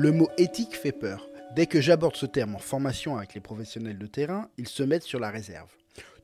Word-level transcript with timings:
Le 0.00 0.12
mot 0.12 0.28
éthique 0.38 0.76
fait 0.76 0.92
peur. 0.92 1.28
Dès 1.56 1.66
que 1.66 1.80
j'aborde 1.80 2.14
ce 2.14 2.24
terme 2.24 2.54
en 2.54 2.60
formation 2.60 3.16
avec 3.16 3.34
les 3.34 3.40
professionnels 3.40 3.98
de 3.98 4.06
terrain, 4.06 4.48
ils 4.56 4.68
se 4.68 4.84
mettent 4.84 5.02
sur 5.02 5.18
la 5.18 5.28
réserve. 5.28 5.74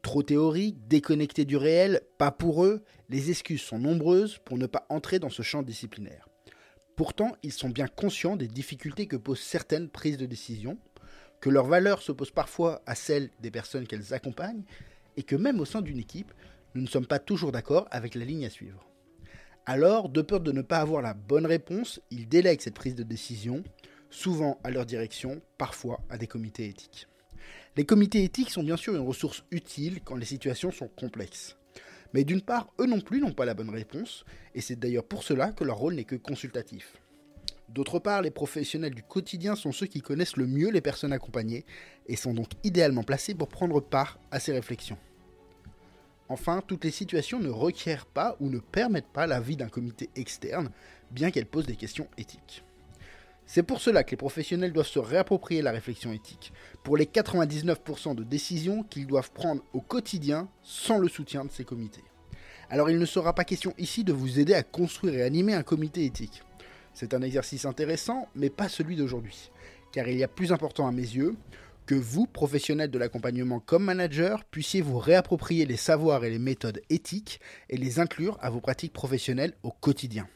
Trop 0.00 0.22
théorique, 0.22 0.87
déconnecté 0.87 1.44
du 1.44 1.56
réel, 1.56 2.00
pas 2.16 2.30
pour 2.30 2.64
eux, 2.64 2.84
les 3.08 3.30
excuses 3.30 3.62
sont 3.62 3.81
nombreuses 3.81 4.38
pour 4.45 4.58
ne 4.58 4.67
pas 4.67 4.87
entrer 4.90 5.18
dans 5.18 5.28
ce 5.28 5.42
champ 5.42 5.64
disciplinaire. 5.64 6.28
Pourtant, 6.95 7.32
ils 7.42 7.53
sont 7.53 7.68
bien 7.68 7.88
conscients 7.88 8.37
des 8.37 8.46
difficultés 8.46 9.08
que 9.08 9.17
posent 9.17 9.40
certaines 9.40 9.88
prises 9.88 10.18
de 10.18 10.27
décision, 10.27 10.78
que 11.41 11.50
leurs 11.50 11.67
valeurs 11.67 12.00
s'opposent 12.00 12.31
parfois 12.31 12.81
à 12.86 12.95
celles 12.95 13.31
des 13.41 13.50
personnes 13.50 13.88
qu'elles 13.88 14.14
accompagnent, 14.14 14.63
et 15.17 15.24
que 15.24 15.35
même 15.35 15.59
au 15.59 15.64
sein 15.64 15.82
d'une 15.82 15.99
équipe, 15.99 16.32
nous 16.77 16.82
ne 16.82 16.86
sommes 16.86 17.09
pas 17.09 17.18
toujours 17.18 17.50
d'accord 17.50 17.88
avec 17.91 18.14
la 18.14 18.24
ligne 18.24 18.46
à 18.46 18.50
suivre. 18.50 18.86
Alors, 19.66 20.10
de 20.10 20.20
peur 20.20 20.41
de 20.41 20.52
ne 20.52 20.60
pas 20.60 20.78
avoir 20.78 21.00
la 21.00 21.14
bonne 21.14 21.46
réponse, 21.46 21.98
ils 22.10 22.28
délèguent 22.28 22.60
cette 22.60 22.74
prise 22.74 22.95
de 22.95 23.02
décision, 23.02 23.64
souvent 24.10 24.59
à 24.62 24.70
leur 24.70 24.84
direction, 24.84 25.40
parfois 25.56 26.00
à 26.10 26.18
des 26.18 26.27
comités 26.27 26.68
éthiques. 26.68 27.09
Les 27.74 27.87
comités 27.87 28.23
éthiques 28.24 28.50
sont 28.50 28.62
bien 28.62 28.77
sûr 28.77 28.95
une 28.95 29.06
ressource 29.06 29.42
utile 29.50 30.00
quand 30.04 30.16
les 30.16 30.27
situations 30.27 30.70
sont 30.70 30.88
complexes. 30.88 31.56
Mais 32.12 32.24
d'une 32.24 32.42
part, 32.42 32.68
eux 32.78 32.87
non 32.87 33.00
plus 33.00 33.20
n'ont 33.20 33.32
pas 33.32 33.46
la 33.46 33.54
bonne 33.54 33.70
réponse, 33.70 34.27
et 34.54 34.60
c'est 34.60 34.78
d'ailleurs 34.78 35.04
pour 35.04 35.23
cela 35.23 35.50
que 35.52 35.65
leur 35.65 35.78
rôle 35.78 35.95
n'est 35.95 36.04
que 36.04 36.15
consultatif. 36.16 37.01
D'autre 37.70 37.98
part, 37.98 38.20
les 38.20 38.30
professionnels 38.30 38.95
du 38.95 39.02
quotidien 39.02 39.56
sont 39.56 39.73
ceux 39.73 39.87
qui 39.87 40.02
connaissent 40.02 40.37
le 40.37 40.46
mieux 40.46 40.70
les 40.70 40.82
personnes 40.82 41.15
accompagnées, 41.15 41.65
et 42.06 42.16
sont 42.16 42.34
donc 42.34 42.51
idéalement 42.65 43.02
placés 43.02 43.34
pour 43.34 43.48
prendre 43.48 43.80
part 43.80 44.20
à 44.30 44.40
ces 44.40 44.52
réflexions. 44.52 44.98
Enfin, 46.28 46.62
toutes 46.66 46.84
les 46.84 46.91
situations 46.91 47.38
ne 47.38 47.51
requièrent 47.51 48.06
pas 48.06 48.37
ou 48.41 48.48
ne 48.48 48.59
permettent 48.59 49.12
pas 49.12 49.27
l'avis 49.27 49.56
d'un 49.56 49.69
comité 49.69 50.09
externe, 50.16 50.70
bien 51.10 51.30
qu'elles 51.30 51.46
posent 51.46 51.66
des 51.66 51.76
questions 51.76 52.09
éthiques. 52.16 52.65
C'est 53.46 53.62
pour 53.62 53.80
cela 53.80 54.04
que 54.04 54.12
les 54.12 54.16
professionnels 54.16 54.73
doivent 54.73 54.87
se 54.87 54.98
réapproprier 54.98 55.60
la 55.60 55.71
réflexion 55.71 56.13
éthique, 56.13 56.52
pour 56.82 56.96
les 56.96 57.04
99% 57.04 58.15
de 58.15 58.24
décisions 58.24 58.85
qu'ils 58.85 59.07
doivent 59.07 59.32
prendre 59.32 59.63
au 59.74 59.82
quotidien 59.82 60.48
sans 60.63 60.98
le 60.98 61.09
soutien 61.09 61.45
de 61.45 61.51
ces 61.51 61.65
comités. 61.65 62.04
Alors 62.70 62.88
il 62.88 62.98
ne 62.98 63.04
sera 63.04 63.35
pas 63.35 63.45
question 63.45 63.74
ici 63.76 64.03
de 64.03 64.15
vous 64.15 64.41
aider 64.41 64.55
à 64.55 64.63
construire 64.63 65.15
et 65.15 65.23
animer 65.23 65.53
un 65.53 65.63
comité 65.63 66.07
éthique. 66.07 66.43
C'est 66.95 67.13
un 67.13 67.20
exercice 67.20 67.67
intéressant, 67.67 68.29
mais 68.35 68.48
pas 68.48 68.70
celui 68.70 68.97
d'aujourd'hui, 68.97 69.51
car 69.93 70.09
il 70.09 70.17
y 70.17 70.25
a 70.25 70.29
plus 70.29 70.53
important 70.53 70.87
à 70.87 70.93
mes 70.93 71.03
yeux 71.03 71.37
que 71.87 71.95
vous, 71.95 72.27
professionnels 72.27 72.91
de 72.91 72.99
l'accompagnement 72.99 73.61
comme 73.61 73.85
manager, 73.85 74.45
puissiez 74.45 74.81
vous 74.81 74.99
réapproprier 74.99 75.67
les 75.67 75.77
savoirs 75.77 76.25
et 76.25 76.31
les 76.31 76.39
méthodes 76.39 76.81
éthiques 76.91 77.41
et 77.69 77.77
les 77.77 78.01
inclure 78.01 78.39
à 78.41 78.51
vos 78.51 78.61
pratiques 78.61 78.93
professionnelles 78.93 79.55
au 79.63 79.71
quotidien. 79.71 80.29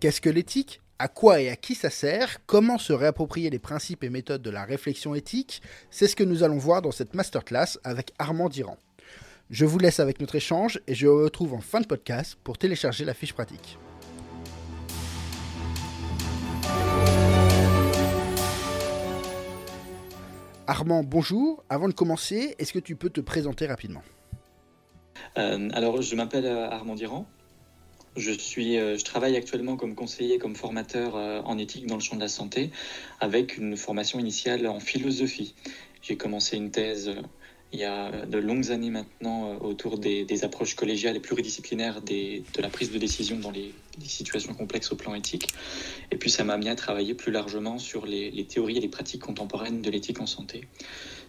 Qu'est-ce 0.00 0.20
que 0.20 0.30
l'éthique? 0.30 0.80
À 0.98 1.08
quoi 1.08 1.40
et 1.40 1.48
à 1.48 1.56
qui 1.56 1.74
ça 1.74 1.90
sert, 1.90 2.44
comment 2.46 2.78
se 2.78 2.92
réapproprier 2.92 3.50
les 3.50 3.58
principes 3.58 4.04
et 4.04 4.10
méthodes 4.10 4.42
de 4.42 4.50
la 4.50 4.64
réflexion 4.64 5.16
éthique, 5.16 5.60
c'est 5.90 6.06
ce 6.06 6.14
que 6.14 6.22
nous 6.22 6.44
allons 6.44 6.58
voir 6.58 6.80
dans 6.80 6.92
cette 6.92 7.14
masterclass 7.14 7.78
avec 7.82 8.12
Armand 8.18 8.48
Diran. 8.48 8.76
Je 9.50 9.64
vous 9.64 9.78
laisse 9.78 10.00
avec 10.00 10.20
notre 10.20 10.36
échange 10.36 10.80
et 10.86 10.94
je 10.94 11.06
vous 11.08 11.24
retrouve 11.24 11.54
en 11.54 11.60
fin 11.60 11.80
de 11.80 11.86
podcast 11.86 12.38
pour 12.44 12.56
télécharger 12.56 13.04
la 13.04 13.14
fiche 13.14 13.32
pratique. 13.32 13.78
Armand, 20.72 21.04
bonjour. 21.04 21.62
Avant 21.68 21.86
de 21.86 21.92
commencer, 21.92 22.54
est-ce 22.58 22.72
que 22.72 22.78
tu 22.78 22.96
peux 22.96 23.10
te 23.10 23.20
présenter 23.20 23.66
rapidement 23.66 24.02
euh, 25.36 25.68
Alors, 25.74 26.00
je 26.00 26.16
m'appelle 26.16 26.46
euh, 26.46 26.70
Armand 26.70 26.94
Diran. 26.94 27.26
Je, 28.16 28.30
suis, 28.30 28.78
euh, 28.78 28.96
je 28.96 29.04
travaille 29.04 29.36
actuellement 29.36 29.76
comme 29.76 29.94
conseiller, 29.94 30.38
comme 30.38 30.56
formateur 30.56 31.14
en 31.14 31.58
éthique 31.58 31.86
dans 31.88 31.96
le 31.96 32.00
champ 32.00 32.16
de 32.16 32.22
la 32.22 32.28
santé, 32.28 32.70
avec 33.20 33.58
une 33.58 33.76
formation 33.76 34.18
initiale 34.18 34.66
en 34.66 34.80
philosophie. 34.80 35.54
J'ai 36.00 36.16
commencé 36.16 36.56
une 36.56 36.70
thèse 36.70 37.10
il 37.72 37.78
y 37.78 37.84
a 37.84 38.26
de 38.26 38.38
longues 38.38 38.70
années 38.70 38.90
maintenant 38.90 39.56
autour 39.60 39.98
des, 39.98 40.44
approches 40.44 40.74
collégiales 40.74 41.16
et 41.16 41.20
pluridisciplinaires 41.20 42.02
de 42.02 42.60
la 42.60 42.68
prise 42.68 42.90
de 42.90 42.98
décision 42.98 43.38
dans 43.38 43.50
les, 43.50 43.72
situations 44.06 44.54
complexes 44.54 44.92
au 44.92 44.96
plan 44.96 45.14
éthique. 45.14 45.48
Et 46.10 46.16
puis 46.16 46.30
ça 46.30 46.44
m'a 46.44 46.54
amené 46.54 46.70
à 46.70 46.74
travailler 46.74 47.14
plus 47.14 47.32
largement 47.32 47.78
sur 47.78 48.06
les, 48.06 48.44
théories 48.44 48.76
et 48.76 48.80
les 48.80 48.88
pratiques 48.88 49.22
contemporaines 49.22 49.82
de 49.82 49.90
l'éthique 49.90 50.20
en 50.20 50.26
santé. 50.26 50.66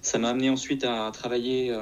Ça 0.02 0.20
m'a 0.20 0.30
amené 0.30 0.50
ensuite 0.50 0.84
à 0.84 1.10
travailler 1.14 1.74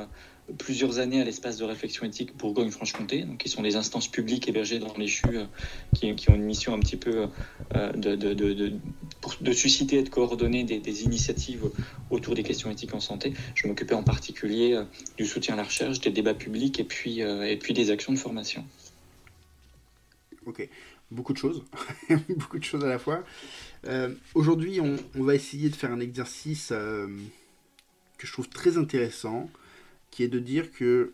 plusieurs 0.58 1.00
années 1.00 1.22
à 1.22 1.24
l'espace 1.24 1.58
de 1.58 1.64
réflexion 1.64 2.06
éthique 2.06 2.36
Bourgogne-Franche-Comté, 2.38 3.26
qui 3.40 3.50
sont 3.50 3.62
des 3.62 3.76
instances 3.76 4.08
publiques 4.08 4.48
hébergées 4.48 4.80
dans 4.80 4.94
les 4.98 5.08
CHU, 5.08 5.38
euh, 5.38 5.46
qui, 5.94 6.30
ont 6.30 6.36
une 6.36 6.44
mission 6.44 6.74
un 6.74 6.80
petit 6.80 6.98
peu 6.98 7.28
euh, 7.76 7.92
de, 7.94 9.54
susciter 9.54 10.00
et 10.00 10.04
de 10.04 10.10
coordonner 10.10 10.64
des, 10.64 11.04
initiatives 11.04 11.70
autour 12.10 12.36
des 12.36 12.44
questions 12.44 12.70
éthiques 12.72 12.94
en 12.94 13.00
santé. 13.00 13.34
Je 13.56 13.68
m'occupais 13.68 13.96
en 13.96 14.04
particulier 14.04 14.74
euh, 14.74 14.84
du 15.18 15.26
soutien 15.26 15.54
à 15.56 15.58
la 15.58 15.64
recherche, 15.64 16.00
des 16.00 16.12
débats 16.12 16.34
publics 16.34 16.80
et 16.80 16.84
puis, 16.84 17.22
des 17.74 17.92
actions 17.92 18.14
de 18.14 18.18
formation. 18.18 18.66
Ok, 20.46 20.68
beaucoup 21.12 21.34
de 21.34 21.38
choses, 21.38 21.64
beaucoup 22.30 22.60
de 22.60 22.64
choses 22.64 22.84
à 22.84 22.88
la 22.88 23.00
fois. 23.00 23.24
Aujourd'hui, 24.34 24.80
on, 24.80 24.98
va 25.24 25.36
essayer 25.36 25.70
de 25.70 25.76
faire 25.76 25.92
un 25.92 26.00
exercice 26.00 26.70
que 26.70 28.28
je 28.28 28.32
trouve 28.32 28.50
très 28.50 28.78
intéressant 28.78 29.50
qui 30.12 30.24
est 30.24 30.28
de 30.28 30.40
dire 30.40 30.72
que 30.72 31.14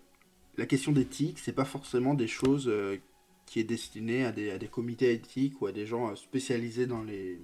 la 0.57 0.65
question 0.65 0.91
d'éthique, 0.91 1.39
c'est 1.39 1.53
pas 1.53 1.65
forcément 1.65 2.15
des 2.15 2.27
choses 2.27 2.67
euh, 2.67 2.97
qui 3.45 3.59
est 3.59 3.63
destinées 3.63 4.25
à 4.25 4.31
des, 4.31 4.51
à 4.51 4.57
des, 4.57 4.67
comités 4.67 5.13
éthiques 5.13 5.61
ou 5.61 5.67
à 5.67 5.71
des 5.71 5.85
gens 5.85 6.09
euh, 6.09 6.15
spécialisés 6.15 6.87
dans, 6.87 7.03
les, 7.03 7.39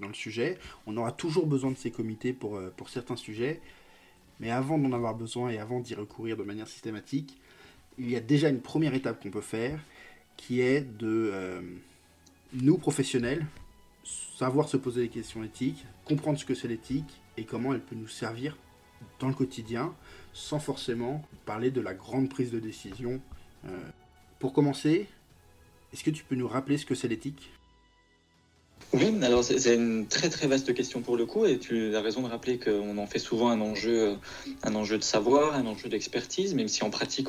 dans 0.00 0.08
le 0.08 0.14
sujet. 0.14 0.58
On 0.86 0.96
aura 0.96 1.12
toujours 1.12 1.46
besoin 1.46 1.72
de 1.72 1.76
ces 1.76 1.90
comités 1.90 2.32
pour, 2.32 2.56
euh, 2.56 2.72
pour 2.76 2.88
certains 2.88 3.16
sujets, 3.16 3.60
mais 4.38 4.50
avant 4.50 4.78
d'en 4.78 4.92
avoir 4.92 5.14
besoin 5.14 5.50
et 5.50 5.58
avant 5.58 5.80
d'y 5.80 5.94
recourir 5.94 6.36
de 6.36 6.44
manière 6.44 6.68
systématique, 6.68 7.36
il 7.98 8.08
y 8.08 8.16
a 8.16 8.20
déjà 8.20 8.48
une 8.48 8.60
première 8.60 8.94
étape 8.94 9.22
qu'on 9.22 9.30
peut 9.30 9.40
faire, 9.40 9.80
qui 10.36 10.60
est 10.60 10.80
de 10.80 11.60
nous 12.54 12.78
professionnels 12.78 13.44
savoir 14.02 14.68
se 14.68 14.78
poser 14.78 15.02
des 15.02 15.08
questions 15.08 15.44
éthiques, 15.44 15.84
comprendre 16.06 16.38
ce 16.38 16.46
que 16.46 16.54
c'est 16.54 16.68
l'éthique 16.68 17.20
et 17.36 17.44
comment 17.44 17.74
elle 17.74 17.82
peut 17.82 17.94
nous 17.94 18.08
servir 18.08 18.56
dans 19.18 19.28
le 19.28 19.34
quotidien 19.34 19.94
sans 20.32 20.58
forcément 20.58 21.22
parler 21.44 21.70
de 21.70 21.80
la 21.80 21.94
grande 21.94 22.28
prise 22.28 22.50
de 22.50 22.58
décision. 22.58 23.20
Euh, 23.66 23.78
pour 24.38 24.52
commencer, 24.52 25.08
est-ce 25.92 26.02
que 26.02 26.10
tu 26.10 26.24
peux 26.24 26.34
nous 26.34 26.48
rappeler 26.48 26.78
ce 26.78 26.86
que 26.86 26.94
c'est 26.94 27.08
l'éthique? 27.08 27.52
Oui, 28.92 29.14
alors 29.22 29.42
c'est 29.42 29.74
une 29.74 30.06
très 30.06 30.28
très 30.28 30.46
vaste 30.46 30.74
question 30.74 31.00
pour 31.00 31.16
le 31.16 31.24
coup, 31.24 31.46
et 31.46 31.58
tu 31.58 31.96
as 31.96 32.00
raison 32.00 32.20
de 32.22 32.28
rappeler 32.28 32.58
qu'on 32.58 32.98
en 32.98 33.06
fait 33.06 33.18
souvent 33.18 33.48
un 33.48 33.60
enjeu, 33.60 34.16
un 34.62 34.74
enjeu 34.74 34.98
de 34.98 35.04
savoir, 35.04 35.54
un 35.54 35.66
enjeu 35.66 35.88
d'expertise, 35.88 36.54
même 36.54 36.68
si 36.68 36.84
en 36.84 36.90
pratique, 36.90 37.28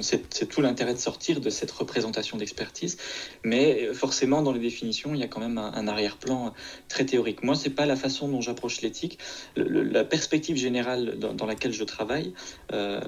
c'est 0.00 0.48
tout 0.48 0.60
l'intérêt 0.60 0.94
de 0.94 0.98
sortir 0.98 1.40
de 1.40 1.50
cette 1.50 1.70
représentation 1.70 2.36
d'expertise. 2.36 2.96
Mais 3.44 3.92
forcément, 3.94 4.42
dans 4.42 4.52
les 4.52 4.58
définitions, 4.58 5.14
il 5.14 5.20
y 5.20 5.22
a 5.22 5.28
quand 5.28 5.40
même 5.40 5.58
un, 5.58 5.86
arrière-plan 5.86 6.52
très 6.88 7.06
théorique. 7.06 7.42
Moi, 7.44 7.54
c'est 7.54 7.70
pas 7.70 7.86
la 7.86 7.96
façon 7.96 8.28
dont 8.28 8.40
j'approche 8.40 8.80
l'éthique. 8.80 9.18
la 9.56 10.04
perspective 10.04 10.56
générale 10.56 11.18
dans, 11.18 11.46
laquelle 11.46 11.72
je 11.72 11.84
travaille, 11.84 12.34
euh, 12.72 13.00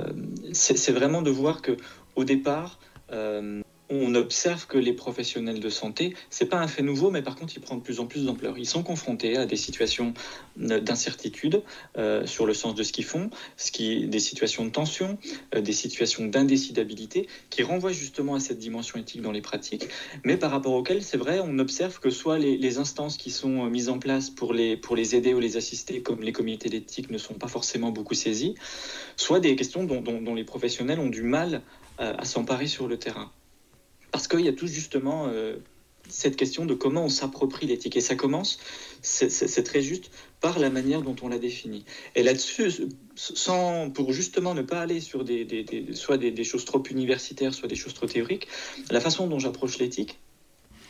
c'est 0.52 0.92
vraiment 0.92 1.22
de 1.22 1.30
voir 1.30 1.60
que 1.60 1.76
au 2.16 2.24
départ, 2.24 2.78
euh, 3.12 3.62
on 3.90 4.14
observe 4.14 4.66
que 4.66 4.78
les 4.78 4.92
professionnels 4.92 5.58
de 5.58 5.68
santé, 5.68 6.14
c'est 6.30 6.46
pas 6.46 6.58
un 6.58 6.68
fait 6.68 6.82
nouveau, 6.82 7.10
mais 7.10 7.22
par 7.22 7.34
contre, 7.34 7.54
il 7.56 7.60
prend 7.60 7.76
de 7.76 7.82
plus 7.82 7.98
en 7.98 8.06
plus 8.06 8.24
d'ampleur. 8.24 8.56
Ils 8.56 8.66
sont 8.66 8.84
confrontés 8.84 9.36
à 9.36 9.46
des 9.46 9.56
situations 9.56 10.14
d'incertitude 10.56 11.62
euh, 11.98 12.24
sur 12.24 12.46
le 12.46 12.54
sens 12.54 12.74
de 12.74 12.82
ce 12.84 12.92
qu'ils 12.92 13.04
font, 13.04 13.30
des 13.80 14.20
situations 14.20 14.64
de 14.64 14.70
tension, 14.70 15.18
euh, 15.54 15.60
des 15.60 15.72
situations 15.72 16.26
d'indécidabilité, 16.26 17.26
qui 17.50 17.64
renvoient 17.64 17.92
justement 17.92 18.36
à 18.36 18.40
cette 18.40 18.58
dimension 18.58 18.98
éthique 18.98 19.22
dans 19.22 19.32
les 19.32 19.40
pratiques, 19.40 19.88
mais 20.24 20.36
par 20.36 20.52
rapport 20.52 20.72
auxquelles, 20.72 21.02
c'est 21.02 21.16
vrai, 21.16 21.40
on 21.42 21.58
observe 21.58 21.98
que 21.98 22.10
soit 22.10 22.38
les, 22.38 22.78
instances 22.78 23.16
qui 23.16 23.32
sont 23.32 23.66
euh, 23.66 23.68
mises 23.68 23.88
en 23.88 23.98
place 23.98 24.30
pour 24.30 24.54
les, 24.54 24.76
pour 24.76 24.94
les 24.94 25.16
aider 25.16 25.34
ou 25.34 25.40
les 25.40 25.56
assister, 25.56 26.02
comme 26.02 26.22
les 26.22 26.32
comités 26.32 26.68
d'éthique, 26.68 27.10
ne 27.10 27.18
sont 27.18 27.34
pas 27.34 27.48
forcément 27.48 27.90
beaucoup 27.90 28.14
saisies, 28.14 28.54
soit 29.16 29.40
des 29.40 29.56
questions 29.56 29.82
dont, 29.82 30.34
les 30.34 30.44
professionnels 30.44 31.00
ont 31.00 31.08
du 31.08 31.22
mal 31.22 31.62
à 31.98 32.24
s'emparer 32.24 32.66
sur 32.66 32.88
le 32.88 32.96
terrain. 32.96 33.30
Parce 34.12 34.28
qu'il 34.28 34.40
y 34.40 34.48
a 34.48 34.52
tout 34.52 34.66
justement 34.66 35.28
euh, 35.28 35.56
cette 36.10 36.36
question 36.36 36.66
de 36.66 36.74
comment 36.74 37.04
on 37.04 37.08
s'approprie 37.08 37.66
l'éthique. 37.66 37.96
Et 37.96 38.00
ça 38.00 38.14
commence, 38.14 38.58
c'est 39.02 39.62
très 39.62 39.82
juste, 39.82 40.10
par 40.40 40.58
la 40.58 40.70
manière 40.70 41.02
dont 41.02 41.16
on 41.22 41.28
la 41.28 41.38
définit. 41.38 41.84
Et 42.14 42.22
là-dessus, 42.22 42.88
sans, 43.14 43.90
pour 43.90 44.12
justement 44.12 44.54
ne 44.54 44.62
pas 44.62 44.80
aller 44.80 45.00
sur 45.00 45.24
des, 45.24 45.88
soit 45.94 46.18
des, 46.18 46.44
choses 46.44 46.64
trop 46.64 46.82
universitaires, 46.90 47.54
soit 47.54 47.68
des 47.68 47.76
choses 47.76 47.94
trop 47.94 48.06
théoriques, 48.06 48.48
la 48.90 49.00
façon 49.00 49.26
dont 49.26 49.38
j'approche 49.38 49.78
l'éthique, 49.78 50.18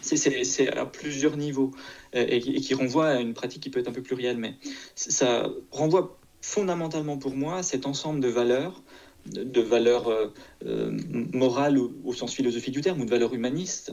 c'est 0.00 0.68
à 0.68 0.86
plusieurs 0.86 1.36
niveaux 1.36 1.72
euh, 2.14 2.24
et, 2.26 2.40
qui 2.40 2.72
renvoie 2.74 3.08
à 3.08 3.20
une 3.20 3.34
pratique 3.34 3.62
qui 3.62 3.70
peut 3.70 3.80
être 3.80 3.88
un 3.88 3.92
peu 3.92 4.02
plurielle, 4.02 4.38
mais 4.38 4.54
ça 4.94 5.50
renvoie 5.70 6.18
fondamentalement 6.40 7.18
pour 7.18 7.36
moi 7.36 7.58
à 7.58 7.62
cet 7.62 7.84
ensemble 7.84 8.20
de 8.20 8.28
valeurs 8.28 8.82
de 9.26 9.60
valeurs 9.60 10.08
euh, 10.08 10.32
euh, 10.66 10.98
morales 11.32 11.78
au, 11.78 12.12
sens 12.12 12.34
philosophique 12.34 12.74
du 12.74 12.80
terme 12.80 13.00
ou 13.00 13.04
de 13.04 13.10
valeurs 13.10 13.34
humanistes 13.34 13.92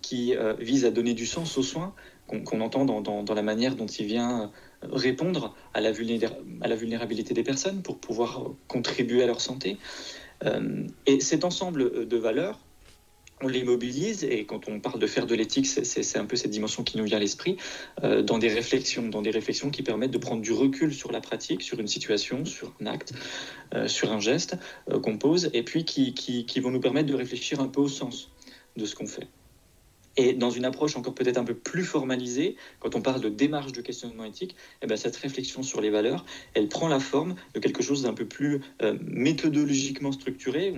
qui 0.00 0.34
vise 0.58 0.84
à 0.84 0.90
donner 0.90 1.14
du 1.14 1.24
sens 1.24 1.56
aux 1.56 1.62
soins 1.62 1.94
qu'on 2.26 2.60
entend 2.60 2.84
dans, 2.84 3.34
la 3.34 3.42
manière 3.42 3.74
dont 3.74 3.86
il 3.86 4.04
vient 4.04 4.52
répondre 4.82 5.56
à 5.72 5.80
la, 5.80 5.92
à 6.60 6.68
la, 6.68 6.76
vulnérabilité 6.76 7.32
des 7.32 7.42
personnes 7.42 7.80
pour 7.80 7.98
pouvoir 7.98 8.50
contribuer 8.68 9.22
à 9.22 9.26
leur 9.26 9.40
santé. 9.40 9.78
et 11.06 11.20
cet 11.20 11.42
ensemble 11.42 12.06
de 12.06 12.16
valeurs, 12.18 12.60
on 13.44 13.48
les 13.48 13.62
mobilise 13.62 14.24
et 14.24 14.46
quand 14.46 14.68
on 14.68 14.80
parle 14.80 14.98
de 14.98 15.06
faire 15.06 15.26
de 15.26 15.34
l'éthique, 15.34 15.66
c'est 15.66 16.18
un 16.18 16.24
peu 16.24 16.36
cette 16.36 16.50
dimension 16.50 16.82
qui 16.82 16.96
nous 16.96 17.04
vient 17.04 17.18
à 17.18 17.20
l'esprit, 17.20 17.56
euh, 18.02 18.22
dans 18.22 18.38
des 18.38 18.48
réflexions, 18.48 19.08
dans 19.08 19.22
des 19.22 19.30
réflexions 19.30 19.70
qui 19.70 19.82
permettent 19.82 20.12
de 20.12 20.18
prendre 20.18 20.40
du 20.40 20.52
recul 20.52 20.94
sur 20.94 21.12
la 21.12 21.20
pratique, 21.20 21.62
sur 21.62 21.78
une 21.78 21.86
situation, 21.86 22.44
sur 22.44 22.72
un 22.80 22.86
acte, 22.86 23.12
euh, 23.74 23.86
sur 23.86 24.12
un 24.12 24.20
geste 24.20 24.56
euh, 24.90 24.98
qu'on 24.98 25.18
pose, 25.18 25.50
et 25.52 25.62
puis 25.62 25.84
qui, 25.84 26.14
qui, 26.14 26.60
vont 26.60 26.70
nous 26.70 26.80
permettre 26.80 27.08
de 27.08 27.14
réfléchir 27.14 27.60
un 27.60 27.68
peu 27.68 27.82
au 27.82 27.88
sens 27.88 28.30
de 28.76 28.86
ce 28.86 28.94
qu'on 28.94 29.06
fait. 29.06 29.26
Et 30.16 30.32
dans 30.32 30.50
une 30.50 30.64
approche 30.64 30.96
encore 30.96 31.14
peut-être 31.14 31.38
un 31.38 31.44
peu 31.44 31.54
plus 31.54 31.84
formalisée, 31.84 32.56
quand 32.80 32.94
on 32.94 33.02
parle 33.02 33.20
de 33.20 33.28
démarche 33.28 33.72
de 33.72 33.82
questionnement 33.82 34.24
éthique, 34.24 34.54
eh 34.80 34.86
bien 34.86 34.96
cette 34.96 35.16
réflexion 35.16 35.62
sur 35.62 35.80
les 35.80 35.90
valeurs, 35.90 36.24
elle 36.54 36.68
prend 36.68 36.88
la 36.88 37.00
forme 37.00 37.34
de 37.52 37.60
quelque 37.60 37.82
chose 37.82 38.02
d'un 38.02 38.14
peu 38.14 38.24
plus 38.24 38.60
méthodologiquement 39.02 40.12
structuré 40.12 40.72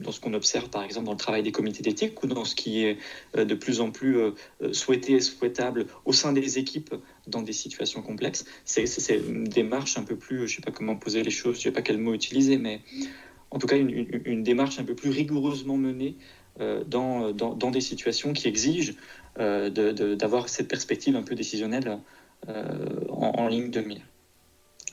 dans 0.00 0.12
ce 0.12 0.20
qu'on 0.20 0.34
observe 0.34 0.68
par 0.70 0.82
exemple 0.82 1.06
dans 1.06 1.12
le 1.12 1.18
travail 1.18 1.42
des 1.42 1.52
comités 1.52 1.82
d'éthique 1.82 2.22
ou 2.22 2.26
dans 2.26 2.44
ce 2.44 2.54
qui 2.54 2.84
est 2.84 2.98
euh, 3.36 3.44
de 3.44 3.54
plus 3.54 3.80
en 3.80 3.90
plus 3.90 4.18
euh, 4.18 4.30
euh, 4.62 4.72
souhaité 4.72 5.14
et 5.14 5.20
souhaitable 5.20 5.86
au 6.04 6.12
sein 6.12 6.32
des 6.32 6.58
équipes 6.58 6.94
dans 7.26 7.42
des 7.42 7.52
situations 7.52 8.02
complexes. 8.02 8.44
C'est 8.64 8.86
une 9.16 9.44
démarche 9.44 9.98
un 9.98 10.02
peu 10.02 10.16
plus, 10.16 10.38
je 10.38 10.42
ne 10.42 10.48
sais 10.48 10.62
pas 10.62 10.70
comment 10.70 10.96
poser 10.96 11.22
les 11.22 11.30
choses, 11.30 11.54
je 11.54 11.60
ne 11.60 11.62
sais 11.64 11.72
pas 11.72 11.82
quel 11.82 11.98
mot 11.98 12.14
utiliser, 12.14 12.58
mais 12.58 12.80
en 13.50 13.58
tout 13.58 13.66
cas 13.66 13.76
une, 13.76 14.42
démarche 14.42 14.78
un 14.78 14.84
peu 14.84 14.94
plus 14.94 15.10
rigoureusement 15.10 15.76
menée 15.76 16.16
dans, 16.86 17.32
dans, 17.32 17.70
des 17.70 17.80
situations 17.80 18.32
qui 18.32 18.48
exigent 18.48 18.94
d'avoir 19.36 20.48
cette 20.48 20.68
perspective 20.68 21.16
un 21.16 21.22
peu 21.22 21.34
décisionnelle 21.34 21.98
en, 22.46 23.48
ligne 23.48 23.70
de 23.70 23.80
mire. 23.80 24.02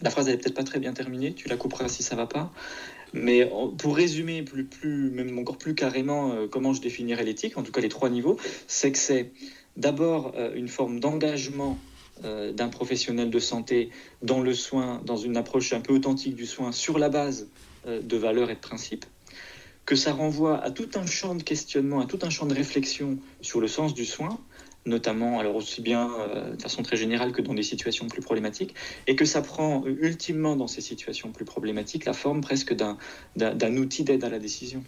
La 0.01 0.09
phrase 0.09 0.27
n'est 0.27 0.37
peut-être 0.37 0.55
pas 0.55 0.63
très 0.63 0.79
bien 0.79 0.93
terminée, 0.93 1.33
tu 1.33 1.47
la 1.47 1.57
couperas 1.57 1.87
si 1.87 2.03
ça 2.03 2.15
va 2.15 2.27
pas. 2.27 2.51
Mais 3.15 3.49
pour 3.77 3.95
résumer 3.95 4.43
plus, 4.43 5.09
même 5.09 5.39
encore 5.39 5.57
plus 5.57 5.73
carrément 5.73 6.33
euh, 6.33 6.47
comment 6.47 6.73
je 6.73 6.81
définirais 6.81 7.23
l'éthique, 7.23 7.57
en 7.57 7.63
tout 7.63 7.71
cas 7.71 7.79
les 7.79 7.89
trois 7.89 8.09
niveaux, 8.09 8.37
c'est 8.67 8.91
que 8.91 8.97
c'est 8.97 9.31
d'abord 9.77 10.33
euh, 10.35 10.53
une 10.53 10.67
forme 10.67 10.99
d'engagement 10.99 11.79
euh, 12.25 12.51
d'un 12.51 12.67
professionnel 12.67 13.29
de 13.29 13.39
santé 13.39 13.89
dans 14.21 14.41
le 14.41 14.53
soin, 14.53 15.01
dans 15.05 15.15
une 15.15 15.37
approche 15.37 15.71
un 15.71 15.79
peu 15.79 15.93
authentique 15.93 16.35
du 16.35 16.45
soin 16.45 16.73
sur 16.73 16.99
la 16.99 17.09
base 17.09 17.47
de 17.87 18.17
valeurs 18.17 18.49
et 18.49 18.55
de 18.55 18.59
principes, 18.59 19.05
que 19.85 19.95
ça 19.95 20.11
renvoie 20.11 20.59
à 20.59 20.71
tout 20.71 20.89
un 20.95 21.05
champ 21.05 21.35
de 21.35 21.43
questionnement, 21.43 22.01
à 22.01 22.07
tout 22.07 22.17
un 22.23 22.31
champ 22.31 22.47
de 22.47 22.55
réflexion 22.55 23.19
sur 23.41 23.61
le 23.61 23.67
sens 23.67 23.93
du 23.93 24.05
soin, 24.05 24.39
notamment 24.85 25.39
alors 25.39 25.55
aussi 25.55 25.81
bien 25.81 26.09
euh, 26.19 26.55
de 26.55 26.61
façon 26.61 26.83
très 26.83 26.97
générale 26.97 27.31
que 27.31 27.41
dans 27.41 27.53
des 27.53 27.63
situations 27.63 28.07
plus 28.07 28.21
problématiques, 28.21 28.75
et 29.07 29.15
que 29.15 29.25
ça 29.25 29.41
prend 29.41 29.83
ultimement 29.85 30.55
dans 30.55 30.67
ces 30.67 30.81
situations 30.81 31.31
plus 31.31 31.45
problématiques 31.45 32.05
la 32.05 32.13
forme 32.13 32.41
presque 32.41 32.73
d'un 32.73 33.77
outil 33.77 34.03
d'aide 34.03 34.23
à 34.23 34.29
la 34.29 34.39
décision. 34.39 34.83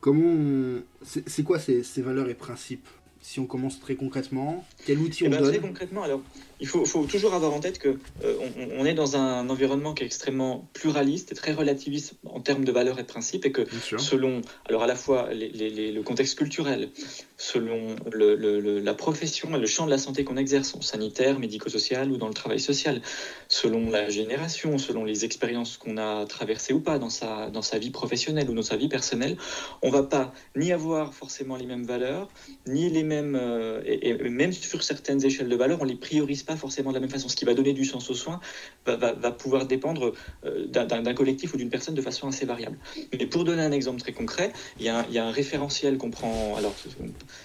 Comment 0.00 0.80
c'est 1.02 1.42
quoi 1.42 1.58
ces 1.58 2.02
valeurs 2.02 2.30
et 2.30 2.34
principes? 2.34 2.88
Si 3.22 3.38
on 3.38 3.46
commence 3.46 3.80
très 3.80 3.96
concrètement, 3.96 4.64
quel 4.86 4.98
outil 4.98 5.24
eh 5.24 5.28
on 5.28 5.30
ben, 5.30 5.40
donne 5.40 5.50
Très 5.50 5.60
concrètement, 5.60 6.02
alors, 6.02 6.22
il 6.58 6.66
faut, 6.66 6.84
faut, 6.84 7.04
toujours 7.04 7.34
avoir 7.34 7.52
en 7.52 7.60
tête 7.60 7.78
que 7.78 7.98
euh, 8.24 8.36
on, 8.78 8.84
est 8.84 8.94
dans 8.94 9.16
un 9.16 9.48
environnement 9.50 9.94
qui 9.94 10.02
est 10.02 10.06
extrêmement 10.06 10.68
pluraliste 10.72 11.32
et 11.32 11.34
très 11.34 11.52
relativiste 11.52 12.14
en 12.24 12.40
termes 12.40 12.64
de 12.64 12.72
valeurs 12.72 12.98
et 12.98 13.02
de 13.02 13.06
principes, 13.06 13.44
et 13.44 13.52
que 13.52 13.66
selon, 13.98 14.40
alors 14.68 14.82
à 14.82 14.86
la 14.86 14.94
fois 14.94 15.28
le 15.32 16.02
contexte 16.02 16.38
culturel, 16.38 16.90
selon 17.36 17.96
la 18.12 18.94
profession 18.94 19.54
et 19.54 19.58
le 19.58 19.66
champ 19.66 19.84
de 19.84 19.90
la 19.90 19.98
santé 19.98 20.24
qu'on 20.24 20.36
exerce, 20.36 20.74
en 20.74 20.80
sanitaire, 20.80 21.38
médico-social 21.38 22.10
ou 22.10 22.16
dans 22.16 22.28
le 22.28 22.34
travail 22.34 22.60
social, 22.60 23.02
selon 23.50 23.90
la 23.90 24.08
génération, 24.08 24.78
selon 24.78 25.04
les 25.04 25.24
expériences 25.24 25.76
qu'on 25.76 25.98
a 25.98 26.24
traversées 26.24 26.72
ou 26.72 26.80
pas 26.80 26.98
dans 26.98 27.10
sa, 27.10 27.50
dans 27.50 27.62
sa 27.62 27.78
vie 27.78 27.90
professionnelle 27.90 28.48
ou 28.48 28.54
dans 28.54 28.62
sa 28.62 28.76
vie 28.76 28.88
personnelle, 28.88 29.36
on 29.82 29.90
va 29.90 30.04
pas 30.04 30.32
ni 30.56 30.72
avoir 30.72 31.12
forcément 31.12 31.56
les 31.56 31.66
mêmes 31.66 31.84
valeurs, 31.84 32.28
ni 32.66 32.88
les 32.88 33.02
mêmes, 33.02 33.36
euh, 33.38 33.82
et, 33.84 34.14
même 34.30 34.52
sur 34.52 34.84
certaines 34.84 35.24
échelles 35.24 35.48
de 35.48 35.56
valeur, 35.56 35.82
on 35.82 35.84
les 35.84 35.96
priorise 35.96 36.44
pas 36.44 36.56
forcément 36.56 36.90
de 36.90 36.94
la 36.94 37.00
même 37.00 37.10
façon. 37.10 37.28
Ce 37.28 37.34
qui 37.34 37.44
va 37.44 37.54
donner 37.54 37.72
du 37.72 37.84
sens 37.84 38.08
aux 38.08 38.14
soins 38.14 38.40
va, 38.86 38.96
va, 38.96 39.32
pouvoir 39.32 39.66
dépendre 39.66 40.12
euh, 40.44 40.66
d'un 40.66 41.14
collectif 41.14 41.52
ou 41.52 41.56
d'une 41.56 41.70
personne 41.70 41.96
de 41.96 42.02
façon 42.02 42.28
assez 42.28 42.46
variable. 42.46 42.78
Mais 43.12 43.26
pour 43.26 43.42
donner 43.42 43.62
un 43.62 43.72
exemple 43.72 44.00
très 44.00 44.12
concret, 44.12 44.52
il 44.78 44.86
y 44.86 44.90
y 44.90 45.18
a 45.18 45.24
un 45.26 45.30
référentiel 45.32 45.98
qu'on 45.98 46.10
prend. 46.10 46.54
Alors, 46.56 46.74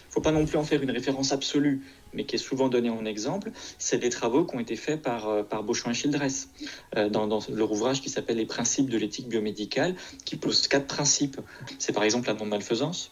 faut 0.10 0.22
pas 0.22 0.32
non 0.32 0.46
plus 0.46 0.58
en 0.58 0.64
faire 0.64 0.84
une 0.84 0.92
référence 0.92 1.32
absolue, 1.32 1.82
mais 2.16 2.26
qui 2.26 2.36
est 2.36 2.40
souvent 2.40 2.70
donné 2.70 2.90
en 2.90 3.06
exemple, 3.06 3.52
c'est 3.78 3.98
des 3.98 4.10
travaux 4.10 4.46
qui 4.46 4.56
ont 4.56 4.60
été 4.60 4.76
faits 4.76 5.02
par, 5.02 5.30
euh, 5.30 5.44
par 5.44 5.64
Beauchamp 5.64 5.92
et 5.92 5.94
Childress 5.94 6.50
dans, 6.96 7.28
dans, 7.28 7.40
leur 7.50 7.72
ouvrage 7.72 8.02
qui 8.02 8.10
s'appelle 8.10 8.38
Les 8.38 8.46
principes 8.46 8.90
de 8.90 8.98
l'éthique 8.98 9.28
biomédicale, 9.28 9.96
qui 10.24 10.36
pose 10.36 10.68
quatre 10.68 10.88
principes. 10.88 11.40
C'est 11.78 11.94
par 11.94 12.04
exemple 12.04 12.28
la 12.28 12.34
non-malfaisance, 12.34 13.12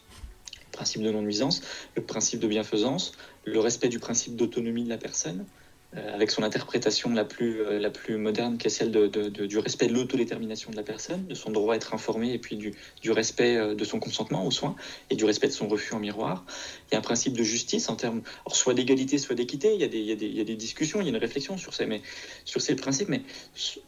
principe 0.71 1.03
de 1.03 1.11
non-nuisance, 1.11 1.61
le 1.95 2.03
principe 2.03 2.39
de 2.39 2.47
bienfaisance, 2.47 3.13
le 3.45 3.59
respect 3.59 3.89
du 3.89 3.99
principe 3.99 4.35
d'autonomie 4.35 4.83
de 4.83 4.89
la 4.89 4.97
personne, 4.97 5.45
euh, 5.45 5.62
avec 5.95 6.31
son 6.31 6.43
interprétation 6.43 7.13
la 7.13 7.25
plus, 7.25 7.61
euh, 7.61 7.79
la 7.79 7.89
plus 7.89 8.17
moderne, 8.17 8.57
qui 8.57 8.67
est 8.67 8.69
celle 8.69 8.91
du 8.91 9.57
respect 9.59 9.87
de 9.87 9.93
l'autodétermination 9.93 10.71
de 10.71 10.75
la 10.75 10.83
personne, 10.83 11.25
de 11.27 11.35
son 11.35 11.51
droit 11.51 11.73
à 11.73 11.77
être 11.77 11.93
informé, 11.93 12.33
et 12.33 12.39
puis 12.39 12.55
du, 12.55 12.73
du, 13.01 13.11
respect 13.11 13.57
euh, 13.57 13.75
de 13.75 13.83
son 13.83 13.99
consentement 13.99 14.45
aux 14.45 14.51
soins, 14.51 14.75
et 15.09 15.15
du 15.15 15.25
respect 15.25 15.47
de 15.47 15.53
son 15.53 15.67
refus 15.67 15.93
en 15.93 15.99
miroir. 15.99 16.45
Il 16.89 16.93
y 16.93 16.95
a 16.95 16.99
un 16.99 17.01
principe 17.01 17.37
de 17.37 17.43
justice 17.43 17.89
en 17.89 17.95
termes, 17.95 18.21
soit 18.51 18.73
d'égalité, 18.73 19.17
soit 19.17 19.35
d'équité. 19.35 19.73
Il, 19.75 19.81
y 19.81 19.83
a 19.83 19.87
des, 19.87 19.99
il, 19.99 20.23
il 20.23 20.37
y 20.37 20.41
a 20.41 20.43
des 20.43 20.55
discussions, 20.55 20.99
il 20.99 21.03
y 21.03 21.07
a 21.07 21.09
une 21.11 21.17
réflexion 21.17 21.57
sur 21.57 21.73
ces, 21.73 21.85
mais, 21.85 22.01
sur 22.45 22.61
ces 22.61 22.75
principes, 22.75 23.09
mais 23.09 23.21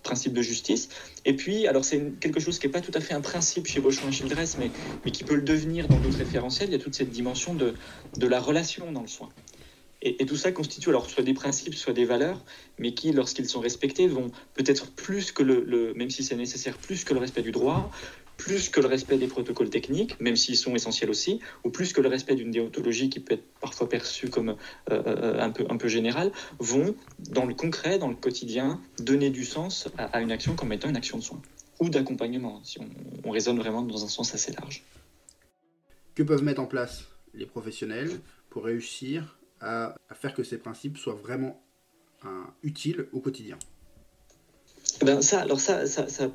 principe 0.04 0.34
de 0.34 0.42
justice. 0.42 0.90
Et 1.26 1.34
puis, 1.34 1.68
alors 1.68 1.86
c'est 1.86 2.20
quelque 2.20 2.40
chose 2.40 2.60
qui 2.60 2.68
n'est 2.68 2.74
pas 2.74 2.82
tout 2.82 2.92
à 2.94 3.00
fait 3.00 3.14
un 3.14 3.22
principe 3.22 3.68
chez 3.68 3.80
Beauchamp 3.80 4.10
et 4.10 4.12
Childress, 4.12 4.58
mais, 4.60 4.70
mais 5.04 5.12
qui 5.12 5.24
peut 5.24 5.36
le 5.36 5.42
devenir 5.42 5.88
dans 5.88 5.98
d'autres 5.98 6.20
référentiels. 6.20 6.70
Il 6.70 6.74
y 6.74 6.76
a 6.76 6.80
toute 6.80 6.96
cette 6.96 7.12
dimension 7.12 7.54
de, 7.54 7.74
de 8.18 8.28
la 8.28 8.40
relation 8.40 8.92
dans 8.92 9.02
le 9.02 9.08
soin. 9.08 9.30
Et, 10.06 10.26
tout 10.28 10.36
ça 10.36 10.52
constitue 10.52 10.90
alors 10.90 11.10
soit 11.10 11.24
des 11.24 11.34
principes, 11.34 11.74
soit 11.74 11.92
des 11.92 12.06
valeurs, 12.06 12.46
mais 12.78 12.94
qui, 12.94 13.12
lorsqu'ils 13.12 13.50
sont 13.50 13.60
respectés, 13.60 14.08
vont 14.08 14.30
peut-être 14.54 14.92
plus 14.92 15.32
que 15.32 15.42
le, 15.42 15.94
même 15.96 16.12
si 16.12 16.24
c'est 16.24 16.36
nécessaire, 16.36 16.78
plus 16.78 17.04
que 17.04 17.16
le 17.16 17.20
respect 17.20 17.42
du 17.42 17.52
droit, 17.52 17.90
plus 18.38 18.70
que 18.70 18.80
le 18.82 18.88
respect 18.88 19.18
des 19.18 19.26
protocoles 19.26 19.72
techniques, 19.72 20.20
même 20.22 20.36
s'ils 20.36 20.58
sont 20.58 20.76
essentiels 20.76 21.10
aussi, 21.10 21.40
ou 21.64 21.72
plus 21.72 21.92
que 21.92 22.02
le 22.02 22.08
respect 22.08 22.36
d'une 22.36 22.52
déontologie 22.52 23.10
qui 23.10 23.20
peut 23.20 23.34
être 23.34 23.46
parfois 23.60 23.90
perçue 23.90 24.30
comme 24.30 24.50
euh, 24.50 25.02
euh, 25.08 25.42
un, 25.42 25.50
peu, 25.50 25.66
un 25.70 25.78
peu 25.78 25.88
générale, 25.88 26.32
vont, 26.60 26.96
dans 27.32 27.46
le 27.46 27.56
concret, 27.56 27.98
dans 27.98 28.10
le 28.10 28.16
quotidien, 28.16 28.80
donner 29.00 29.32
du 29.32 29.44
sens 29.44 29.88
à, 29.98 30.22
une 30.22 30.32
action 30.32 30.56
comme 30.56 30.72
étant 30.72 30.88
une 30.90 30.98
action 30.98 31.18
de 31.18 31.24
soin 31.24 31.42
ou 31.80 31.90
d'accompagnement, 31.90 32.62
si 32.64 32.78
on 33.24 33.32
raisonne 33.32 33.58
vraiment 33.58 33.82
dans 33.82 34.06
un 34.06 34.08
sens 34.08 34.34
assez 34.36 34.52
large. 34.54 34.84
Que 36.14 36.24
peuvent 36.24 36.44
mettre 36.44 36.62
en 36.62 36.68
place 36.68 37.06
les 37.34 37.46
professionnels 37.46 38.22
pour 38.50 38.64
réussir 38.64 39.38
à, 39.66 39.96
faire 40.14 40.34
que 40.34 40.44
ces 40.44 40.58
principes 40.58 40.98
soient 40.98 41.16
vraiment 41.16 41.62
utiles 42.64 43.08
au 43.12 43.20
quotidien 43.20 43.58
eh 45.02 45.06
ben 45.06 45.22
ça, 45.22 45.42
alors 45.42 45.60
ça, 45.60 45.86
ça, 45.88 46.08
ça, 46.08 46.30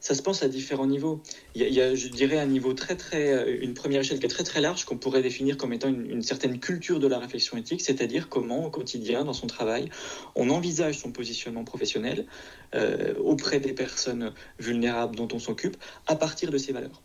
ça, 0.00 0.14
se 0.14 0.22
pense 0.22 0.42
à 0.42 0.48
différents 0.48 0.86
niveaux. 0.86 1.22
Il 1.54 1.62
y, 1.62 1.80
a, 1.80 1.94
je 1.94 2.08
dirais, 2.08 2.38
un 2.38 2.46
niveau 2.46 2.74
très, 2.74 2.96
très, 2.96 3.56
une 3.58 3.72
première 3.72 4.00
échelle 4.00 4.18
qui 4.18 4.26
est 4.26 4.28
très, 4.28 4.44
très 4.44 4.60
large 4.60 4.84
qu'on 4.84 4.98
pourrait 4.98 5.22
définir 5.22 5.56
comme 5.56 5.72
étant 5.72 5.88
une, 5.88 6.22
certaine 6.22 6.60
culture 6.60 7.00
de 7.00 7.06
la 7.06 7.18
réflexion 7.18 7.56
éthique, 7.56 7.80
c'est-à-dire 7.80 8.28
comment, 8.28 8.66
au 8.66 8.70
quotidien, 8.70 9.24
dans 9.24 9.32
son 9.32 9.46
travail, 9.46 9.88
on 10.34 10.50
envisage 10.50 10.98
son 10.98 11.10
positionnement 11.10 11.64
professionnel 11.64 12.26
euh, 12.74 13.14
auprès 13.18 13.60
des 13.60 13.72
personnes 13.72 14.34
vulnérables 14.58 15.16
dont 15.16 15.28
on 15.32 15.38
s'occupe 15.38 15.76
à 16.06 16.16
partir 16.16 16.50
de 16.50 16.58
ses 16.58 16.72
valeurs 16.72 17.00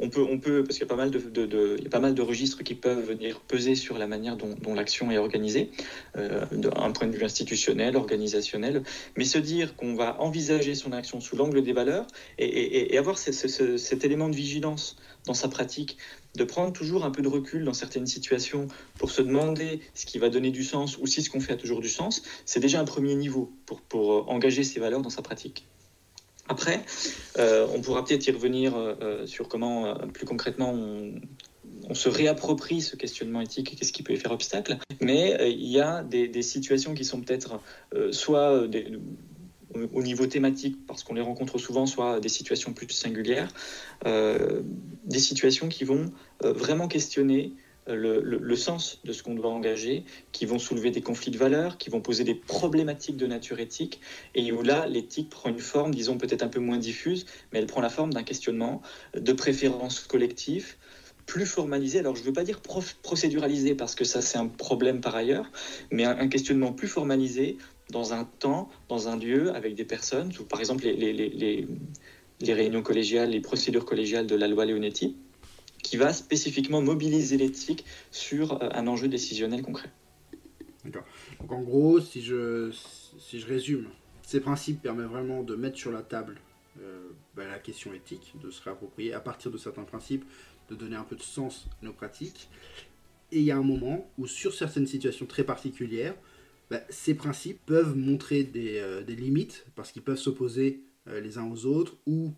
on 0.00 0.10
peut, 0.10 0.24
on 0.28 0.38
peut, 0.38 0.62
parce 0.62 0.78
qu'il 0.78 0.86
y 0.86 0.90
a 0.90 0.94
pas 0.94 0.96
mal 0.96 1.10
de, 1.10 1.76
il 1.78 1.84
y 1.84 1.86
a 1.86 1.90
pas 1.90 2.00
mal 2.00 2.14
de 2.14 2.22
registres 2.22 2.62
qui 2.62 2.74
peuvent 2.74 3.04
venir 3.04 3.40
peser 3.40 3.74
sur 3.74 3.98
la 3.98 4.06
manière 4.06 4.36
dont, 4.36 4.74
l'action 4.74 5.10
est 5.10 5.18
organisée, 5.18 5.70
euh, 6.16 6.44
d'un 6.52 6.92
point 6.92 7.08
de 7.08 7.16
vue 7.16 7.24
institutionnel, 7.24 7.96
organisationnel, 7.96 8.82
mais 9.16 9.24
se 9.24 9.38
dire 9.38 9.74
qu'on 9.74 9.94
va 9.94 10.20
envisager 10.20 10.74
son 10.74 10.92
action 10.92 11.20
sous 11.20 11.36
l'angle 11.36 11.62
des 11.62 11.72
valeurs 11.72 12.06
et, 12.38 12.96
avoir 12.96 13.18
cet 13.18 14.04
élément 14.04 14.28
de 14.28 14.36
vigilance 14.36 14.96
dans 15.26 15.34
sa 15.34 15.48
pratique, 15.48 15.96
de 16.36 16.44
prendre 16.44 16.72
toujours 16.72 17.04
un 17.04 17.10
peu 17.10 17.22
de 17.22 17.28
recul 17.28 17.64
dans 17.64 17.72
certaines 17.72 18.06
situations 18.06 18.68
pour 18.98 19.10
se 19.10 19.22
demander 19.22 19.80
ce 19.94 20.06
qui 20.06 20.18
va 20.18 20.28
donner 20.28 20.50
du 20.50 20.64
sens 20.64 20.96
ou 20.98 21.06
si 21.06 21.22
ce 21.22 21.30
qu'on 21.30 21.40
fait 21.40 21.54
a 21.54 21.56
toujours 21.56 21.80
du 21.80 21.88
sens, 21.88 22.22
c'est 22.44 22.60
déjà 22.60 22.80
un 22.80 22.84
premier 22.84 23.14
niveau 23.14 23.52
pour, 23.66 23.80
pour 23.80 24.30
engager 24.30 24.62
ces 24.62 24.80
valeurs 24.80 25.02
dans 25.02 25.10
sa 25.10 25.22
pratique. 25.22 25.66
Après, 26.48 26.82
euh, 27.38 27.66
on 27.74 27.80
pourra 27.80 28.04
peut-être 28.04 28.26
y 28.26 28.30
revenir 28.30 28.74
euh, 28.74 28.94
euh, 29.02 29.26
sur 29.26 29.48
comment, 29.48 29.94
plus 30.12 30.26
concrètement, 30.26 30.72
on, 30.72 31.14
se 31.94 32.08
réapproprie 32.10 32.82
ce 32.82 32.96
questionnement 32.96 33.40
éthique 33.40 33.72
et 33.72 33.76
qu'est-ce 33.76 33.92
qui 33.92 34.02
peut 34.02 34.12
y 34.12 34.16
faire 34.16 34.32
obstacle. 34.32 34.76
Mais 35.00 35.38
il 35.50 35.68
y 35.68 35.80
a 35.80 36.02
des, 36.02 36.42
situations 36.42 36.92
qui 36.92 37.04
sont 37.04 37.22
peut-être 37.22 37.60
soit 38.10 38.68
au 39.94 40.02
niveau 40.02 40.26
thématique, 40.26 40.76
parce 40.86 41.02
qu'on 41.02 41.14
les 41.14 41.22
rencontre 41.22 41.56
souvent, 41.56 41.86
soit 41.86 42.20
des 42.20 42.28
situations 42.28 42.74
plus 42.74 42.90
singulières, 42.90 43.48
des 44.04 45.18
situations 45.18 45.68
qui 45.68 45.84
vont 45.84 46.12
vraiment 46.42 46.88
questionner 46.88 47.54
le, 47.94 48.56
sens 48.56 49.00
de 49.04 49.12
ce 49.12 49.22
qu'on 49.22 49.34
doit 49.34 49.50
engager, 49.50 50.04
qui 50.32 50.46
vont 50.46 50.58
soulever 50.58 50.90
des 50.90 51.00
conflits 51.00 51.30
de 51.30 51.38
valeurs, 51.38 51.78
qui 51.78 51.90
vont 51.90 52.00
poser 52.00 52.24
des 52.24 52.34
problématiques 52.34 53.16
de 53.16 53.26
nature 53.26 53.60
éthique, 53.60 54.00
et 54.34 54.52
où 54.52 54.62
là, 54.62 54.86
l'éthique 54.86 55.30
prend 55.30 55.50
une 55.50 55.58
forme, 55.58 55.94
disons, 55.94 56.18
peut-être 56.18 56.42
un 56.42 56.48
peu 56.48 56.60
moins 56.60 56.78
diffuse, 56.78 57.26
mais 57.52 57.58
elle 57.58 57.66
prend 57.66 57.80
la 57.80 57.90
forme 57.90 58.12
d'un 58.12 58.22
questionnement 58.22 58.82
de 59.14 59.32
préférence 59.32 60.00
collective, 60.00 60.76
plus 61.26 61.46
formalisé. 61.46 61.98
Alors, 62.00 62.16
je 62.16 62.22
ne 62.22 62.26
veux 62.26 62.32
pas 62.32 62.42
dire 62.42 62.60
procéduralisé 63.02 63.74
parce 63.74 63.94
que 63.94 64.04
ça, 64.04 64.22
c'est 64.22 64.38
un 64.38 64.46
problème 64.46 65.00
par 65.00 65.14
ailleurs, 65.14 65.50
mais 65.90 66.04
un, 66.04 66.28
questionnement 66.28 66.72
plus 66.72 66.88
formalisé 66.88 67.58
dans 67.90 68.12
un 68.12 68.24
temps, 68.24 68.68
dans 68.88 69.08
un 69.08 69.16
lieu, 69.16 69.54
avec 69.54 69.74
des 69.74 69.84
personnes, 69.84 70.32
par 70.48 70.60
exemple 70.60 70.84
les, 70.84 71.12
les, 71.12 72.52
réunions 72.52 72.82
collégiales, 72.82 73.30
les 73.30 73.40
procédures 73.40 73.84
collégiales 73.84 74.26
de 74.26 74.36
la 74.36 74.48
loi 74.48 74.64
Leonetti, 74.64 75.16
qui 75.88 75.96
va 75.96 76.12
spécifiquement 76.12 76.82
mobiliser 76.82 77.38
l'éthique 77.38 77.84
sur 78.10 78.62
euh, 78.62 78.68
un 78.72 78.86
enjeu 78.86 79.08
décisionnel 79.08 79.62
concret. 79.62 79.90
D'accord. 80.84 81.04
Donc, 81.40 81.52
en 81.52 81.62
gros, 81.62 82.00
si 82.00 82.22
je, 82.22 82.70
si 83.18 83.40
je 83.40 83.46
résume, 83.46 83.88
ces 84.22 84.40
principes 84.40 84.82
permettent 84.82 85.06
vraiment 85.06 85.42
de 85.42 85.56
mettre 85.56 85.78
sur 85.78 85.90
la 85.90 86.02
table 86.02 86.40
euh, 86.82 87.08
bah, 87.34 87.46
la 87.46 87.58
question 87.58 87.94
éthique, 87.94 88.34
de 88.42 88.50
se 88.50 88.62
réapproprier 88.62 89.14
à 89.14 89.20
partir 89.20 89.50
de 89.50 89.56
certains 89.56 89.84
principes 89.84 90.24
de 90.68 90.74
donner 90.74 90.96
un 90.96 91.04
peu 91.04 91.16
de 91.16 91.22
sens 91.22 91.66
à 91.80 91.86
nos 91.86 91.94
pratiques. 91.94 92.50
Et 93.32 93.38
il 93.38 93.44
y 93.44 93.50
a 93.50 93.56
un 93.56 93.62
moment 93.62 94.10
où, 94.18 94.26
sur 94.26 94.52
certaines 94.52 94.86
situations 94.86 95.24
très 95.24 95.44
particulières, 95.44 96.14
bah, 96.70 96.80
ces 96.90 97.14
principes 97.14 97.64
peuvent 97.64 97.96
montrer 97.96 98.42
des, 98.44 98.78
euh, 98.78 99.00
limites 99.04 99.64
parce 99.74 99.90
qu'ils 99.90 100.02
peuvent 100.02 100.18
s'opposer 100.18 100.82
les 101.06 101.38
uns 101.38 101.50
aux 101.50 101.64
autres 101.64 101.96
ou 102.06 102.34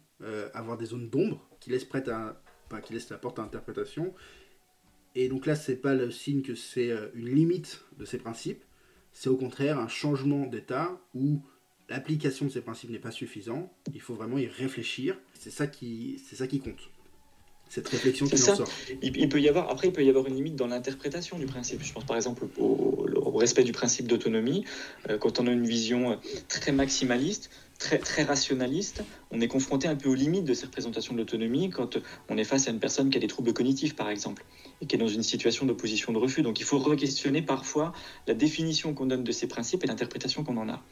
avoir 0.55 0.79
des 0.79 0.87
zones 0.87 1.11
d'ombre 1.11 1.45
qui 1.59 1.71
laissent, 1.71 1.85
prête 1.85 2.07
à, 2.07 2.41
qui 2.79 2.93
laissent 2.93 3.11
la 3.11 3.19
porte 3.19 3.41
à 3.41 3.43
interprétation. 3.43 4.15
Et 5.17 5.29
donc 5.29 5.47
là, 5.47 5.57
c'est 5.57 5.77
pas 5.77 5.95
le 5.95 6.13
signe 6.13 6.43
que 6.43 6.55
c'est 6.55 6.93
une 7.15 7.35
limite 7.35 7.83
de 7.99 8.05
ces 8.05 8.19
principes, 8.19 8.63
c'est 9.13 9.29
au 9.29 9.37
contraire 9.37 9.79
un 9.79 9.89
changement 9.89 10.47
d'état 10.47 11.01
où 11.15 11.43
l'application 11.89 12.47
de 12.47 12.51
ces 12.51 12.61
principes 12.61 12.91
n'est 12.91 13.01
pas 13.01 13.11
suffisant. 13.11 13.73
Il 13.93 14.01
faut 14.01 14.15
vraiment 14.15 14.39
y 14.39 14.47
réfléchir. 14.47 15.19
C'est 15.35 15.51
ça 15.51 15.67
qui, 15.67 16.23
c'est 16.29 16.37
ça 16.37 16.47
qui 16.47 16.61
compte 16.61 16.91
cette 17.71 17.89
réflexion 17.89 18.27
qui 18.27 18.35
en 18.35 18.57
sort. 18.57 18.69
Il, 19.01 19.29
peut 19.29 19.41
y 19.41 19.49
avoir, 19.49 19.71
après, 19.71 19.87
il 19.87 19.93
peut 19.93 20.05
y 20.05 20.09
avoir 20.09 20.27
une 20.27 20.35
limite 20.35 20.57
dans 20.57 20.67
l'interprétation 20.67 21.39
du 21.39 21.47
principe. 21.47 21.83
Je 21.83 21.93
pense 21.93 22.05
par 22.05 22.17
exemple 22.17 22.45
au, 22.59 23.07
respect 23.37 23.63
du 23.63 23.73
principe 23.73 24.09
d'autonomie. 24.09 24.65
Euh, 25.09 25.17
quand 25.17 25.41
on 25.41 25.47
a 25.47 25.53
une 25.53 25.67
vision 25.67 26.11
euh, 26.11 26.17
très 26.49 26.73
maximaliste, 26.73 27.49
très, 27.81 27.99
très 27.99 28.23
rationaliste, 28.23 29.03
on 29.31 29.41
est 29.41 29.49
confronté 29.49 29.89
un 29.89 29.97
peu 29.97 30.11
aux 30.11 30.15
limites 30.15 30.45
de 30.45 30.53
ces 30.53 30.67
représentations 30.67 31.15
de 31.15 31.19
l'autonomie 31.19 31.71
quand 31.71 31.97
on 32.29 32.37
est 32.37 32.45
face 32.45 32.69
à 32.69 32.71
une 32.71 32.79
personne 32.79 33.09
qui 33.09 33.17
a 33.17 33.21
des 33.21 33.27
troubles 33.27 33.55
cognitifs, 33.55 33.97
par 33.97 34.11
exemple, 34.11 34.45
et 34.83 34.87
qui 34.87 34.97
est 34.97 34.99
dans 34.99 35.09
une 35.09 35.23
situation 35.23 35.65
d'opposition 35.65 36.13
de 36.13 36.19
refus. 36.19 36.43
Donc 36.43 36.61
il 36.61 36.65
faut 36.65 36.79
re-questionner 36.79 37.41
parfois 37.41 37.93
la 38.27 38.35
définition 38.35 38.93
qu'on 38.93 39.07
donne 39.07 39.25
de 39.25 39.33
ces 39.33 39.49
principes 39.49 39.83
et 39.83 39.87
l'interprétation 39.87 40.45
qu'on 40.45 40.59
en 40.59 40.69
a. 40.69 40.83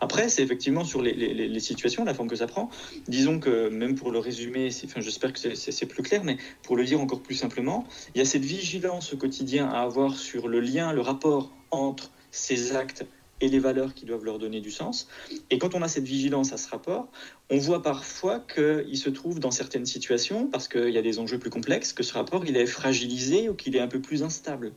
Après, 0.00 0.28
c'est 0.28 0.42
effectivement 0.42 0.84
sur 0.84 1.00
les, 1.00 1.60
situations, 1.60 2.04
la 2.04 2.12
forme 2.12 2.28
que 2.28 2.36
ça 2.36 2.48
prend. 2.48 2.70
Disons 3.06 3.38
que 3.38 3.68
même 3.68 3.94
pour 3.94 4.10
le 4.10 4.18
résumer, 4.18 4.70
j'espère 4.96 5.32
que 5.32 5.54
c'est 5.54 5.86
plus 5.86 6.02
clair, 6.02 6.24
mais 6.24 6.38
pour 6.64 6.76
le 6.76 6.84
dire 6.84 7.00
encore 7.00 7.22
plus 7.22 7.36
simplement, 7.36 7.86
il 8.16 8.18
y 8.18 8.20
a 8.20 8.24
cette 8.24 8.44
vigilance 8.44 9.14
au 9.14 9.16
quotidien 9.16 9.68
à 9.68 9.82
avoir 9.82 10.16
sur 10.16 10.48
le 10.48 10.58
lien, 10.58 10.92
le 10.92 11.02
rapport 11.02 11.52
entre 11.70 12.10
ces 12.32 12.74
actes 12.74 13.06
et 13.40 13.48
les 13.48 13.58
valeurs 13.58 13.94
qui 13.94 14.04
doivent 14.04 14.24
leur 14.24 14.38
donner 14.38 14.60
du 14.60 14.70
sens. 14.70 15.08
Et 15.50 15.58
quand 15.58 15.74
on 15.74 15.82
a 15.82 15.88
cette 15.88 16.04
vigilance 16.04 16.52
à 16.52 16.56
ce 16.56 16.68
rapport, 16.68 17.08
on 17.50 17.58
voit 17.58 17.82
parfois 17.82 18.38
qu'il 18.40 18.96
se 18.96 19.10
trouve 19.10 19.40
dans 19.40 19.50
certaines 19.50 19.86
situations, 19.86 20.46
parce 20.46 20.68
qu'il 20.68 20.90
y 20.90 20.98
a 20.98 21.02
des 21.02 21.18
enjeux 21.18 21.38
plus 21.38 21.50
complexes, 21.50 21.92
que 21.92 22.02
ce 22.02 22.14
rapport 22.14 22.46
il 22.46 22.56
est 22.56 22.66
fragilisé 22.66 23.48
ou 23.48 23.54
qu'il 23.54 23.74
est 23.74 23.80
un 23.80 23.88
peu 23.88 24.00
plus 24.00 24.22
instable. 24.22 24.72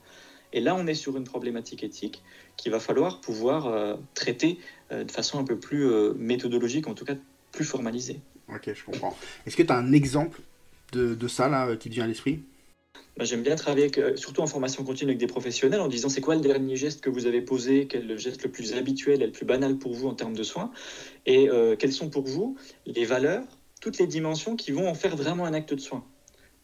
Et 0.54 0.62
là, 0.62 0.76
on 0.76 0.88
est 0.88 0.96
sur 0.96 1.18
une 1.18 1.26
problématique 1.26 1.84
éthique 1.84 2.24
qu'il 2.56 2.72
va 2.72 2.80
falloir 2.80 3.20
pouvoir 3.20 3.68
euh, 3.68 3.96
traiter 4.14 4.58
euh, 4.92 5.04
de 5.04 5.12
façon 5.12 5.38
un 5.38 5.44
peu 5.44 5.60
plus 5.60 5.86
euh, 5.86 6.14
méthodologique, 6.18 6.88
en 6.88 6.94
tout 6.94 7.06
cas 7.06 7.16
plus 7.52 7.66
formalisée. 7.66 8.22
Ok, 8.48 8.70
je 8.74 8.84
comprends. 8.84 9.18
Est-ce 9.46 9.58
que 9.58 9.64
tu 9.64 9.72
as 9.72 9.78
un 9.78 9.92
exemple 9.92 10.42
de, 10.94 11.14
de 11.14 11.28
ça 11.28 11.50
là, 11.50 11.76
qui 11.76 11.90
te 11.90 11.96
vient 11.96 12.06
à 12.06 12.08
l'esprit? 12.08 12.44
J'aime 13.20 13.44
bien 13.44 13.56
travailler, 13.56 13.90
euh, 13.98 14.16
surtout 14.18 14.42
en 14.42 14.48
formation 14.48 14.84
continue 14.84 15.12
avec 15.12 15.20
des 15.20 15.28
professionnels, 15.28 15.80
en 15.82 15.88
disant 15.88 16.10
c'est 16.10 16.22
quoi 16.22 16.36
le 16.36 16.42
dernier 16.42 16.76
geste 16.76 17.02
que 17.02 17.10
vous 17.10 17.26
avez 17.28 17.42
posé, 17.42 17.88
quel 17.88 18.04
est 18.04 18.08
le 18.08 18.18
geste 18.18 18.44
le 18.44 18.52
plus 18.52 18.74
habituel 18.74 19.20
le 19.20 19.32
plus 19.32 19.46
banal 19.46 19.78
pour 19.78 19.94
vous 19.94 20.08
en 20.08 20.16
termes 20.16 20.36
de 20.36 20.44
soins, 20.44 20.72
et 21.26 21.50
euh, 21.50 21.76
quelles 21.78 21.94
sont 21.94 22.10
pour 22.10 22.26
vous 22.26 22.58
les 22.86 23.06
valeurs, 23.06 23.44
toutes 23.82 23.98
les 24.00 24.08
dimensions 24.08 24.56
qui 24.56 24.72
vont 24.72 24.88
en 24.90 24.96
faire 24.96 25.16
vraiment 25.16 25.46
un 25.46 25.54
acte 25.54 25.74
de 25.74 25.80
soin? 25.80 26.06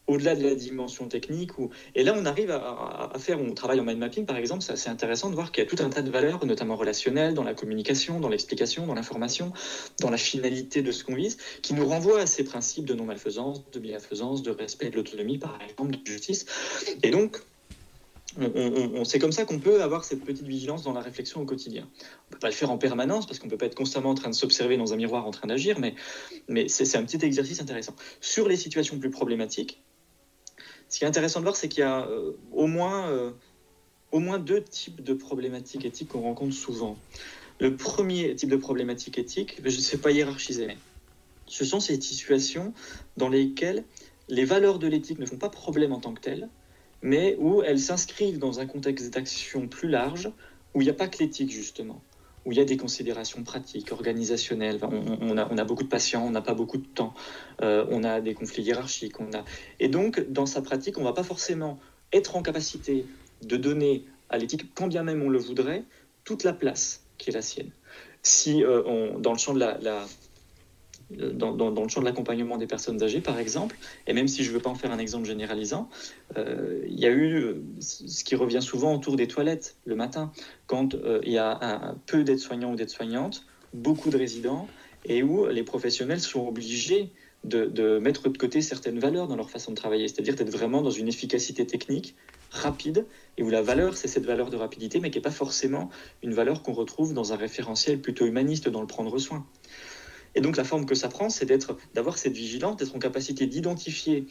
Au-delà 0.06 0.34
de 0.34 0.42
la 0.42 0.54
dimension 0.54 1.08
technique. 1.08 1.50
Et 1.94 2.02
là, 2.02 2.14
on 2.16 2.24
arrive 2.24 2.50
à, 2.50 3.12
faire, 3.18 3.40
on 3.40 3.54
travaille 3.54 3.80
en 3.80 3.84
mind 3.84 3.98
mapping 3.98 4.26
par 4.26 4.36
exemple, 4.36 4.62
c'est 4.62 4.88
intéressant 4.88 5.30
de 5.30 5.34
voir 5.34 5.52
qu'il 5.52 5.64
y 5.64 5.66
a 5.66 5.70
tout 5.70 5.82
un 5.82 5.90
tas 5.90 6.02
de 6.02 6.10
valeurs, 6.10 6.44
notamment 6.44 6.76
relationnelles, 6.76 7.34
dans 7.34 7.44
la 7.44 7.54
communication, 7.54 8.20
dans 8.20 8.28
l'explication, 8.28 8.86
dans 8.86 8.94
l'information, 8.94 9.52
dans 10.00 10.10
la 10.10 10.16
finalité 10.16 10.82
de 10.82 10.92
ce 10.92 11.04
qu'on 11.04 11.14
vise, 11.14 11.38
qui 11.62 11.74
nous 11.74 11.86
renvoient 11.86 12.20
à 12.20 12.26
ces 12.26 12.44
principes 12.44 12.84
de 12.84 12.94
non-malfaisance, 12.94 13.70
de 13.70 13.78
bienfaisance, 13.78 14.42
de 14.42 14.50
respect 14.50 14.90
de 14.90 14.96
l'autonomie, 14.96 15.38
par 15.38 15.58
exemple, 15.68 15.96
de 15.96 16.06
justice. 16.06 16.46
Et 17.02 17.10
donc, 17.10 17.40
on, 18.40 19.04
c'est 19.04 19.18
comme 19.18 19.32
ça 19.32 19.44
qu'on 19.44 19.58
peut 19.58 19.82
avoir 19.82 20.04
cette 20.04 20.24
petite 20.24 20.46
vigilance 20.46 20.82
dans 20.82 20.92
la 20.92 21.00
réflexion 21.00 21.42
au 21.42 21.44
quotidien. 21.44 21.82
On 21.82 22.04
ne 22.28 22.32
peut 22.32 22.38
pas 22.38 22.48
le 22.48 22.54
faire 22.54 22.70
en 22.70 22.78
permanence 22.78 23.26
parce 23.26 23.38
qu'on 23.38 23.46
ne 23.46 23.50
peut 23.50 23.58
pas 23.58 23.66
être 23.66 23.74
constamment 23.74 24.10
en 24.10 24.14
train 24.14 24.30
de 24.30 24.34
s'observer 24.34 24.76
dans 24.76 24.92
un 24.92 24.96
miroir 24.96 25.26
en 25.26 25.30
train 25.30 25.48
d'agir, 25.48 25.78
mais 25.78 26.68
c'est 26.68 26.96
un 26.96 27.04
petit 27.04 27.24
exercice 27.24 27.60
intéressant. 27.60 27.94
Sur 28.20 28.48
les 28.48 28.56
situations 28.56 28.98
plus 28.98 29.10
problématiques, 29.10 29.82
ce 30.92 30.98
qui 30.98 31.04
est 31.04 31.08
intéressant 31.08 31.40
de 31.40 31.46
voir, 31.46 31.56
c'est 31.56 31.68
qu'il 31.68 31.80
y 31.80 31.84
a 31.84 32.06
euh, 32.06 32.32
au, 32.52 32.66
moins, 32.66 33.08
euh, 33.08 33.30
au 34.10 34.18
moins 34.18 34.38
deux 34.38 34.62
types 34.62 35.02
de 35.02 35.14
problématiques 35.14 35.86
éthiques 35.86 36.08
qu'on 36.08 36.20
rencontre 36.20 36.54
souvent. 36.54 36.98
Le 37.60 37.74
premier 37.74 38.34
type 38.36 38.50
de 38.50 38.56
problématique 38.56 39.16
éthique, 39.16 39.56
je 39.64 39.74
ne 39.74 39.80
sais 39.80 39.96
pas 39.96 40.10
hiérarchiser, 40.10 40.66
mais 40.66 40.76
ce 41.46 41.64
sont 41.64 41.80
ces 41.80 41.98
situations 41.98 42.74
dans 43.16 43.30
lesquelles 43.30 43.84
les 44.28 44.44
valeurs 44.44 44.78
de 44.78 44.86
l'éthique 44.86 45.18
ne 45.18 45.24
font 45.24 45.38
pas 45.38 45.48
problème 45.48 45.94
en 45.94 46.00
tant 46.00 46.12
que 46.12 46.20
telles, 46.20 46.50
mais 47.00 47.36
où 47.38 47.62
elles 47.62 47.80
s'inscrivent 47.80 48.38
dans 48.38 48.60
un 48.60 48.66
contexte 48.66 49.14
d'action 49.14 49.68
plus 49.68 49.88
large, 49.88 50.30
où 50.74 50.82
il 50.82 50.84
n'y 50.84 50.90
a 50.90 50.94
pas 50.94 51.08
que 51.08 51.20
l'éthique 51.20 51.50
justement 51.50 52.02
où 52.44 52.52
il 52.52 52.58
y 52.58 52.60
a 52.60 52.64
des 52.64 52.76
considérations 52.76 53.42
pratiques, 53.42 53.92
organisationnelles. 53.92 54.80
on, 54.82 55.36
a, 55.36 55.64
beaucoup 55.64 55.84
de 55.84 55.88
patients, 55.88 56.24
on 56.26 56.30
n'a 56.30 56.40
pas 56.40 56.54
beaucoup 56.54 56.78
de 56.78 56.86
temps, 56.86 57.14
euh, 57.62 57.86
on 57.90 58.04
a 58.04 58.20
des 58.20 58.34
conflits 58.34 58.62
hiérarchiques. 58.62 59.20
On 59.20 59.32
a... 59.32 59.44
Et 59.78 59.88
donc, 59.88 60.20
dans 60.28 60.46
sa 60.46 60.62
pratique, 60.62 60.98
on 60.98 61.02
ne 61.02 61.06
va 61.06 61.12
pas 61.12 61.22
forcément 61.22 61.78
être 62.12 62.36
en 62.36 62.42
capacité 62.42 63.06
de 63.42 63.56
donner 63.56 64.04
à 64.28 64.38
l'éthique, 64.38 64.74
quand 64.74 64.88
bien 64.88 65.02
même 65.02 65.22
on 65.22 65.28
le 65.28 65.38
voudrait, 65.38 65.84
toute 66.24 66.44
la 66.44 66.52
place 66.52 67.04
qui 67.18 67.30
est 67.30 67.32
la 67.32 67.42
sienne. 67.42 67.70
Si 68.22 68.64
euh, 68.64 69.18
dans 69.18 69.32
le 69.32 69.38
champ 69.38 69.54
de 69.54 69.60
la, 69.60 70.06
dans, 71.34 71.70
le 71.70 71.88
champ 71.88 72.00
de 72.00 72.06
l'accompagnement 72.06 72.56
des 72.56 72.66
personnes 72.66 73.02
âgées, 73.02 73.20
par 73.20 73.38
exemple, 73.38 73.76
et 74.06 74.12
même 74.12 74.28
si 74.28 74.44
je 74.44 74.50
ne 74.50 74.54
veux 74.54 74.60
pas 74.60 74.70
en 74.70 74.74
faire 74.74 74.92
un 74.92 74.98
exemple 74.98 75.26
généralisant, 75.26 75.88
euh, 76.36 76.82
il 76.86 76.98
y 76.98 77.06
a 77.06 77.10
eu 77.10 77.34
euh, 77.34 77.62
ce 77.80 78.24
qui 78.24 78.34
revient 78.34 78.62
souvent 78.62 78.94
autour 78.94 79.16
des 79.16 79.26
toilettes 79.26 79.76
le 79.84 79.96
matin, 79.96 80.32
quand 80.66 80.94
euh, 80.94 81.20
il 81.24 81.32
y 81.32 81.38
a 81.38 81.94
peu 82.06 82.24
d'aides-soignants 82.24 82.72
ou 82.72 82.76
d'aides-soignantes, 82.76 83.46
beaucoup 83.74 84.10
de 84.10 84.16
résidents, 84.16 84.68
et 85.04 85.22
où 85.22 85.46
les 85.46 85.64
professionnels 85.64 86.20
sont 86.20 86.46
obligés 86.46 87.10
de, 87.44 87.98
mettre 87.98 88.28
de 88.28 88.38
côté 88.38 88.60
certaines 88.60 88.98
valeurs 88.98 89.26
dans 89.26 89.36
leur 89.36 89.50
façon 89.50 89.72
de 89.72 89.76
travailler, 89.76 90.06
c'est-à-dire 90.08 90.36
d'être 90.36 90.50
vraiment 90.50 90.80
dans 90.80 90.90
une 90.90 91.08
efficacité 91.08 91.66
technique 91.66 92.14
rapide, 92.50 93.06
et 93.36 93.42
où 93.42 93.50
la 93.50 93.62
valeur, 93.62 93.96
c'est 93.96 94.08
cette 94.08 94.26
valeur 94.26 94.50
de 94.50 94.56
rapidité, 94.56 95.00
mais 95.00 95.10
qui 95.10 95.18
n'est 95.18 95.22
pas 95.22 95.30
forcément 95.30 95.90
une 96.22 96.34
valeur 96.34 96.62
qu'on 96.62 96.72
retrouve 96.72 97.14
dans 97.14 97.32
un 97.32 97.36
référentiel 97.36 98.00
plutôt 98.00 98.26
humaniste 98.26 98.68
dans 98.68 98.80
le 98.80 98.86
prendre 98.86 99.18
soin. 99.18 99.44
Et 100.34 100.40
donc 100.40 100.56
la 100.56 100.64
forme 100.64 100.86
que 100.86 100.94
ça 100.94 101.08
prend, 101.08 101.28
c'est 101.28 101.46
d'être, 101.46 101.76
d'avoir 101.94 102.18
cette 102.18 102.34
vigilance, 102.34 102.76
d'être 102.76 102.94
en 102.94 102.98
capacité 102.98 103.46
d'identifier 103.46 104.26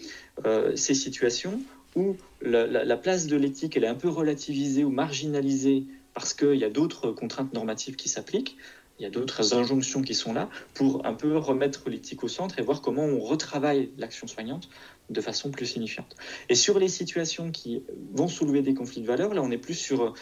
euh, 0.46 0.76
ces 0.76 0.94
situations 0.94 1.62
où 1.96 2.16
la, 2.42 2.98
place 2.98 3.28
de 3.28 3.36
l'éthique 3.36 3.76
elle 3.76 3.84
est 3.84 3.88
un 3.88 3.96
peu 3.96 4.10
relativisée 4.10 4.84
ou 4.84 4.90
marginalisée 4.90 5.86
parce 6.14 6.34
qu'il 6.34 6.56
y 6.56 6.64
a 6.64 6.70
d'autres 6.70 7.12
contraintes 7.12 7.54
normatives 7.54 7.96
qui 7.96 8.10
s'appliquent, 8.10 8.58
il 9.00 9.04
y 9.04 9.08
a 9.08 9.10
d'autres 9.10 9.56
injonctions 9.56 10.02
qui 10.04 10.14
sont 10.14 10.32
là 10.32 10.48
pour 10.76 11.06
un 11.08 11.14
peu 11.14 11.36
remettre 11.36 11.90
l'éthique 11.90 12.24
au 12.24 12.28
centre 12.28 12.60
et 12.60 12.62
voir 12.62 12.82
comment 12.82 13.04
on 13.04 13.20
retravaille 13.20 13.90
l'action 13.98 14.28
soignante 14.28 14.70
de 15.10 15.22
façon 15.22 15.50
plus 15.50 15.66
signifiante. 15.66 16.16
Et 16.50 16.56
sur 16.56 16.78
les 16.78 16.88
situations 16.88 17.52
qui 17.52 17.84
vont 18.14 18.28
soulever 18.28 18.62
des 18.62 18.76
conflits 18.76 19.02
de 19.02 19.08
valeurs, 19.08 19.34
là 19.34 19.42
on 19.42 19.50
est 19.50 19.58
plus 19.58 19.74
sur, 19.74 20.14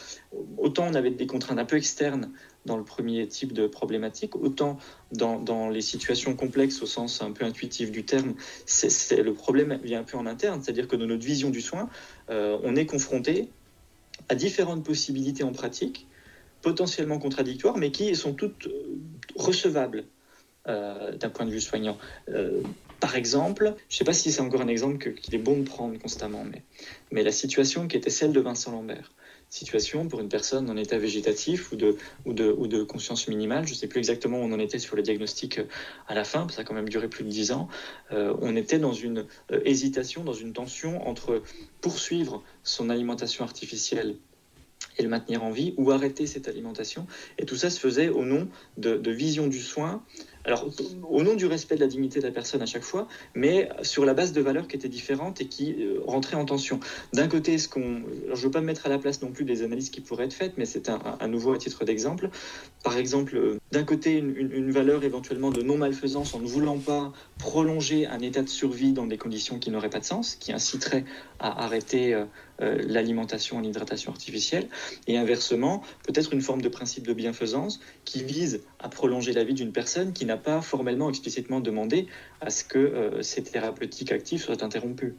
autant 0.58 0.88
on 0.88 0.94
avait 0.94 1.12
des 1.12 1.28
contraintes 1.28 1.60
un 1.60 1.66
peu 1.66 1.76
externes 1.76 2.32
dans 2.66 2.78
le 2.78 2.84
premier 2.84 3.28
type 3.28 3.54
de 3.54 3.68
problématique, 3.68 4.36
autant 4.36 4.78
dans, 5.12 5.70
les 5.70 5.82
situations 5.82 6.36
complexes 6.36 6.82
au 6.82 6.86
sens 6.86 7.22
un 7.22 7.32
peu 7.32 7.46
intuitif 7.46 7.92
du 7.92 8.04
terme, 8.04 8.36
c'est, 8.66 9.22
le 9.22 9.34
problème 9.34 9.80
vient 9.84 10.02
un 10.02 10.04
peu 10.04 10.18
en 10.18 10.26
interne, 10.26 10.62
c'est-à-dire 10.62 10.88
que 10.88 10.96
dans 10.96 11.06
notre 11.06 11.26
vision 11.26 11.50
du 11.50 11.62
soin, 11.62 11.90
euh, 12.30 12.58
on 12.64 12.76
est 12.76 12.86
confronté 12.86 13.50
à 14.28 14.36
différentes 14.36 14.84
possibilités 14.84 15.44
en 15.44 15.52
pratique 15.52 16.08
potentiellement 16.62 17.20
contradictoires, 17.20 17.78
mais 17.78 17.92
qui 17.92 18.14
sont 18.16 18.34
toutes 18.34 18.68
recevables 19.36 20.06
d'un 20.66 21.30
point 21.30 21.48
de 21.48 21.52
vue 21.52 21.62
soignant. 21.62 21.98
Par 23.00 23.16
exemple, 23.16 23.76
je 23.88 23.96
ne 23.96 23.98
sais 23.98 24.04
pas 24.04 24.14
si 24.14 24.32
c'est 24.32 24.42
encore 24.42 24.62
un 24.62 24.68
exemple 24.68 25.14
qu'il 25.14 25.34
est 25.34 25.40
bon 25.40 25.58
de 25.58 25.64
prendre 25.64 25.98
constamment, 25.98 26.44
mais, 26.44 26.64
mais 27.12 27.24
la 27.24 27.32
situation 27.32 27.88
qui 27.88 27.96
était 27.96 28.10
celle 28.10 28.34
de 28.34 28.42
Vincent 28.42 28.72
Lambert 28.72 29.14
situation 29.50 30.08
pour 30.08 30.20
une 30.20 30.30
personne 30.30 30.70
en 30.70 30.78
état 30.78 30.98
végétatif 30.98 31.72
ou 31.72 31.76
de, 31.76 31.98
ou 32.26 32.34
de, 32.34 32.52
ou 32.52 32.68
de 32.68 32.84
conscience 32.84 33.28
minimale. 33.28 33.66
Je 33.66 33.74
ne 33.74 33.78
sais 33.78 33.88
plus 33.88 34.00
exactement 34.00 34.40
où 34.40 34.44
on 34.44 34.52
en 34.52 34.60
était 34.60 34.80
sur 34.80 34.96
le 34.96 35.02
diagnostic 35.02 35.60
euh, 35.60 35.64
à 36.08 36.14
la 36.14 36.24
fin, 36.24 36.48
ça 36.50 36.62
a 36.62 36.64
quand 36.64 36.76
même 36.76 36.90
duré 36.90 37.08
plus 37.08 37.24
de 37.24 37.30
dix 37.30 37.52
ans. 37.52 37.68
Euh, 38.12 38.36
on 38.42 38.56
était 38.56 38.80
dans 38.80 38.94
une 38.94 39.26
euh, 39.52 39.62
hésitation, 39.66 40.24
dans 40.24 40.34
une 40.34 40.54
tension 40.54 41.08
entre 41.08 41.42
poursuivre 41.82 42.44
son 42.64 42.90
alimentation 42.90 43.44
artificielle 43.44 44.16
et 44.98 45.04
le 45.04 45.10
maintenir 45.10 45.44
en 45.44 45.52
vie 45.52 45.74
ou 45.78 45.92
arrêter 45.92 46.28
cette 46.28 46.48
alimentation. 46.48 47.08
Et 47.38 47.46
tout 47.46 47.56
ça 47.56 47.70
se 47.70 47.80
faisait 47.80 48.10
au 48.10 48.26
nom 48.26 48.48
de, 48.78 48.98
de 48.98 49.12
vision 49.12 49.48
du 49.48 49.60
soin 49.60 50.04
alors, 50.46 50.66
au 51.10 51.22
nom 51.22 51.36
du 51.36 51.46
respect 51.46 51.76
de 51.76 51.82
la 51.82 51.88
dignité 51.88 52.20
de 52.20 52.26
la 52.26 52.32
personne 52.32 52.62
à 52.62 52.66
chaque 52.66 52.84
fois, 52.84 53.08
mais 53.36 53.70
sur 53.82 54.06
la 54.06 54.14
base 54.14 54.32
de 54.32 54.42
valeurs 54.42 54.68
qui 54.68 54.76
étaient 54.78 54.88
différentes 54.88 55.42
et 55.42 55.48
qui 55.48 55.76
euh, 55.80 56.00
rentraient 56.06 56.38
en 56.38 56.46
tension. 56.46 56.80
D'un 57.14 57.28
côté, 57.28 57.58
ce 57.58 57.68
qu'on, 57.68 58.04
je 58.28 58.32
ne 58.32 58.36
veux 58.36 58.52
pas 58.52 58.62
me 58.62 58.66
mettre 58.66 58.86
à 58.86 58.90
la 58.90 59.00
place 59.00 59.22
non 59.22 59.32
plus 59.32 59.44
des 59.44 59.64
analyses 59.64 59.90
qui 59.90 60.00
pourraient 60.00 60.26
être 60.26 60.34
faites, 60.34 60.54
mais 60.58 60.66
c'est 60.66 60.90
un, 60.90 61.28
nouveau 61.28 61.54
à 61.54 61.58
titre 61.58 61.84
d'exemple. 61.84 62.30
Par 62.84 62.98
exemple, 62.98 63.36
euh, 63.36 63.58
d'un 63.72 63.84
côté, 63.84 64.18
une, 64.18 64.72
valeur 64.72 65.04
éventuellement 65.04 65.52
de 65.52 65.62
non-malfaisance 65.62 66.34
en 66.34 66.40
ne 66.40 66.48
voulant 66.48 66.78
pas 66.78 67.12
prolonger 67.38 68.06
un 68.06 68.20
état 68.20 68.42
de 68.42 68.50
survie 68.50 68.94
dans 68.94 69.08
des 69.08 69.18
conditions 69.18 69.60
qui 69.60 69.72
n'auraient 69.72 69.90
pas 69.90 70.00
de 70.00 70.06
sens, 70.06 70.36
qui 70.36 70.54
inciterait 70.54 71.06
à 71.40 71.66
arrêter 71.66 72.14
euh, 72.14 72.26
l'alimentation 72.60 73.58
en 73.58 73.64
hydratation 73.64 74.12
artificielle, 74.12 74.68
et 75.08 75.18
inversement, 75.18 75.82
peut-être 76.04 76.34
une 76.34 76.42
forme 76.42 76.62
de 76.62 76.70
principe 76.70 77.08
de 77.08 77.14
bienfaisance 77.14 77.80
qui 78.06 78.24
vise 78.24 78.62
à 78.80 78.90
prolonger 78.90 79.34
la 79.34 79.44
vie 79.44 79.54
d'une 79.54 79.72
personne 79.72 80.14
qui 80.14 80.26
n'a 80.26 80.38
pas 80.38 80.62
formellement, 80.62 81.10
explicitement 81.10 81.60
demandé 81.60 82.08
à 82.42 82.50
ce 82.50 82.64
que 82.64 82.78
euh, 82.78 83.22
ces 83.22 83.44
thérapeutiques 83.44 84.12
actives 84.12 84.42
soient 84.42 84.64
interrompues. 84.64 85.16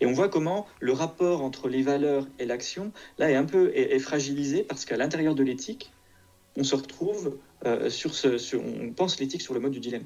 Et 0.00 0.06
on 0.06 0.12
voit 0.12 0.28
comment 0.28 0.66
le 0.80 0.92
rapport 0.92 1.42
entre 1.42 1.68
les 1.68 1.82
valeurs 1.82 2.26
et 2.38 2.46
l'action, 2.46 2.92
là, 3.18 3.30
est 3.30 3.36
un 3.36 3.44
peu 3.44 3.70
est, 3.74 3.98
fragilisé 3.98 4.64
parce 4.64 4.84
qu'à 4.84 4.96
l'intérieur 4.96 5.34
de 5.34 5.42
l'éthique, 5.42 5.92
on 6.56 6.64
se 6.64 6.74
retrouve 6.74 7.38
euh, 7.64 7.88
sur 7.88 8.14
ce, 8.14 8.56
on 8.56 8.92
pense 8.92 9.20
l'éthique 9.20 9.42
sur 9.42 9.54
le 9.54 9.60
mode 9.60 9.72
du 9.72 9.80
dilemme 9.80 10.04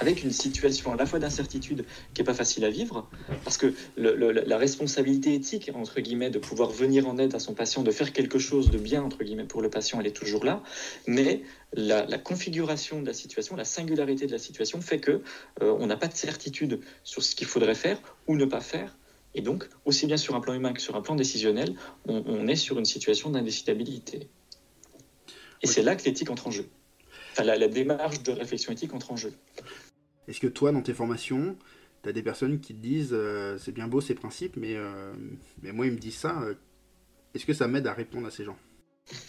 avec 0.00 0.22
une 0.22 0.30
situation 0.30 0.92
à 0.92 0.96
la 0.96 1.06
fois 1.06 1.18
d'incertitude 1.18 1.84
qui 2.14 2.20
n'est 2.20 2.26
pas 2.26 2.34
facile 2.34 2.64
à 2.64 2.70
vivre, 2.70 3.08
parce 3.44 3.56
que 3.56 3.74
la 3.96 4.58
responsabilité 4.58 5.34
éthique, 5.34 5.70
entre 5.74 6.00
guillemets, 6.00 6.30
de 6.30 6.38
pouvoir 6.38 6.70
venir 6.70 7.08
en 7.08 7.18
aide 7.18 7.34
à 7.34 7.38
son 7.38 7.54
patient, 7.54 7.82
de 7.82 7.90
faire 7.90 8.12
quelque 8.12 8.38
chose 8.38 8.70
de 8.70 8.78
bien, 8.78 9.02
entre 9.02 9.24
guillemets, 9.24 9.44
pour 9.44 9.62
le 9.62 9.70
patient, 9.70 10.00
elle 10.00 10.06
est 10.06 10.16
toujours 10.16 10.44
là, 10.44 10.62
mais 11.06 11.42
la, 11.72 12.18
configuration 12.18 13.00
de 13.00 13.06
la 13.06 13.12
situation, 13.12 13.56
la 13.56 13.64
singularité 13.64 14.26
de 14.26 14.32
la 14.32 14.38
situation 14.38 14.80
fait 14.80 14.98
que 14.98 15.22
euh, 15.62 15.76
on 15.78 15.86
n'a 15.86 15.96
pas 15.96 16.08
de 16.08 16.14
certitude 16.14 16.80
sur 17.04 17.22
ce 17.22 17.34
qu'il 17.34 17.46
faudrait 17.46 17.74
faire 17.74 18.00
ou 18.26 18.36
ne 18.36 18.44
pas 18.44 18.60
faire, 18.60 18.96
et 19.34 19.40
donc, 19.40 19.68
aussi 19.84 20.06
bien 20.06 20.16
sur 20.16 20.34
un 20.34 20.40
plan 20.40 20.54
humain 20.54 20.72
que 20.72 20.80
sur 20.80 20.96
un 20.96 21.00
plan 21.00 21.14
décisionnel, 21.14 21.74
on, 22.06 22.48
est 22.48 22.56
sur 22.56 22.78
une 22.78 22.84
situation 22.84 23.30
d'indécidabilité. 23.30 24.28
Et 25.62 25.66
c'est 25.66 25.82
là 25.82 25.96
que 25.96 26.04
l'éthique 26.04 26.30
entre 26.30 26.46
en 26.46 26.50
jeu. 26.50 26.68
Enfin, 27.32 27.44
la 27.44 27.68
démarche 27.68 28.22
de 28.22 28.32
réflexion 28.32 28.72
éthique 28.72 28.94
entre 28.94 29.12
en 29.12 29.16
jeu. 29.16 29.32
Est-ce 30.28 30.40
que 30.40 30.46
toi, 30.46 30.72
dans 30.72 30.82
tes 30.82 30.92
formations, 30.92 31.56
tu 32.02 32.08
as 32.08 32.12
des 32.12 32.22
personnes 32.22 32.60
qui 32.60 32.74
te 32.74 32.80
disent 32.80 33.10
euh, 33.12 33.56
c'est 33.58 33.72
bien 33.72 33.88
beau 33.88 34.00
ces 34.00 34.14
principes, 34.14 34.56
mais, 34.56 34.76
euh, 34.76 35.12
mais 35.62 35.72
moi, 35.72 35.86
ils 35.86 35.92
me 35.92 35.98
disent 35.98 36.18
ça. 36.18 36.40
Euh, 36.42 36.54
est-ce 37.34 37.46
que 37.46 37.54
ça 37.54 37.66
m'aide 37.66 37.86
à 37.86 37.94
répondre 37.94 38.26
à 38.26 38.30
ces 38.30 38.44
gens? 38.44 38.56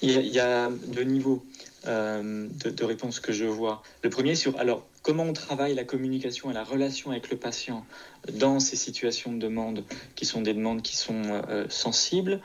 Il 0.01 0.12
y, 0.12 0.39
a, 0.39 0.70
deux 0.88 1.03
niveaux 1.03 1.46
de, 1.86 2.70
de 2.70 2.84
réponse 2.84 3.22
que 3.22 3.32
je 3.32 3.46
vois. 3.46 3.82
Le 4.03 4.10
premier 4.10 4.36
sur 4.36 4.60
alors 4.60 4.86
comment 5.03 5.24
on 5.24 5.32
travaille 5.32 5.74
la 5.74 5.86
communication 5.86 6.51
et 6.51 6.53
la 6.53 6.65
relation 6.65 7.12
avec 7.12 7.29
le 7.29 7.38
patient 7.38 7.86
dans 8.34 8.60
ces 8.60 8.75
situations 8.75 9.32
de 9.32 9.39
demande 9.39 9.86
qui 10.15 10.25
sont 10.25 10.41
des 10.41 10.53
demandes 10.53 10.82
qui 10.82 10.98
sont 10.98 11.41
sensibles, 11.69 12.41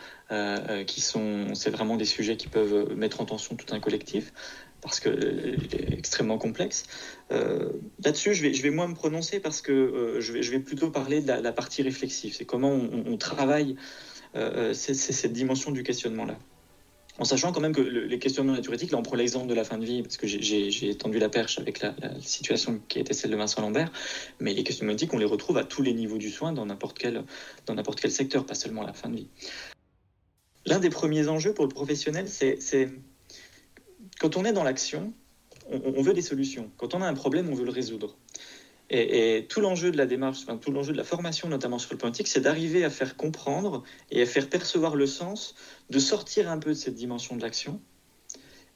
qui 0.86 1.00
sont 1.00 1.56
c'est 1.56 1.70
vraiment 1.70 1.96
des 1.96 2.04
sujets 2.04 2.36
qui 2.36 2.46
peuvent 2.46 2.94
mettre 2.94 3.20
en 3.20 3.24
tension 3.24 3.56
tout 3.56 3.74
un 3.74 3.80
collectif 3.80 4.32
parce 4.84 5.00
qu'il 5.00 5.68
est 5.72 5.92
extrêmement 5.94 6.38
complexe. 6.38 6.84
Euh, 7.32 7.70
là-dessus, 8.04 8.34
je 8.34 8.62
vais, 8.62 8.70
moins 8.70 8.86
me 8.86 8.94
prononcer 8.94 9.40
parce 9.40 9.62
que 9.62 9.72
euh, 9.72 10.20
je, 10.20 10.50
vais, 10.50 10.60
plutôt 10.60 10.90
parler 10.90 11.22
de 11.22 11.32
la, 11.32 11.52
partie 11.52 11.82
réflexive. 11.82 12.34
C'est 12.36 12.44
comment 12.44 12.70
on, 12.70 13.16
travaille 13.16 13.76
euh, 14.36 14.74
cette 14.74 15.32
dimension 15.32 15.72
du 15.72 15.82
questionnement-là. 15.82 16.36
En 17.18 17.24
sachant 17.24 17.52
quand 17.52 17.60
même 17.60 17.72
que 17.72 17.80
les 17.80 18.18
questionnements 18.18 18.54
naturéthiques, 18.54 18.90
là 18.90 18.98
on 18.98 19.02
prend 19.02 19.14
l'exemple 19.16 19.46
de 19.46 19.54
la 19.54 19.64
fin 19.64 19.78
de 19.78 19.84
vie, 19.84 20.02
parce 20.02 20.16
que 20.16 20.26
j'ai 20.26 20.94
tendu 20.96 21.18
la 21.18 21.28
perche 21.28 21.58
avec 21.60 21.80
la, 21.80 21.94
situation 22.20 22.80
qui 22.88 22.98
était 22.98 23.14
celle 23.14 23.30
de 23.30 23.36
Vincent 23.36 23.62
Lambert, 23.62 23.90
mais 24.40 24.52
les 24.52 24.64
questionnements 24.64 24.94
éthiques, 24.94 25.14
on 25.14 25.18
les 25.18 25.24
retrouve 25.24 25.56
à 25.56 25.64
tous 25.64 25.80
les 25.80 25.94
niveaux 25.94 26.18
du 26.18 26.28
soin 26.28 26.52
dans 26.52 26.66
n'importe 26.66 26.98
quel 26.98 28.10
secteur, 28.10 28.44
pas 28.44 28.54
seulement 28.54 28.82
la 28.82 28.92
fin 28.92 29.08
de 29.08 29.16
vie. 29.16 29.28
L'un 30.66 30.80
des 30.80 30.90
premiers 30.90 31.28
enjeux 31.28 31.54
pour 31.54 31.64
le 31.64 31.70
professionnel, 31.70 32.26
c'est 32.28 32.58
quand 34.20 34.36
on 34.36 34.44
est 34.44 34.52
dans 34.52 34.64
l'action, 34.64 35.12
on, 35.70 36.02
veut 36.02 36.12
des 36.12 36.22
solutions. 36.22 36.70
Quand 36.76 36.94
on 36.94 37.02
a 37.02 37.06
un 37.06 37.14
problème, 37.14 37.48
on 37.50 37.54
veut 37.54 37.64
le 37.64 37.70
résoudre. 37.70 38.16
Et, 38.90 39.46
tout 39.48 39.60
l'enjeu 39.60 39.90
de 39.90 39.96
la 39.96 40.06
démarche, 40.06 40.44
tout 40.60 40.70
l'enjeu 40.70 40.92
de 40.92 40.98
la 40.98 41.04
formation, 41.04 41.48
notamment 41.48 41.78
sur 41.78 41.92
le 41.92 41.98
politique, 41.98 42.28
c'est 42.28 42.40
d'arriver 42.40 42.84
à 42.84 42.90
faire 42.90 43.16
comprendre 43.16 43.82
et 44.10 44.22
à 44.22 44.26
faire 44.26 44.48
percevoir 44.48 44.94
le 44.94 45.06
sens, 45.06 45.54
de 45.90 45.98
sortir 45.98 46.50
un 46.50 46.58
peu 46.58 46.70
de 46.70 46.74
cette 46.74 46.94
dimension 46.94 47.36
de 47.36 47.42
l'action 47.42 47.80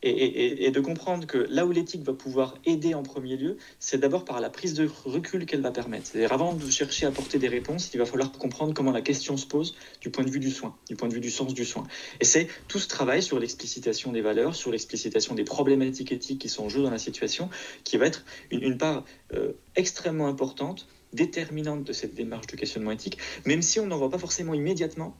et, 0.02 0.70
de 0.70 0.80
comprendre 0.80 1.26
que 1.26 1.38
là 1.50 1.66
où 1.66 1.72
l'éthique 1.72 2.02
va 2.02 2.12
pouvoir 2.12 2.54
aider 2.64 2.94
en 2.94 3.02
premier 3.02 3.36
lieu, 3.36 3.56
c'est 3.78 3.98
d'abord 3.98 4.24
par 4.24 4.40
la 4.40 4.50
prise 4.50 4.74
de 4.74 4.88
recul 5.04 5.44
qu'elle 5.46 5.60
va 5.60 5.72
permettre. 5.72 6.06
C'est-à-dire 6.06 6.32
avant 6.32 6.54
de 6.54 6.70
chercher 6.70 7.06
à 7.06 7.08
apporter 7.08 7.38
des 7.38 7.48
réponses, 7.48 7.90
il 7.92 7.98
va 7.98 8.06
falloir 8.06 8.30
comprendre 8.32 8.74
comment 8.74 8.92
la 8.92 9.00
question 9.00 9.36
se 9.36 9.46
pose 9.46 9.74
du 10.00 10.10
point 10.10 10.24
de 10.24 10.30
vue 10.30 10.40
du 10.40 10.50
soin, 10.50 10.76
du 10.88 10.96
point 10.96 11.08
de 11.08 11.14
vue 11.14 11.20
du 11.20 11.30
sens 11.30 11.52
du 11.52 11.64
soin. 11.64 11.84
Et 12.20 12.24
c'est 12.24 12.48
tout 12.68 12.78
ce 12.78 12.88
travail 12.88 13.22
sur 13.22 13.40
l'explicitation 13.40 14.12
des 14.12 14.20
valeurs, 14.20 14.54
sur 14.54 14.70
l'explicitation 14.70 15.34
des 15.34 15.44
problématiques 15.44 16.12
éthiques 16.12 16.40
qui 16.40 16.48
sont 16.48 16.64
en 16.64 16.68
jeu 16.68 16.82
dans 16.82 16.90
la 16.90 16.98
situation, 16.98 17.50
qui 17.84 17.96
va 17.96 18.06
être 18.06 18.24
une, 18.50 18.78
part 18.78 19.04
euh, 19.34 19.52
extrêmement 19.74 20.28
importante, 20.28 20.86
déterminante 21.12 21.84
de 21.84 21.92
cette 21.92 22.14
démarche 22.14 22.46
de 22.46 22.56
questionnement 22.56 22.92
éthique, 22.92 23.18
même 23.46 23.62
si 23.62 23.80
on 23.80 23.86
n'en 23.86 23.96
voit 23.96 24.10
pas 24.10 24.18
forcément 24.18 24.54
immédiatement 24.54 25.16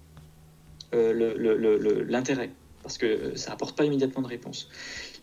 euh, 0.94 2.04
l'intérêt 2.08 2.50
parce 2.88 2.96
que 2.96 3.37
ça 3.37 3.51
n'apporte 3.51 3.77
pas 3.77 3.85
immédiatement 3.85 4.22
de 4.22 4.29
réponse. 4.29 4.70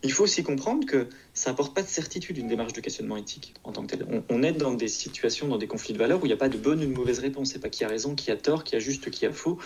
Il 0.04 0.12
faut 0.12 0.24
aussi 0.24 0.44
comprendre 0.44 0.86
que 0.86 1.08
ça 1.34 1.50
n'apporte 1.50 1.74
pas 1.74 1.82
de 1.82 1.88
certitude 1.88 2.38
une 2.38 2.48
démarche 2.48 2.74
de 2.74 2.80
questionnement 2.80 3.18
éthique 3.18 3.56
en 3.64 3.72
tant 3.72 3.82
que 3.88 3.96
tel. 3.96 4.24
On, 4.30 4.44
est 4.44 4.52
dans 4.52 4.76
des 4.76 4.88
situations, 4.88 5.48
dans 5.48 5.58
des 5.58 5.66
conflits 5.66 5.94
de 5.94 5.98
valeurs 5.98 6.22
où 6.22 6.26
il 6.28 6.30
n'y 6.30 6.34
a 6.34 6.38
pas 6.38 6.48
de 6.48 6.60
bonne 6.60 6.84
ou 6.84 6.86
de 6.86 6.94
mauvaise 6.94 7.18
réponse. 7.18 7.54
C'est 7.54 7.60
pas 7.60 7.70
qui 7.70 7.84
a 7.84 7.88
raison, 7.88 8.14
qui 8.14 8.30
a 8.30 8.38
tort, 8.38 8.64
qui 8.64 8.76
a 8.76 8.80
juste, 8.80 9.10
qui 9.10 9.26
a 9.26 9.32
faux. 9.32 9.58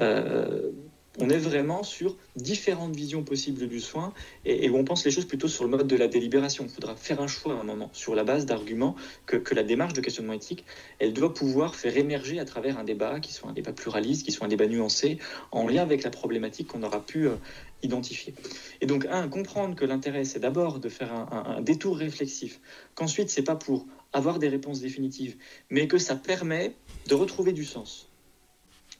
Euh, 0.00 0.72
on 1.18 1.30
est 1.30 1.38
vraiment 1.38 1.82
sur 1.82 2.16
différentes 2.36 2.94
visions 2.94 3.22
possibles 3.22 3.68
du 3.68 3.80
soin 3.80 4.12
et, 4.44 4.68
où 4.68 4.76
on 4.76 4.84
pense 4.84 5.04
les 5.04 5.10
choses 5.10 5.24
plutôt 5.24 5.48
sur 5.48 5.64
le 5.64 5.70
mode 5.70 5.86
de 5.86 5.96
la 5.96 6.08
délibération. 6.08 6.64
Il 6.64 6.70
faudra 6.70 6.96
faire 6.96 7.20
un 7.20 7.26
choix 7.26 7.54
à 7.54 7.60
un 7.60 7.64
moment 7.64 7.90
sur 7.92 8.14
la 8.14 8.24
base 8.24 8.46
d'arguments 8.46 8.96
que, 9.26 9.54
la 9.54 9.62
démarche 9.62 9.94
de 9.94 10.00
questionnement 10.00 10.34
éthique, 10.34 10.64
elle 10.98 11.12
doit 11.12 11.32
pouvoir 11.32 11.74
faire 11.74 11.96
émerger 11.96 12.38
à 12.38 12.44
travers 12.44 12.78
un 12.78 12.84
débat 12.84 13.20
qui 13.20 13.32
soit 13.32 13.48
un 13.48 13.54
débat 13.54 13.72
pluraliste, 13.72 14.24
qui 14.24 14.32
soit 14.32 14.46
un 14.46 14.50
débat 14.50 14.66
nuancé, 14.66 15.18
en 15.52 15.66
lien 15.66 15.82
avec 15.82 16.02
la 16.02 16.10
problématique 16.10 16.68
qu'on 16.68 16.82
aura 16.82 17.04
pu 17.04 17.26
euh, 17.26 17.36
identifier. 17.82 18.34
Et 18.80 18.86
donc, 18.86 19.06
un, 19.10 19.28
comprendre 19.28 19.74
que 19.74 19.84
l'intérêt, 19.84 20.24
c'est 20.24 20.40
d'abord 20.40 20.80
de 20.80 20.88
faire 20.88 21.12
un, 21.12 21.56
un 21.56 21.60
détour 21.62 21.96
réflexif, 21.96 22.60
qu'ensuite, 22.94 23.30
c'est 23.30 23.42
pas 23.42 23.56
pour 23.56 23.86
avoir 24.12 24.38
des 24.38 24.48
réponses 24.48 24.80
définitives, 24.80 25.36
mais 25.70 25.88
que 25.88 25.98
ça 25.98 26.16
permet 26.16 26.74
de 27.08 27.14
retrouver 27.14 27.52
du 27.52 27.64
sens 27.64 28.08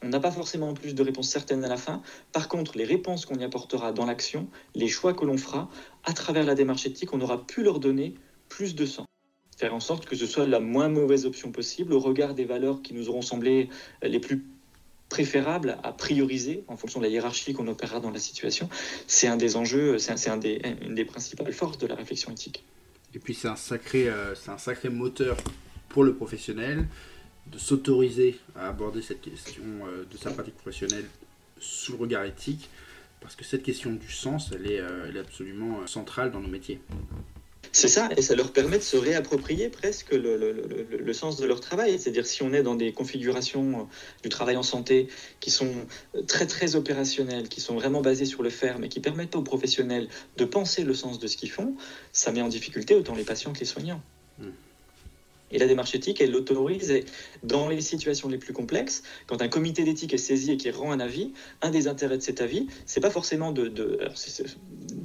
on 0.03 0.09
n'a 0.09 0.19
pas 0.19 0.31
forcément 0.31 0.73
plus 0.73 0.93
de 0.95 1.03
réponses 1.03 1.29
certaines 1.29 1.63
à 1.63 1.67
la 1.67 1.77
fin. 1.77 2.01
Par 2.31 2.47
contre, 2.47 2.77
les 2.77 2.85
réponses 2.85 3.25
qu'on 3.25 3.35
y 3.35 3.43
apportera 3.43 3.91
dans 3.91 4.05
l'action, 4.05 4.47
les 4.75 4.87
choix 4.87 5.13
que 5.13 5.25
l'on 5.25 5.37
fera, 5.37 5.69
à 6.03 6.13
travers 6.13 6.45
la 6.45 6.55
démarche 6.55 6.85
éthique, 6.85 7.13
on 7.13 7.21
aura 7.21 7.45
pu 7.45 7.63
leur 7.63 7.79
donner 7.79 8.15
plus 8.49 8.75
de 8.75 8.85
sens. 8.85 9.05
Faire 9.57 9.73
en 9.73 9.79
sorte 9.79 10.05
que 10.05 10.15
ce 10.15 10.27
soit 10.27 10.45
la 10.45 10.59
moins 10.59 10.87
mauvaise 10.87 11.25
option 11.25 11.51
possible 11.51 11.93
au 11.93 11.99
regard 11.99 12.35
des 12.35 12.45
valeurs 12.45 12.81
qui 12.83 12.93
nous 12.93 13.09
auront 13.09 13.23
semblé 13.23 13.69
les 14.03 14.19
plus 14.19 14.45
préférables 15.09 15.77
à 15.83 15.93
prioriser 15.93 16.63
en 16.67 16.77
fonction 16.77 16.99
de 16.99 17.05
la 17.05 17.11
hiérarchie 17.11 17.53
qu'on 17.53 17.67
opérera 17.67 17.99
dans 17.99 18.11
la 18.11 18.19
situation. 18.19 18.69
C'est 19.07 19.27
un 19.27 19.37
des 19.37 19.55
enjeux, 19.55 19.97
c'est 19.97 20.29
un, 20.29 20.37
des, 20.37 20.61
une 20.85 20.95
des 20.95 21.05
principales 21.05 21.53
forces 21.53 21.77
de 21.77 21.87
la 21.87 21.95
réflexion 21.95 22.31
éthique. 22.31 22.63
Et 23.15 23.19
puis 23.19 23.33
c'est 23.33 23.47
un, 23.47 23.55
euh, 23.95 24.35
un 24.47 24.57
sacré 24.57 24.89
moteur 24.89 25.37
pour 25.89 26.03
le 26.03 26.13
professionnel 26.13 26.85
de 27.51 27.57
s'autoriser 27.57 28.39
à 28.55 28.67
aborder 28.67 29.01
cette 29.01 29.21
question 29.21 29.63
euh, 29.85 30.05
de 30.11 30.17
sa 30.17 30.31
pratique 30.31 30.55
professionnelle 30.55 31.05
sous 31.59 31.93
le 31.93 31.99
regard 31.99 32.25
éthique, 32.25 32.69
parce 33.21 33.35
que 33.35 33.43
cette 33.43 33.63
question 33.63 33.93
du 33.93 34.11
sens, 34.11 34.51
elle 34.53 34.71
est, 34.71 34.79
euh, 34.79 35.19
absolument 35.19 35.79
euh, 35.79 35.87
centrale 35.87 36.31
dans 36.31 36.39
nos 36.39 36.47
métiers. 36.47 36.79
C'est 37.71 37.87
ça, 37.87 38.09
et 38.15 38.21
ça 38.21 38.35
leur 38.35 38.53
permet 38.53 38.77
de 38.77 38.83
se 38.83 38.97
réapproprier 38.97 39.69
presque 39.69 40.11
le, 40.11 41.13
sens 41.13 41.37
de 41.37 41.45
leur 41.45 41.59
travail. 41.59 41.99
C'est-à-dire 41.99 42.25
si 42.25 42.41
on 42.41 42.53
est 42.53 42.63
dans 42.63 42.75
des 42.75 42.91
configurations 42.91 43.87
du 44.23 44.29
travail 44.29 44.55
en 44.55 44.63
santé 44.63 45.09
qui 45.39 45.51
sont 45.51 45.71
très 46.27 46.47
très 46.47 46.75
opérationnelles, 46.75 47.49
qui 47.49 47.61
sont 47.61 47.75
vraiment 47.75 48.01
basées 48.01 48.25
sur 48.25 48.41
le 48.41 48.49
faire, 48.49 48.79
mais 48.79 48.89
qui 48.89 48.99
permettent 48.99 49.35
aux 49.35 49.43
professionnels 49.43 50.07
de 50.37 50.45
penser 50.45 50.85
le 50.85 50.95
sens 50.95 51.19
de 51.19 51.27
ce 51.27 51.37
qu'ils 51.37 51.51
font, 51.51 51.75
ça 52.13 52.31
met 52.31 52.41
en 52.41 52.47
difficulté 52.47 52.95
autant 52.95 53.15
les 53.15 53.25
patients 53.25 53.53
que 53.53 53.59
les 53.59 53.65
soignants. 53.65 54.01
Mmh. 54.39 54.45
Et 55.51 55.59
la 55.59 55.67
démarche 55.67 55.95
éthique, 55.95 56.19
elle 56.19 56.31
l'autorise 56.31 56.93
dans 57.43 57.69
les 57.69 57.79
situations 57.81 58.27
les 58.27 58.37
plus 58.37 58.53
complexes. 58.53 59.03
Quand 59.27 59.41
un 59.41 59.47
comité 59.47 59.83
d'éthique 59.83 60.13
est 60.13 60.17
saisi 60.17 60.51
et 60.51 60.57
qui 60.57 60.69
rend 60.71 60.91
un 60.91 60.99
avis, 60.99 61.31
un 61.61 61.69
des 61.69 61.87
intérêts 61.87 62.17
de 62.17 62.23
cet 62.23 62.41
avis, 62.41 62.67
c'est 62.85 62.99
pas 62.99 63.09
forcément 63.09 63.51
de, 63.51 63.71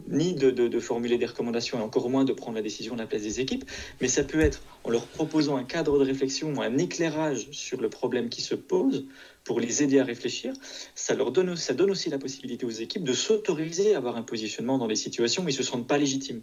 ni 0.09 0.35
de, 0.35 0.81
formuler 0.81 1.18
des 1.18 1.26
recommandations 1.26 1.78
et 1.78 1.83
encore 1.83 2.11
moins 2.11 2.24
de 2.24 2.33
prendre 2.33 2.57
la 2.57 2.62
décision 2.62 2.94
à 2.94 2.98
la 2.98 3.07
place 3.07 3.22
des 3.22 3.40
équipes, 3.40 3.64
mais 4.00 4.09
ça 4.09 4.24
peut 4.24 4.40
être 4.40 4.62
en 4.85 4.90
leur 4.90 5.07
proposant 5.07 5.57
un 5.57 5.64
cadre 5.64 5.98
de 5.98 6.05
réflexion, 6.05 6.61
un 6.61 6.76
éclairage 6.78 7.48
sur 7.52 7.81
le 7.81 7.88
problème 7.88 8.28
qui 8.28 8.42
se 8.42 8.55
pose 8.55 9.07
pour 9.44 9.61
les 9.61 9.83
aider 9.83 10.00
à 10.00 10.05
réfléchir. 10.05 10.52
Ça 10.94 11.14
leur 11.14 11.31
donne, 11.31 11.57
ça 11.57 11.74
donne 11.74 11.90
aussi 11.90 12.11
la 12.11 12.18
possibilité 12.18 12.66
aux 12.66 12.70
équipes 12.70 13.05
de 13.05 13.12
s'autoriser 13.12 13.94
à 13.94 13.98
avoir 13.98 14.16
un 14.16 14.22
positionnement 14.22 14.78
dans 14.78 14.88
des 14.88 14.96
situations 14.96 15.44
où 15.44 15.48
ils 15.48 15.55
se 15.55 15.62
sentent 15.62 15.87
pas 15.87 15.98
légitimes 15.98 16.42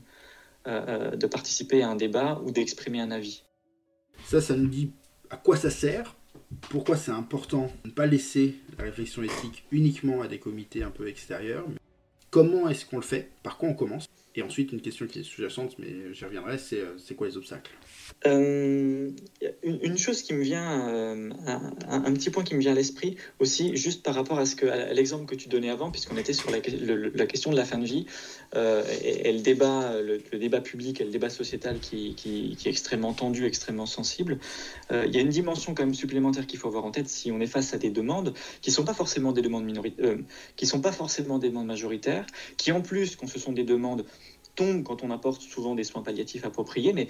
euh, 0.67 1.11
euh, 1.11 1.15
de 1.15 1.27
participer 1.27 1.81
à 1.81 1.89
un 1.89 1.95
débat 1.95 2.41
ou 2.45 2.51
d'exprimer 2.51 2.99
un 2.99 3.11
avis. 3.11 3.43
Ça, 4.25 4.41
ça 4.41 4.55
nous 4.55 4.67
dit 4.67 4.91
à 5.29 5.37
quoi 5.37 5.57
ça 5.57 5.69
sert, 5.69 6.15
pourquoi 6.69 6.97
c'est 6.97 7.11
important 7.11 7.71
de 7.83 7.89
ne 7.89 7.93
pas 7.93 8.05
laisser 8.05 8.55
la 8.77 8.85
réflexion 8.85 9.23
éthique 9.23 9.65
uniquement 9.71 10.21
à 10.21 10.27
des 10.27 10.39
comités 10.39 10.83
un 10.83 10.91
peu 10.91 11.07
extérieurs. 11.07 11.65
Comment 12.31 12.69
est-ce 12.69 12.85
qu'on 12.85 12.97
le 12.97 13.03
fait 13.03 13.31
Par 13.43 13.57
quoi 13.57 13.69
on 13.69 13.73
commence 13.73 14.07
Et 14.35 14.43
ensuite, 14.43 14.71
une 14.71 14.81
question 14.81 15.07
qui 15.07 15.19
est 15.19 15.23
sous-jacente, 15.23 15.75
mais 15.79 16.13
j'y 16.13 16.23
reviendrai, 16.23 16.59
c'est 16.59 16.79
euh, 16.79 17.15
quoi 17.17 17.27
les 17.27 17.35
obstacles? 17.35 17.71
Euh, 18.27 19.09
une, 19.63 19.97
chose 19.97 20.21
qui 20.21 20.33
me 20.33 20.43
vient, 20.43 20.87
euh, 20.87 21.29
un, 21.87 22.13
petit 22.13 22.29
point 22.29 22.43
qui 22.43 22.53
me 22.53 22.59
vient 22.59 22.73
à 22.73 22.75
l'esprit 22.75 23.17
aussi, 23.39 23.75
juste 23.75 24.03
par 24.03 24.13
rapport 24.13 24.37
à 24.37 24.45
que 24.45 24.93
l'exemple 24.93 25.25
que 25.25 25.35
tu 25.35 25.49
donnais 25.49 25.69
avant, 25.69 25.89
puisqu'on 25.89 26.17
était 26.17 26.33
sur 26.33 26.51
la, 26.51 26.59
question 26.59 27.51
de 27.51 27.55
la 27.55 27.65
fin 27.65 27.79
de 27.79 27.85
vie 27.85 28.05
et, 28.55 29.31
le 29.31 29.39
débat, 29.39 29.99
le, 30.01 30.19
débat 30.37 30.61
public 30.61 31.01
et 31.01 31.05
le 31.05 31.11
débat 31.11 31.29
sociétal 31.29 31.79
qui, 31.79 32.15
est 32.25 32.67
extrêmement 32.67 33.13
tendu, 33.13 33.45
extrêmement 33.45 33.85
sensible. 33.85 34.39
il 34.91 35.13
y 35.13 35.17
a 35.17 35.21
une 35.21 35.29
dimension 35.29 35.73
quand 35.73 35.83
même 35.83 35.93
supplémentaire 35.93 36.47
qu'il 36.47 36.59
faut 36.59 36.67
avoir 36.67 36.85
en 36.85 36.91
tête 36.91 37.07
si 37.09 37.31
on 37.31 37.39
est 37.39 37.47
face 37.47 37.73
à 37.73 37.77
des 37.77 37.89
demandes 37.91 38.33
qui 38.61 38.71
sont 38.71 38.83
pas 38.83 38.93
forcément 38.93 39.31
des 39.31 39.41
demandes 39.41 39.65
minoritaires, 39.65 40.17
qui 40.55 40.65
sont 40.65 40.81
pas 40.81 40.91
forcément 40.91 41.39
des 41.39 41.49
demandes 41.49 41.67
majoritaires, 41.67 42.25
qui 42.57 42.71
en 42.71 42.81
plus, 42.81 43.15
quand 43.15 43.27
ce 43.27 43.39
sont 43.39 43.53
des 43.53 43.63
demandes 43.63 44.05
tombe 44.55 44.83
quand 44.83 45.03
on 45.03 45.11
apporte 45.11 45.41
souvent 45.41 45.75
des 45.75 45.83
soins 45.83 46.01
palliatifs 46.01 46.45
appropriés, 46.45 46.93
mais 46.93 47.07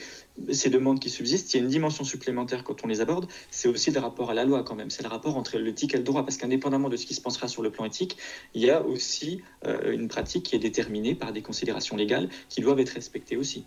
ces 0.51 0.69
demandes 0.69 0.99
qui 0.99 1.09
subsistent, 1.09 1.53
il 1.53 1.57
y 1.57 1.59
a 1.59 1.63
une 1.63 1.69
dimension 1.69 2.03
supplémentaire 2.03 2.63
quand 2.63 2.83
on 2.83 2.87
les 2.87 3.01
aborde, 3.01 3.27
c'est 3.49 3.67
aussi 3.67 3.91
le 3.91 3.99
rapport 3.99 4.29
à 4.29 4.33
la 4.33 4.45
loi 4.45 4.63
quand 4.63 4.75
même, 4.75 4.89
c'est 4.89 5.03
le 5.03 5.09
rapport 5.09 5.37
entre 5.37 5.57
l'éthique 5.57 5.93
et 5.93 5.97
le 5.97 6.03
droit, 6.03 6.23
parce 6.23 6.37
qu'indépendamment 6.37 6.89
de 6.89 6.97
ce 6.97 7.05
qui 7.05 7.13
se 7.13 7.21
pensera 7.21 7.47
sur 7.47 7.61
le 7.61 7.71
plan 7.71 7.85
éthique, 7.85 8.17
il 8.53 8.61
y 8.61 8.69
a 8.69 8.83
aussi 8.83 9.41
euh, 9.65 9.91
une 9.91 10.07
pratique 10.07 10.43
qui 10.43 10.55
est 10.55 10.59
déterminée 10.59 11.15
par 11.15 11.33
des 11.33 11.41
considérations 11.41 11.95
légales 11.95 12.29
qui 12.49 12.61
doivent 12.61 12.79
être 12.79 12.89
respectées 12.89 13.37
aussi. 13.37 13.65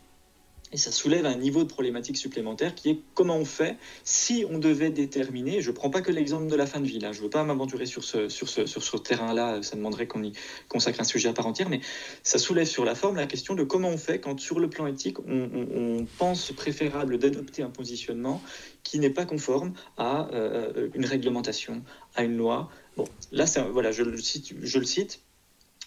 Et 0.73 0.79
ça 0.79 0.91
soulève 0.91 1.27
un 1.27 1.37
niveau 1.37 1.65
de 1.65 1.69
problématique 1.69 2.17
supplémentaire 2.17 2.75
qui 2.75 2.91
est 2.91 2.99
comment 3.15 3.37
on 3.37 3.45
fait 3.45 3.77
si 4.05 4.47
on 4.51 4.59
devait 4.59 4.91
déterminer, 4.91 5.61
je 5.61 5.71
ne 5.71 5.77
prends 5.77 5.91
pas 5.91 6.01
que 6.01 6.11
l'exemple 6.11 6.47
de 6.47 6.57
la 6.57 6.67
fin 6.67 6.81
de 6.81 6.87
vie, 6.87 6.99
là, 6.99 7.13
je 7.13 7.19
ne 7.19 7.25
veux 7.25 7.31
pas 7.31 7.45
m'aventurer 7.45 7.85
sur 7.85 8.03
ce, 8.05 8.29
sur 8.31 8.49
ce, 8.49 8.65
sur 8.65 8.83
ce 8.83 8.97
terrain-là, 8.97 9.63
ça 9.63 9.77
demanderait 9.77 10.07
qu'on 10.07 10.23
y 10.23 10.33
consacre 10.69 11.01
un 11.01 11.05
sujet 11.05 11.29
à 11.29 11.35
part 11.35 11.47
entière, 11.47 11.69
mais 11.69 11.81
ça 12.23 12.39
soulève 12.39 12.67
sur 12.67 12.85
la 12.85 12.95
forme 12.95 13.17
la 13.17 13.27
question 13.27 13.55
de 13.55 13.65
comment 13.65 13.89
on 13.89 13.99
fait 13.99 14.19
quand 14.19 14.41
sur 14.41 14.61
le 14.61 14.71
plan 14.71 14.87
éthique, 14.87 15.19
on, 15.21 16.07
pense 16.19 16.53
préférable 16.53 17.19
d'adopter 17.19 17.63
un 17.63 17.71
positionnement 17.71 18.43
qui 18.83 18.99
n'est 18.99 19.11
pas 19.11 19.25
conforme 19.25 19.73
à 19.97 20.29
euh, 20.33 20.89
une 20.95 21.05
réglementation, 21.05 21.83
à 22.15 22.25
une 22.25 22.37
loi. 22.37 22.71
Bon, 22.97 23.05
là, 23.31 23.45
voilà, 23.73 23.93
je 23.93 24.03
le 24.03 24.17
cite 24.17 25.21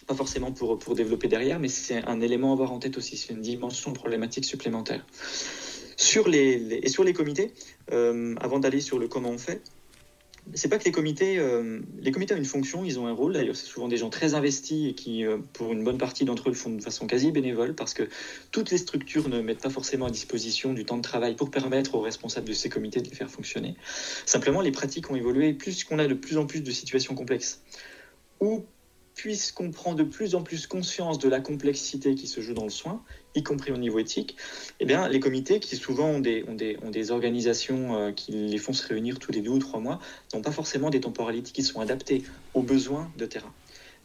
pas 0.06 0.14
forcément 0.14 0.52
pour, 0.52 0.78
pour 0.78 0.94
développer 0.94 1.28
derrière, 1.28 1.58
mais 1.58 1.68
c'est 1.68 2.04
un 2.04 2.20
élément 2.20 2.50
à 2.50 2.52
avoir 2.52 2.72
en 2.72 2.78
tête 2.78 2.96
aussi, 2.96 3.16
c'est 3.16 3.32
une 3.32 3.40
dimension 3.40 3.92
problématique 3.92 4.44
supplémentaire. 4.44 5.04
Sur 5.96 6.28
les, 6.28 6.80
et 6.82 6.88
sur 6.88 7.04
les 7.04 7.12
comités, 7.12 7.52
euh, 7.92 8.34
avant 8.40 8.58
d'aller 8.58 8.80
sur 8.80 8.98
le 8.98 9.08
comment 9.08 9.30
on 9.30 9.38
fait, 9.38 9.62
c'est 10.54 10.68
pas 10.68 10.78
que 10.78 10.84
les 10.84 10.92
comités, 10.92 11.38
euh, 11.38 11.80
les 12.00 12.12
comités 12.12 12.34
ont 12.34 12.36
une 12.36 12.44
fonction, 12.44 12.84
ils 12.84 13.00
ont 13.00 13.06
un 13.06 13.12
rôle. 13.12 13.32
D'ailleurs, 13.32 13.56
c'est 13.56 13.66
souvent 13.66 13.88
des 13.88 13.96
gens 13.96 14.10
très 14.10 14.34
investis 14.34 14.90
et 14.90 14.94
qui, 14.94 15.24
euh, 15.24 15.38
pour 15.54 15.72
une 15.72 15.82
bonne 15.82 15.98
partie 15.98 16.24
d'entre 16.24 16.48
eux, 16.48 16.52
le 16.52 16.56
font 16.56 16.70
de 16.70 16.80
façon 16.80 17.06
quasi 17.06 17.32
bénévole 17.32 17.74
parce 17.74 17.94
que 17.94 18.08
toutes 18.52 18.70
les 18.70 18.78
structures 18.78 19.28
ne 19.28 19.40
mettent 19.40 19.62
pas 19.62 19.70
forcément 19.70 20.06
à 20.06 20.10
disposition 20.10 20.72
du 20.72 20.84
temps 20.84 20.98
de 20.98 21.02
travail 21.02 21.34
pour 21.34 21.50
permettre 21.50 21.96
aux 21.96 22.00
responsables 22.00 22.46
de 22.46 22.52
ces 22.52 22.68
comités 22.68 23.00
de 23.00 23.08
les 23.08 23.16
faire 23.16 23.30
fonctionner. 23.30 23.74
Simplement, 24.24 24.60
les 24.60 24.70
pratiques 24.70 25.10
ont 25.10 25.16
évolué 25.16 25.52
plus 25.52 25.82
qu'on 25.82 25.98
a 25.98 26.06
de 26.06 26.14
plus 26.14 26.36
en 26.36 26.46
plus 26.46 26.60
de 26.60 26.70
situations 26.70 27.14
complexes 27.14 27.60
où 28.40 28.64
puisqu'on 29.16 29.70
prend 29.70 29.94
de 29.94 30.04
plus 30.04 30.34
en 30.34 30.42
plus 30.42 30.66
conscience 30.66 31.18
de 31.18 31.28
la 31.28 31.40
complexité 31.40 32.14
qui 32.14 32.28
se 32.28 32.42
joue 32.42 32.52
dans 32.52 32.64
le 32.64 32.70
soin, 32.70 33.02
y 33.34 33.42
compris 33.42 33.72
au 33.72 33.78
niveau 33.78 33.98
éthique, 33.98 34.36
eh 34.78 34.84
bien, 34.84 35.08
les 35.08 35.20
comités, 35.20 35.58
qui 35.58 35.74
souvent 35.76 36.10
ont 36.10 36.20
des, 36.20 36.44
ont 36.48 36.90
des, 36.90 37.10
organisations 37.10 37.96
euh, 37.96 38.12
qui 38.12 38.32
les 38.32 38.58
font 38.58 38.74
se 38.74 38.86
réunir 38.86 39.18
tous 39.18 39.32
les 39.32 39.40
deux 39.40 39.50
ou 39.50 39.58
trois 39.58 39.80
mois, 39.80 40.00
n'ont 40.34 40.42
pas 40.42 40.52
forcément 40.52 40.90
des 40.90 41.00
temporalités 41.00 41.50
qui 41.50 41.62
sont 41.62 41.80
adaptées 41.80 42.22
aux 42.52 42.62
besoins 42.62 43.10
de 43.16 43.24
terrain. 43.24 43.52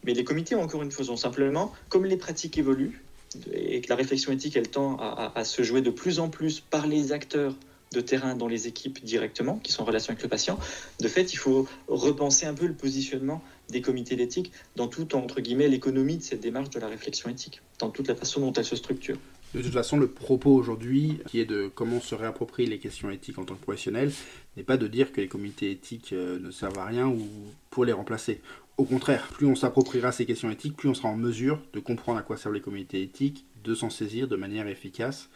Mais 0.02 0.14
les 0.14 0.24
comités, 0.24 0.54
encore 0.54 0.82
une 0.82 0.90
fois, 0.90 1.04
sont 1.04 1.16
simplement, 1.16 1.72
comme 1.90 2.06
les 2.06 2.16
pratiques 2.16 2.56
évoluent, 2.56 3.04
et 3.52 3.82
que 3.82 3.88
la 3.90 3.96
réflexion 3.96 4.32
éthique, 4.32 4.56
elle 4.56 4.68
tend 4.68 4.96
à 4.98 5.44
se 5.44 5.62
jouer 5.62 5.80
de 5.80 5.90
plus 5.90 6.20
en 6.20 6.28
plus 6.28 6.60
par 6.60 6.86
les 6.86 7.12
acteurs 7.12 7.54
de 7.92 8.00
terrain 8.00 8.34
dans 8.34 8.48
les 8.48 8.66
équipes 8.66 9.04
directement, 9.04 9.58
qui 9.58 9.72
sont 9.72 9.82
en 9.82 9.86
relation 9.86 10.10
avec 10.10 10.22
le 10.22 10.28
patient. 10.28 10.58
De 11.00 11.08
fait, 11.08 11.32
il 11.32 11.36
faut 11.36 11.68
repenser 11.88 12.46
un 12.46 12.54
peu 12.54 12.66
le 12.66 12.74
positionnement 12.74 13.42
des 13.72 13.80
comités 13.82 14.14
d'éthique 14.14 14.52
dans 14.76 14.86
toute, 14.86 15.14
entre 15.14 15.40
guillemets, 15.40 15.66
l'économie 15.66 16.18
de 16.18 16.22
cette 16.22 16.40
démarche 16.40 16.70
de 16.70 16.78
la 16.78 16.86
réflexion 16.86 17.28
éthique, 17.28 17.60
dans 17.80 17.90
toute 17.90 18.06
la 18.06 18.14
façon 18.14 18.40
dont 18.40 18.52
elle 18.52 18.64
se 18.64 18.76
structure. 18.76 19.18
De 19.54 19.60
toute 19.60 19.72
façon, 19.72 19.98
le 19.98 20.06
propos 20.06 20.54
aujourd'hui, 20.54 21.18
qui 21.26 21.40
est 21.40 21.44
de 21.44 21.70
comment 21.74 22.00
se 22.00 22.14
réapproprier 22.14 22.68
les 22.68 22.78
questions 22.78 23.10
éthiques 23.10 23.38
en 23.38 23.44
tant 23.44 23.54
que 23.54 23.60
professionnel, 23.60 24.10
n'est 24.56 24.62
pas 24.62 24.78
de 24.78 24.86
dire 24.86 25.12
que 25.12 25.20
les 25.20 25.28
comités 25.28 25.70
éthiques 25.70 26.12
euh, 26.14 26.38
ne 26.38 26.50
servent 26.50 26.78
à 26.78 26.86
rien 26.86 27.08
ou 27.08 27.28
pour 27.68 27.84
les 27.84 27.92
remplacer. 27.92 28.40
Au 28.78 28.84
contraire, 28.84 29.28
plus 29.28 29.46
on 29.46 29.54
s'appropriera 29.54 30.10
ces 30.10 30.24
questions 30.24 30.50
éthiques, 30.50 30.76
plus 30.76 30.88
on 30.88 30.94
sera 30.94 31.08
en 31.08 31.16
mesure 31.16 31.60
de 31.74 31.80
comprendre 31.80 32.18
à 32.18 32.22
quoi 32.22 32.38
servent 32.38 32.54
les 32.54 32.62
comités 32.62 33.02
éthiques, 33.02 33.44
de 33.62 33.74
s'en 33.74 33.90
saisir 33.90 34.26
de 34.26 34.36
manière 34.36 34.66
efficace 34.68 35.28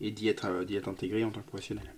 et 0.00 0.10
d'y 0.10 0.28
être, 0.28 0.46
euh, 0.46 0.64
être 0.68 0.88
intégré 0.88 1.22
en 1.22 1.30
tant 1.30 1.40
que 1.40 1.46
professionnel. 1.46 1.94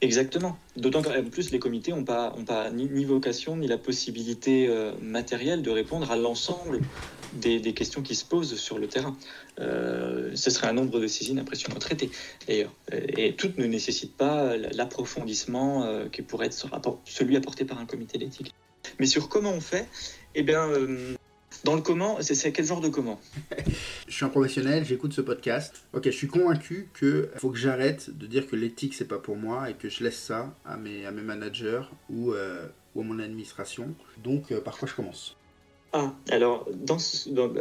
Exactement. 0.00 0.58
D'autant 0.76 1.02
qu'en 1.02 1.22
plus, 1.24 1.50
les 1.50 1.58
comités 1.58 1.92
n'ont 1.92 2.04
pas, 2.04 2.34
ni, 2.72 3.04
vocation 3.04 3.56
ni 3.56 3.66
la 3.66 3.78
possibilité 3.78 4.68
euh, 4.68 4.92
matérielle 5.00 5.62
de 5.62 5.70
répondre 5.70 6.10
à 6.10 6.16
l'ensemble 6.16 6.80
des, 7.34 7.60
questions 7.72 8.02
qui 8.02 8.14
se 8.14 8.24
posent 8.24 8.56
sur 8.56 8.78
le 8.78 8.88
terrain. 8.88 9.16
Euh, 9.58 10.30
ce 10.34 10.50
serait 10.50 10.68
un 10.68 10.72
nombre 10.72 10.98
de 11.00 11.06
saisines 11.06 11.38
impressionnant 11.38 11.78
traitées, 11.78 12.10
d'ailleurs. 12.46 12.72
Et 12.92 13.34
toutes 13.34 13.58
ne 13.58 13.66
nécessitent 13.66 14.16
pas 14.16 14.56
l'approfondissement 14.56 15.84
euh, 15.84 16.08
qui 16.08 16.22
pourrait 16.22 16.46
être 16.46 16.66
celui 17.04 17.36
apporté 17.36 17.64
par 17.64 17.78
un 17.78 17.86
comité 17.86 18.18
d'éthique. 18.18 18.54
Mais 18.98 19.06
sur 19.06 19.28
comment 19.28 19.50
on 19.50 19.60
fait, 19.60 19.88
eh 20.34 20.42
bien, 20.42 20.68
dans 21.66 21.74
le 21.74 21.82
comment, 21.82 22.18
c'est 22.20 22.52
quel 22.52 22.64
genre 22.64 22.80
de 22.80 22.88
comment 22.88 23.18
Je 24.08 24.14
suis 24.14 24.24
un 24.24 24.28
professionnel, 24.28 24.84
j'écoute 24.84 25.12
ce 25.12 25.20
podcast. 25.20 25.74
Ok, 25.92 26.04
je 26.04 26.10
suis 26.12 26.28
convaincu 26.28 26.88
qu'il 26.96 27.28
faut 27.38 27.50
que 27.50 27.58
j'arrête 27.58 28.16
de 28.16 28.28
dire 28.28 28.46
que 28.46 28.54
l'éthique 28.54 28.94
c'est 28.94 29.08
pas 29.08 29.18
pour 29.18 29.34
moi 29.34 29.68
et 29.68 29.74
que 29.74 29.88
je 29.88 30.04
laisse 30.04 30.16
ça 30.16 30.54
à 30.64 30.76
mes, 30.76 31.04
à 31.06 31.10
mes 31.10 31.22
managers 31.22 31.82
ou, 32.08 32.32
euh, 32.32 32.68
ou 32.94 33.00
à 33.00 33.04
mon 33.04 33.18
administration. 33.18 33.96
Donc, 34.22 34.52
euh, 34.52 34.60
par 34.60 34.78
quoi 34.78 34.86
je 34.86 34.94
commence? 34.94 35.36
Ah, 35.92 36.14
alors, 36.30 36.68
dans 36.72 37.00
ce, 37.00 37.30
dans, 37.30 37.52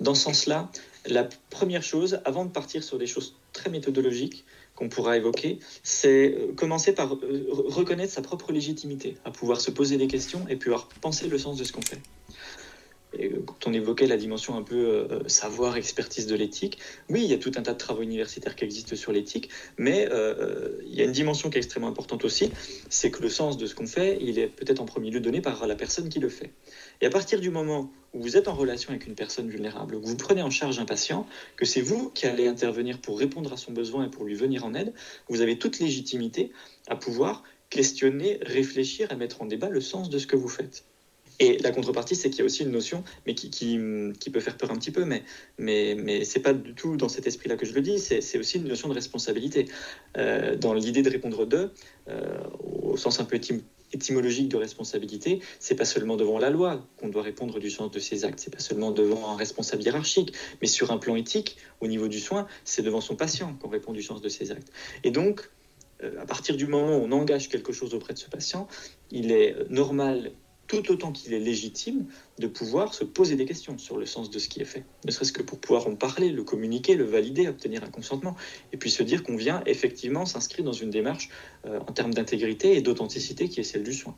dans 0.00 0.14
ce 0.14 0.22
sens-là, 0.22 0.70
la 1.06 1.28
première 1.50 1.82
chose, 1.82 2.20
avant 2.24 2.44
de 2.44 2.52
partir 2.52 2.84
sur 2.84 2.98
des 2.98 3.08
choses 3.08 3.34
très 3.52 3.68
méthodologiques, 3.68 4.44
qu'on 4.76 4.88
pourra 4.88 5.16
évoquer, 5.16 5.58
c'est 5.82 6.36
euh, 6.38 6.52
commencer 6.52 6.94
par 6.94 7.10
reconnaître 7.10 8.12
sa 8.12 8.22
propre 8.22 8.52
légitimité, 8.52 9.16
à 9.24 9.32
pouvoir 9.32 9.60
se 9.60 9.72
poser 9.72 9.96
des 9.96 10.06
questions 10.06 10.46
et 10.48 10.54
pouvoir 10.54 10.86
penser 11.00 11.26
le 11.26 11.36
sens 11.36 11.58
de 11.58 11.64
ce 11.64 11.72
qu'on 11.72 11.82
fait 11.82 11.98
quand 13.46 13.66
on 13.66 13.72
évoquait 13.72 14.06
la 14.06 14.16
dimension 14.16 14.56
un 14.56 14.62
peu 14.62 14.76
euh, 14.76 15.28
savoir, 15.28 15.76
expertise 15.76 16.26
de 16.26 16.34
l'éthique, 16.34 16.78
oui, 17.08 17.22
il 17.24 17.30
y 17.30 17.34
a 17.34 17.38
tout 17.38 17.52
un 17.56 17.62
tas 17.62 17.72
de 17.72 17.78
travaux 17.78 18.02
universitaires 18.02 18.54
qui 18.54 18.64
existent 18.64 18.96
sur 18.96 19.12
l'éthique, 19.12 19.48
mais 19.78 20.08
euh, 20.10 20.78
il 20.86 20.94
y 20.94 21.00
a 21.00 21.04
une 21.04 21.12
dimension 21.12 21.50
qui 21.50 21.56
est 21.56 21.60
extrêmement 21.60 21.88
importante 21.88 22.24
aussi, 22.24 22.50
c'est 22.88 23.10
que 23.10 23.22
le 23.22 23.28
sens 23.28 23.56
de 23.56 23.66
ce 23.66 23.74
qu'on 23.74 23.86
fait, 23.86 24.18
il 24.20 24.38
est 24.38 24.46
peut-être 24.46 24.80
en 24.80 24.84
premier 24.84 25.10
lieu 25.10 25.20
donné 25.20 25.40
par 25.40 25.66
la 25.66 25.74
personne 25.74 26.08
qui 26.08 26.18
le 26.18 26.28
fait. 26.28 26.52
Et 27.00 27.06
à 27.06 27.10
partir 27.10 27.40
du 27.40 27.50
moment 27.50 27.90
où 28.12 28.22
vous 28.22 28.36
êtes 28.36 28.48
en 28.48 28.54
relation 28.54 28.90
avec 28.90 29.06
une 29.06 29.14
personne 29.14 29.48
vulnérable, 29.48 30.00
que 30.00 30.06
vous 30.06 30.16
prenez 30.16 30.42
en 30.42 30.50
charge 30.50 30.78
un 30.78 30.84
patient, 30.84 31.26
que 31.56 31.64
c'est 31.64 31.82
vous 31.82 32.10
qui 32.10 32.26
allez 32.26 32.46
intervenir 32.46 33.00
pour 33.00 33.18
répondre 33.18 33.52
à 33.52 33.56
son 33.56 33.72
besoin 33.72 34.06
et 34.06 34.10
pour 34.10 34.24
lui 34.24 34.34
venir 34.34 34.64
en 34.64 34.74
aide, 34.74 34.92
vous 35.28 35.40
avez 35.40 35.58
toute 35.58 35.78
légitimité 35.78 36.52
à 36.88 36.96
pouvoir 36.96 37.42
questionner, 37.70 38.38
réfléchir, 38.42 39.12
à 39.12 39.16
mettre 39.16 39.42
en 39.42 39.46
débat 39.46 39.68
le 39.68 39.80
sens 39.80 40.10
de 40.10 40.18
ce 40.18 40.26
que 40.26 40.36
vous 40.36 40.48
faites. 40.48 40.87
Et 41.40 41.58
la 41.58 41.70
contrepartie, 41.70 42.16
c'est 42.16 42.30
qu'il 42.30 42.40
y 42.40 42.42
a 42.42 42.44
aussi 42.44 42.64
une 42.64 42.72
notion, 42.72 43.04
mais 43.26 43.34
qui, 43.34 43.50
qui, 43.50 44.30
peut 44.30 44.40
faire 44.40 44.56
peur 44.56 44.72
un 44.72 44.76
petit 44.76 44.90
peu, 44.90 45.04
mais, 45.04 45.22
mais, 45.56 45.94
mais 45.94 46.24
ce 46.24 46.38
n'est 46.38 46.42
pas 46.42 46.52
du 46.52 46.74
tout 46.74 46.96
dans 46.96 47.08
cet 47.08 47.26
esprit-là 47.26 47.56
que 47.56 47.64
je 47.64 47.74
le 47.74 47.80
dis, 47.80 47.98
c'est 47.98 48.38
aussi 48.38 48.58
une 48.58 48.66
notion 48.66 48.88
de 48.88 48.94
responsabilité. 48.94 49.68
Euh, 50.16 50.56
dans 50.56 50.74
l'idée 50.74 51.02
de 51.02 51.10
répondre 51.10 51.46
d'eux, 51.46 51.70
euh, 52.08 52.40
au 52.60 52.96
sens 52.96 53.20
un 53.20 53.24
peu 53.24 53.38
étymologique 53.92 54.48
de 54.48 54.56
responsabilité, 54.56 55.40
c'est 55.60 55.76
pas 55.76 55.84
seulement 55.84 56.16
devant 56.16 56.38
la 56.38 56.50
loi 56.50 56.84
qu'on 56.96 57.08
doit 57.08 57.22
répondre 57.22 57.60
du 57.60 57.70
sens 57.70 57.90
de 57.90 58.00
ses 58.00 58.24
actes, 58.24 58.40
c'est 58.40 58.52
pas 58.52 58.60
seulement 58.60 58.90
devant 58.90 59.30
un 59.30 59.36
responsable 59.36 59.82
hiérarchique, 59.82 60.34
mais 60.60 60.66
sur 60.66 60.90
un 60.90 60.98
plan 60.98 61.14
éthique, 61.14 61.56
au 61.80 61.86
niveau 61.86 62.08
du 62.08 62.18
soin, 62.18 62.48
c'est 62.64 62.82
devant 62.82 63.00
son 63.00 63.14
patient 63.14 63.54
qu'on 63.60 63.68
répond 63.68 63.92
du 63.92 64.02
sens 64.02 64.20
de 64.20 64.28
ses 64.28 64.50
actes. 64.50 64.72
Et 65.04 65.12
donc, 65.12 65.50
euh, 66.02 66.20
à 66.20 66.26
partir 66.26 66.56
du 66.56 66.66
moment 66.66 66.96
où 66.96 67.04
on 67.04 67.12
engage 67.12 67.48
quelque 67.48 67.72
chose 67.72 67.94
auprès 67.94 68.12
de 68.12 68.18
ce 68.18 68.28
patient, 68.28 68.66
il 69.12 69.30
est 69.30 69.56
normal 69.70 70.32
tout 70.68 70.92
autant 70.92 71.12
qu'il 71.12 71.32
est 71.32 71.40
légitime 71.40 72.06
de 72.38 72.46
pouvoir 72.46 72.94
se 72.94 73.02
poser 73.02 73.34
des 73.36 73.46
questions 73.46 73.78
sur 73.78 73.96
le 73.96 74.06
sens 74.06 74.30
de 74.30 74.38
ce 74.38 74.48
qui 74.48 74.60
est 74.60 74.66
fait. 74.66 74.84
Ne 75.04 75.10
serait-ce 75.10 75.32
que 75.32 75.42
pour 75.42 75.58
pouvoir 75.58 75.88
en 75.88 75.96
parler, 75.96 76.28
le 76.28 76.44
communiquer, 76.44 76.94
le 76.94 77.04
valider, 77.04 77.48
obtenir 77.48 77.82
un 77.82 77.90
consentement, 77.90 78.36
et 78.72 78.76
puis 78.76 78.90
se 78.90 79.02
dire 79.02 79.22
qu'on 79.22 79.36
vient 79.36 79.62
effectivement 79.66 80.26
s'inscrire 80.26 80.64
dans 80.64 80.72
une 80.72 80.90
démarche 80.90 81.30
euh, 81.66 81.80
en 81.80 81.92
termes 81.92 82.12
d'intégrité 82.12 82.76
et 82.76 82.82
d'authenticité 82.82 83.48
qui 83.48 83.60
est 83.60 83.64
celle 83.64 83.82
du 83.82 83.94
soin. 83.94 84.14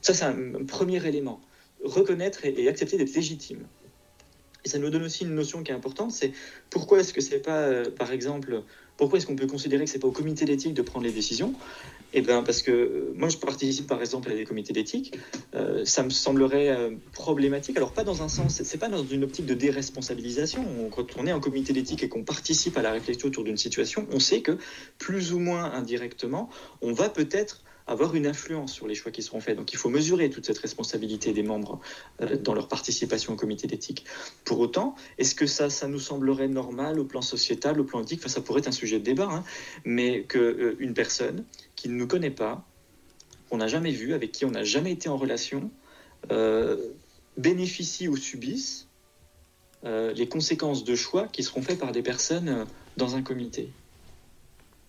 Ça, 0.00 0.14
c'est 0.14 0.24
un 0.24 0.64
premier 0.64 1.04
élément. 1.04 1.40
Reconnaître 1.82 2.44
et, 2.44 2.68
accepter 2.68 2.96
d'être 2.96 3.14
légitime. 3.14 3.66
Et 4.64 4.68
ça 4.68 4.78
nous 4.78 4.90
donne 4.90 5.02
aussi 5.02 5.24
une 5.24 5.34
notion 5.34 5.62
qui 5.62 5.72
est 5.72 5.74
importante, 5.74 6.12
c'est 6.12 6.32
pourquoi 6.70 7.00
est-ce 7.00 7.12
que 7.12 7.20
c'est 7.20 7.40
pas, 7.40 7.58
euh, 7.58 7.90
par 7.90 8.12
exemple, 8.12 8.62
pourquoi 8.96 9.18
est-ce 9.18 9.26
qu'on 9.26 9.36
peut 9.36 9.46
considérer 9.46 9.84
que 9.84 9.90
c'est 9.90 9.98
pas 9.98 10.08
au 10.08 10.12
comité 10.12 10.44
d'éthique 10.44 10.74
de 10.74 10.82
prendre 10.82 11.04
les 11.04 11.12
décisions? 11.12 11.54
Eh 12.14 12.22
bien, 12.22 12.42
parce 12.42 12.62
que 12.62 12.70
euh, 12.70 13.12
moi, 13.14 13.28
je 13.28 13.36
participe 13.36 13.86
par 13.86 14.00
exemple 14.00 14.30
à 14.30 14.34
des 14.34 14.44
comités 14.44 14.72
d'éthique. 14.72 15.18
Euh, 15.54 15.84
ça 15.84 16.02
me 16.02 16.10
semblerait 16.10 16.70
euh, 16.70 16.90
problématique. 17.12 17.76
Alors, 17.76 17.92
pas 17.92 18.04
dans 18.04 18.22
un 18.22 18.28
sens, 18.28 18.62
c'est 18.62 18.78
pas 18.78 18.88
dans 18.88 19.04
une 19.04 19.24
optique 19.24 19.44
de 19.44 19.54
déresponsabilisation. 19.54 20.64
Quand 20.94 21.06
on 21.18 21.26
est 21.26 21.32
en 21.32 21.40
comité 21.40 21.72
d'éthique 21.72 22.02
et 22.02 22.08
qu'on 22.08 22.24
participe 22.24 22.78
à 22.78 22.82
la 22.82 22.92
réflexion 22.92 23.28
autour 23.28 23.44
d'une 23.44 23.58
situation, 23.58 24.06
on 24.10 24.20
sait 24.20 24.40
que 24.40 24.56
plus 24.98 25.34
ou 25.34 25.38
moins 25.38 25.70
indirectement, 25.72 26.48
on 26.80 26.92
va 26.92 27.10
peut-être 27.10 27.62
avoir 27.86 28.14
une 28.14 28.26
influence 28.26 28.72
sur 28.72 28.86
les 28.86 28.94
choix 28.94 29.10
qui 29.10 29.22
seront 29.22 29.40
faits. 29.40 29.56
Donc 29.56 29.72
il 29.72 29.76
faut 29.76 29.88
mesurer 29.88 30.28
toute 30.28 30.44
cette 30.44 30.58
responsabilité 30.58 31.32
des 31.32 31.42
membres 31.42 31.80
dans 32.42 32.52
leur 32.52 32.68
participation 32.68 33.32
au 33.32 33.36
comité 33.36 33.66
d'éthique. 33.66 34.04
Pour 34.44 34.60
autant, 34.60 34.94
est-ce 35.16 35.34
que 35.34 35.46
ça, 35.46 35.70
ça 35.70 35.88
nous 35.88 35.98
semblerait 35.98 36.48
normal 36.48 37.00
au 37.00 37.04
plan 37.04 37.22
sociétal, 37.22 37.80
au 37.80 37.84
plan 37.84 38.02
éthique? 38.02 38.20
Enfin, 38.20 38.28
Ça 38.28 38.40
pourrait 38.42 38.60
être 38.60 38.68
un 38.68 38.72
sujet 38.72 38.98
de 38.98 39.04
débat, 39.04 39.28
hein, 39.30 39.42
mais 39.86 40.24
qu'une 40.24 40.76
une 40.78 40.92
personne 40.92 41.44
qui 41.78 41.88
ne 41.88 41.94
nous 41.94 42.06
connaît 42.06 42.30
pas, 42.30 42.66
qu'on 43.48 43.58
n'a 43.58 43.68
jamais 43.68 43.92
vu, 43.92 44.12
avec 44.12 44.32
qui 44.32 44.44
on 44.44 44.50
n'a 44.50 44.64
jamais 44.64 44.92
été 44.92 45.08
en 45.08 45.16
relation, 45.16 45.70
euh, 46.32 46.76
bénéficie 47.36 48.08
ou 48.08 48.16
subisse 48.16 48.86
les 49.84 50.28
conséquences 50.28 50.82
de 50.82 50.96
choix 50.96 51.28
qui 51.28 51.44
seront 51.44 51.62
faits 51.62 51.78
par 51.78 51.92
des 51.92 52.02
personnes 52.02 52.66
dans 52.96 53.14
un 53.14 53.22
comité. 53.22 53.70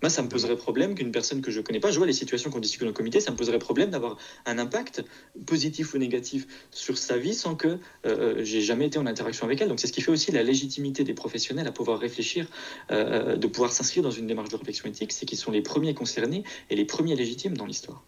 Moi, 0.02 0.10
ça 0.10 0.22
me 0.22 0.30
poserait 0.30 0.56
problème 0.56 0.96
qu'une 0.96 1.12
personne 1.12 1.42
que 1.42 1.52
je 1.52 1.60
connais 1.60 1.80
pas, 1.80 1.92
je 1.92 1.98
vois 1.98 2.08
les 2.08 2.14
situations 2.14 2.50
qu'on 2.50 2.60
discute 2.60 2.82
dans 2.82 2.88
le 2.88 2.94
comité, 2.94 3.20
ça 3.20 3.32
me 3.32 3.36
poserait 3.36 3.60
problème 3.60 3.90
d'avoir 3.90 4.18
un 4.46 4.58
impact 4.58 5.04
positif 5.46 5.94
ou 5.94 5.98
négatif 5.98 6.48
sur 6.72 6.98
sa 6.98 7.18
vie 7.18 7.34
sans 7.34 7.56
que 7.56 7.68
euh, 7.68 7.78
euh, 8.06 8.44
j'ai 8.44 8.62
jamais 8.62 8.88
été 8.88 8.98
en 8.98 9.06
interaction 9.06 9.46
avec 9.46 9.60
elle. 9.62 9.68
Donc 9.68 9.80
c'est 9.80 9.88
ce 9.88 9.94
qui 9.94 10.02
fait 10.02 10.12
aussi 10.12 10.32
la 10.32 10.44
légitimité 10.44 11.04
des 11.04 11.14
professionnels 11.14 11.68
à 11.68 11.72
pouvoir 11.72 12.00
réfléchir, 12.00 12.48
euh, 12.92 13.36
de 13.36 13.48
pouvoir 13.48 13.72
s'inscrire 13.72 14.04
dans 14.04 14.12
une 14.12 14.28
démarche 14.28 14.50
de 14.50 14.56
réflexion 14.56 14.88
éthique, 14.88 15.12
c'est 15.12 15.26
qu'ils 15.26 15.38
sont 15.38 15.52
les 15.52 15.62
premiers 15.62 15.94
concernés 15.94 16.44
et 16.70 16.76
les 16.76 16.86
premiers 16.86 17.16
légitimes 17.16 17.58
dans 17.58 17.66
l'histoire. 17.66 18.04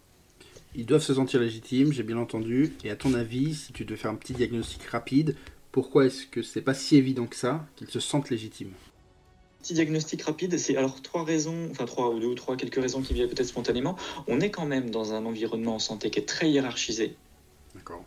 Ils 0.74 0.86
doivent 0.86 1.02
se 1.02 1.14
sentir 1.14 1.40
légitimes, 1.40 1.92
j'ai 1.92 2.02
bien 2.02 2.16
entendu. 2.16 2.72
Et 2.84 2.90
à 2.90 2.96
ton 2.96 3.12
avis, 3.12 3.54
si 3.54 3.74
tu 3.74 3.84
devais 3.84 3.98
faire 3.98 4.10
un 4.10 4.14
petit 4.14 4.32
diagnostic 4.32 4.82
rapide, 4.84 5.36
pourquoi 5.70 6.06
est-ce 6.06 6.26
que 6.26 6.42
c'est 6.42 6.62
pas 6.62 6.74
si 6.74 6.96
évident 6.96 7.26
que 7.26 7.36
ça 7.36 7.66
qu'ils 7.76 7.90
se 7.90 8.00
sentent 8.00 8.30
légitimes? 8.30 8.72
Petit 9.62 9.74
diagnostic 9.74 10.22
rapide, 10.22 10.58
c'est 10.58 10.76
alors 10.76 11.00
trois 11.02 11.22
raisons, 11.22 11.68
enfin 11.70 11.84
trois 11.84 12.10
ou 12.10 12.18
deux 12.18 12.26
ou 12.26 12.34
trois, 12.34 12.56
quelques 12.56 12.82
raisons 12.82 13.00
qui 13.00 13.14
viennent 13.14 13.28
peut-être 13.28 13.46
spontanément. 13.46 13.96
On 14.26 14.40
est 14.40 14.50
quand 14.50 14.66
même 14.66 14.90
dans 14.90 15.14
un 15.14 15.24
environnement 15.24 15.76
en 15.76 15.78
santé 15.78 16.10
qui 16.10 16.18
est 16.18 16.26
très 16.26 16.50
hiérarchisé. 16.50 17.14
D'accord. 17.76 18.04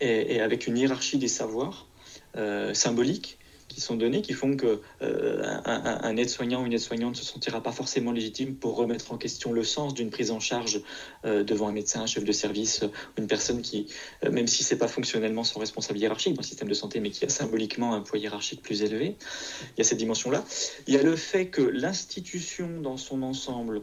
Et, 0.00 0.40
avec 0.40 0.66
une 0.66 0.78
hiérarchie 0.78 1.18
des 1.18 1.28
savoirs 1.28 1.88
euh, 2.36 2.72
symboliques 2.72 3.38
qui 3.72 3.80
sont 3.80 3.96
données 3.96 4.22
qui 4.22 4.32
font 4.32 4.56
que 4.56 4.80
euh, 5.02 6.16
aide-soignant 6.16 6.62
ou 6.62 6.66
une 6.66 6.72
aide-soignante 6.72 7.12
ne 7.12 7.18
se 7.18 7.24
sentira 7.24 7.62
pas 7.62 7.72
forcément 7.72 8.12
légitime 8.12 8.54
pour 8.54 8.76
remettre 8.76 9.12
en 9.12 9.18
question 9.18 9.52
le 9.52 9.64
sens 9.64 9.94
d'une 9.94 10.10
prise 10.10 10.30
en 10.30 10.40
charge 10.40 10.82
euh, 11.24 11.42
devant 11.42 11.68
un 11.68 11.72
médecin, 11.72 12.02
un 12.02 12.06
chef 12.06 12.24
de 12.24 12.32
service, 12.32 12.82
ou 12.82 13.20
une 13.20 13.26
personne 13.26 13.62
qui, 13.62 13.88
euh, 14.24 14.30
même 14.30 14.46
si 14.46 14.62
c'est 14.62 14.78
pas 14.78 14.88
fonctionnellement 14.88 15.44
son 15.44 15.60
responsable 15.60 15.98
hiérarchique 15.98 16.34
dans 16.34 16.42
le 16.42 16.46
système 16.46 16.68
de 16.68 16.74
santé, 16.74 17.00
mais 17.00 17.10
qui 17.10 17.24
a 17.24 17.28
symboliquement 17.28 17.94
un 17.94 18.00
poids 18.00 18.18
hiérarchique 18.18 18.62
plus 18.62 18.82
élevé, 18.82 19.16
il 19.62 19.78
y 19.78 19.80
a 19.80 19.84
cette 19.84 19.98
dimension-là. 19.98 20.44
Il 20.86 20.94
y 20.94 20.98
a 20.98 21.02
le 21.02 21.16
fait 21.16 21.46
que 21.46 21.62
l'institution 21.62 22.80
dans 22.80 22.96
son 22.96 23.22
ensemble, 23.22 23.82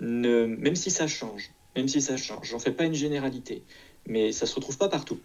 ne, 0.00 0.46
même 0.46 0.76
si 0.76 0.90
ça 0.90 1.06
change, 1.06 1.50
même 1.76 1.88
si 1.88 2.00
ça 2.00 2.16
change, 2.16 2.48
j'en 2.48 2.58
fais 2.58 2.72
pas 2.72 2.84
une 2.84 2.94
généralité, 2.94 3.62
mais 4.06 4.32
ça 4.32 4.46
se 4.46 4.54
retrouve 4.54 4.78
pas 4.78 4.88
partout, 4.88 5.18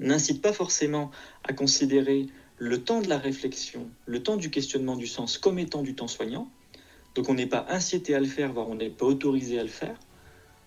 n'incite 0.00 0.42
pas 0.42 0.52
forcément 0.52 1.10
à 1.44 1.52
considérer 1.52 2.26
le 2.58 2.82
temps 2.82 3.00
de 3.00 3.08
la 3.08 3.18
réflexion, 3.18 3.88
le 4.06 4.22
temps 4.22 4.36
du 4.36 4.50
questionnement 4.50 4.96
du 4.96 5.06
sens 5.06 5.38
comme 5.38 5.58
étant 5.58 5.82
du 5.82 5.94
temps 5.94 6.08
soignant. 6.08 6.48
Donc 7.14 7.28
on 7.28 7.34
n'est 7.34 7.46
pas 7.46 7.66
incité 7.68 8.14
à 8.14 8.20
le 8.20 8.26
faire, 8.26 8.52
voire 8.52 8.68
on 8.68 8.74
n'est 8.74 8.90
pas 8.90 9.06
autorisé 9.06 9.58
à 9.58 9.62
le 9.62 9.68
faire. 9.68 9.96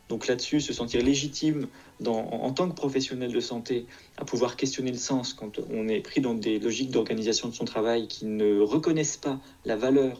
Donc 0.10 0.26
là-dessus, 0.26 0.60
se 0.60 0.74
sentir 0.74 1.04
légitime 1.04 1.68
en, 2.06 2.52
tant 2.52 2.68
que 2.68 2.74
professionnel 2.74 3.32
de 3.32 3.40
santé 3.40 3.86
à 4.18 4.26
pouvoir 4.26 4.56
questionner 4.56 4.92
le 4.92 4.98
sens 4.98 5.34
quand 5.34 5.60
on 5.72 5.88
est 5.88 6.00
pris 6.00 6.20
dans 6.20 6.34
des 6.34 6.58
logiques 6.60 6.90
d'organisation 6.90 7.48
de 7.48 7.54
son 7.54 7.66
travail 7.66 8.08
qui 8.08 8.26
ne 8.26 8.60
reconnaissent 8.60 9.18
pas 9.18 9.40
la 9.66 9.76
valeur 9.76 10.20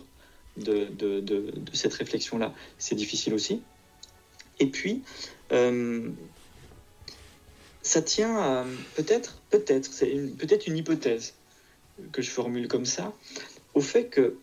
de, 0.58 0.90
cette 1.74 1.94
réflexion-là, 1.94 2.54
c'est 2.78 2.96
difficile 2.96 3.34
aussi. 3.34 3.62
Et 4.60 4.68
puis, 4.68 5.02
euh, 5.52 6.10
ça 7.82 8.02
tient 8.04 8.38
à 8.38 8.66
peut-être, 8.96 9.42
peut-être, 9.50 9.92
c'est 9.92 10.14
peut-être 10.38 10.68
une 10.68 10.78
hypothèse, 10.78 11.34
que 12.12 12.22
je 12.22 12.30
formule 12.30 12.68
comme 12.68 12.86
ça, 12.86 13.14
au 13.74 13.82
fait 13.82 14.06
que 14.06 14.38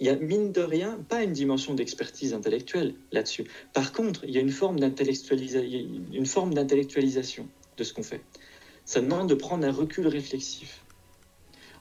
il 0.00 0.06
y 0.06 0.10
a 0.10 0.16
mine 0.16 0.52
de 0.52 0.60
rien 0.60 0.96
pas 1.08 1.24
une 1.24 1.32
dimension 1.32 1.74
d'expertise 1.74 2.32
intellectuelle 2.32 2.94
là-dessus. 3.10 3.46
Par 3.72 3.92
contre, 3.92 4.22
il 4.24 4.30
y 4.30 4.38
a 4.38 4.40
une 4.40 4.52
forme 4.52 4.78
d'intellectualisation 4.78 7.48
de 7.76 7.84
ce 7.84 7.92
qu'on 7.92 8.04
fait. 8.04 8.20
Ça 8.84 9.00
demande 9.00 9.28
de 9.28 9.34
prendre 9.34 9.66
un 9.66 9.72
recul 9.72 10.06
réflexif. 10.06 10.84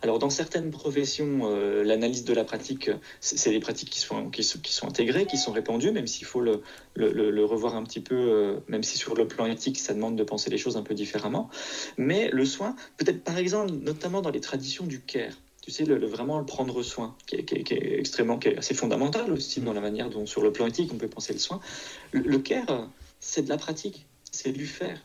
Alors, 0.01 0.19
dans 0.19 0.29
certaines 0.29 0.69
professions, 0.69 1.41
euh, 1.43 1.83
l'analyse 1.83 2.23
de 2.23 2.33
la 2.33 2.43
pratique, 2.43 2.91
c'est 3.19 3.49
des 3.49 3.59
pratiques 3.59 3.89
qui 3.89 3.99
sont, 3.99 4.29
qui, 4.29 4.43
sont, 4.43 4.87
intégrées, 4.87 5.25
qui 5.25 5.37
sont 5.37 5.51
répandues, 5.51 5.91
même 5.91 6.07
s'il 6.07 6.25
faut 6.25 6.41
le, 6.41 6.61
le, 6.95 7.11
le, 7.11 7.45
revoir 7.45 7.75
un 7.75 7.83
petit 7.83 7.99
peu, 7.99 8.15
euh, 8.15 8.59
même 8.67 8.83
si 8.83 8.97
sur 8.97 9.15
le 9.15 9.27
plan 9.27 9.45
éthique, 9.45 9.79
ça 9.79 9.93
demande 9.93 10.15
de 10.15 10.23
penser 10.23 10.49
les 10.49 10.57
choses 10.57 10.77
un 10.77 10.83
peu 10.83 10.93
différemment. 10.93 11.49
Mais 11.97 12.29
le 12.31 12.45
soin, 12.45 12.75
peut-être 12.97 13.23
par 13.23 13.37
exemple, 13.37 13.71
notamment 13.71 14.21
dans 14.21 14.29
les 14.29 14.41
traditions 14.41 14.85
du 14.85 15.01
care, 15.01 15.33
tu 15.67 15.71
sais, 15.71 15.83
le, 15.83 16.05
vraiment 16.05 16.39
le 16.39 16.45
prendre 16.45 16.81
soin, 16.81 17.17
qui 17.25 17.35
est, 17.35 17.71
extrêmement, 17.99 18.37
qui 18.37 18.47
est 18.47 18.57
assez 18.57 18.73
fondamental 18.73 19.33
aussi 19.33 19.59
dans 19.59 19.73
la 19.73 19.81
manière 19.81 20.09
dont, 20.09 20.25
sur 20.25 20.41
le 20.41 20.53
plan 20.53 20.65
éthique, 20.65 20.91
on 20.93 20.97
peut 20.97 21.09
penser 21.09 21.33
le 21.33 21.39
soin. 21.39 21.59
Le, 22.13 22.37
care, 22.39 22.89
c'est 23.19 23.41
de 23.41 23.49
la 23.49 23.57
pratique, 23.57 24.05
c'est 24.31 24.53
du 24.53 24.65
faire. 24.65 25.03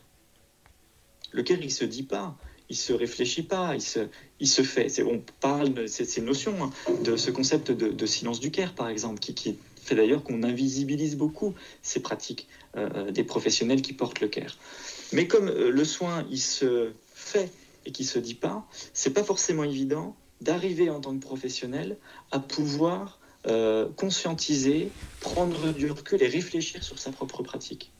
Le 1.31 1.43
care, 1.43 1.57
il 1.61 1.69
se 1.69 1.83
dit 1.83 2.03
pas 2.03 2.37
il 2.73 2.75
se 2.75 2.91
réfléchit 2.91 3.43
pas, 3.43 3.75
il 3.75 3.81
se, 3.81 3.99
il 4.39 4.47
se 4.47 4.63
fait. 4.63 4.87
On 5.03 5.21
parle 5.39 5.73
de 5.75 5.85
ces, 5.85 6.21
notions, 6.21 6.55
hein, 6.63 6.71
de 7.03 7.15
ce 7.15 7.29
concept 7.29 7.71
de, 7.71 8.05
silence 8.07 8.39
du 8.39 8.49
Caire, 8.49 8.73
par 8.73 8.89
exemple, 8.89 9.19
qui, 9.19 9.57
fait 9.83 9.95
d'ailleurs 9.95 10.23
qu'on 10.23 10.41
invisibilise 10.41 11.15
beaucoup 11.15 11.53
ces 11.83 11.99
pratiques 11.99 12.47
euh, 12.75 13.11
des 13.11 13.23
professionnels 13.23 13.83
qui 13.83 13.93
portent 13.93 14.21
le 14.21 14.27
Caire. 14.27 14.57
Mais 15.11 15.27
comme 15.27 15.49
euh, 15.49 15.69
le 15.69 15.85
soin, 15.85 16.25
il 16.31 16.39
se 16.39 16.93
fait 17.13 17.51
et 17.85 17.91
qui 17.91 18.05
se 18.05 18.17
dit 18.17 18.33
pas, 18.33 18.65
c'est 18.93 19.13
pas 19.13 19.23
forcément 19.23 19.65
évident 19.65 20.15
d'arriver 20.41 20.89
en 20.89 20.99
tant 20.99 21.13
que 21.13 21.21
professionnel 21.21 21.97
à 22.31 22.39
pouvoir 22.39 23.19
euh, 23.45 23.87
conscientiser, 23.97 24.89
prendre 25.19 25.73
du 25.73 25.91
recul 25.91 26.23
et 26.23 26.27
réfléchir 26.27 26.81
sur 26.81 26.97
sa 26.97 27.11
propre 27.11 27.43
pratique. 27.43 27.91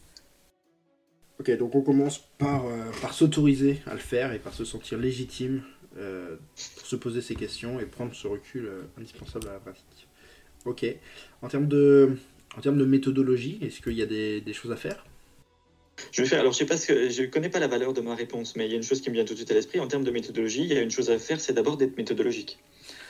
Ok, 1.39 1.51
donc 1.57 1.73
on 1.75 1.81
commence 1.81 2.19
par, 2.37 2.67
euh, 2.67 2.91
par 3.01 3.13
s'autoriser 3.13 3.81
à 3.87 3.93
le 3.93 3.99
faire 3.99 4.33
et 4.33 4.39
par 4.39 4.53
se 4.53 4.65
sentir 4.65 4.99
légitime 4.99 5.63
euh, 5.97 6.35
pour 6.77 6.85
se 6.85 6.95
poser 6.95 7.21
ces 7.21 7.35
questions 7.35 7.79
et 7.79 7.85
prendre 7.85 8.13
ce 8.13 8.27
recul 8.27 8.65
euh, 8.65 8.81
indispensable 8.97 9.47
à 9.47 9.53
la 9.53 9.59
pratique. 9.59 10.07
Ok. 10.65 10.85
En 11.41 11.47
termes 11.47 11.67
de, 11.67 12.17
en 12.55 12.61
termes 12.61 12.77
de 12.77 12.85
méthodologie, 12.85 13.57
est-ce 13.61 13.81
qu'il 13.81 13.93
y 13.93 14.01
a 14.01 14.05
des, 14.05 14.41
des, 14.41 14.53
choses 14.53 14.71
à 14.71 14.75
faire? 14.75 15.05
Je 16.11 16.21
vais 16.21 16.27
faire, 16.27 16.39
alors 16.39 16.53
je 16.53 16.59
sais 16.59 16.65
pas 16.65 16.77
ce 16.77 17.09
je 17.09 17.23
connais 17.25 17.49
pas 17.49 17.59
la 17.59 17.67
valeur 17.67 17.93
de 17.93 18.01
ma 18.01 18.15
réponse, 18.15 18.55
mais 18.55 18.65
il 18.65 18.71
y 18.71 18.73
a 18.73 18.77
une 18.77 18.83
chose 18.83 19.01
qui 19.01 19.09
me 19.09 19.15
vient 19.15 19.25
tout 19.25 19.33
de 19.33 19.39
suite 19.39 19.51
à 19.51 19.55
l'esprit. 19.55 19.79
En 19.79 19.87
termes 19.87 20.03
de 20.03 20.11
méthodologie, 20.11 20.61
il 20.61 20.73
y 20.73 20.77
a 20.77 20.81
une 20.81 20.91
chose 20.91 21.09
à 21.09 21.17
faire, 21.17 21.41
c'est 21.41 21.53
d'abord 21.53 21.77
d'être 21.77 21.97
méthodologique. 21.97 22.59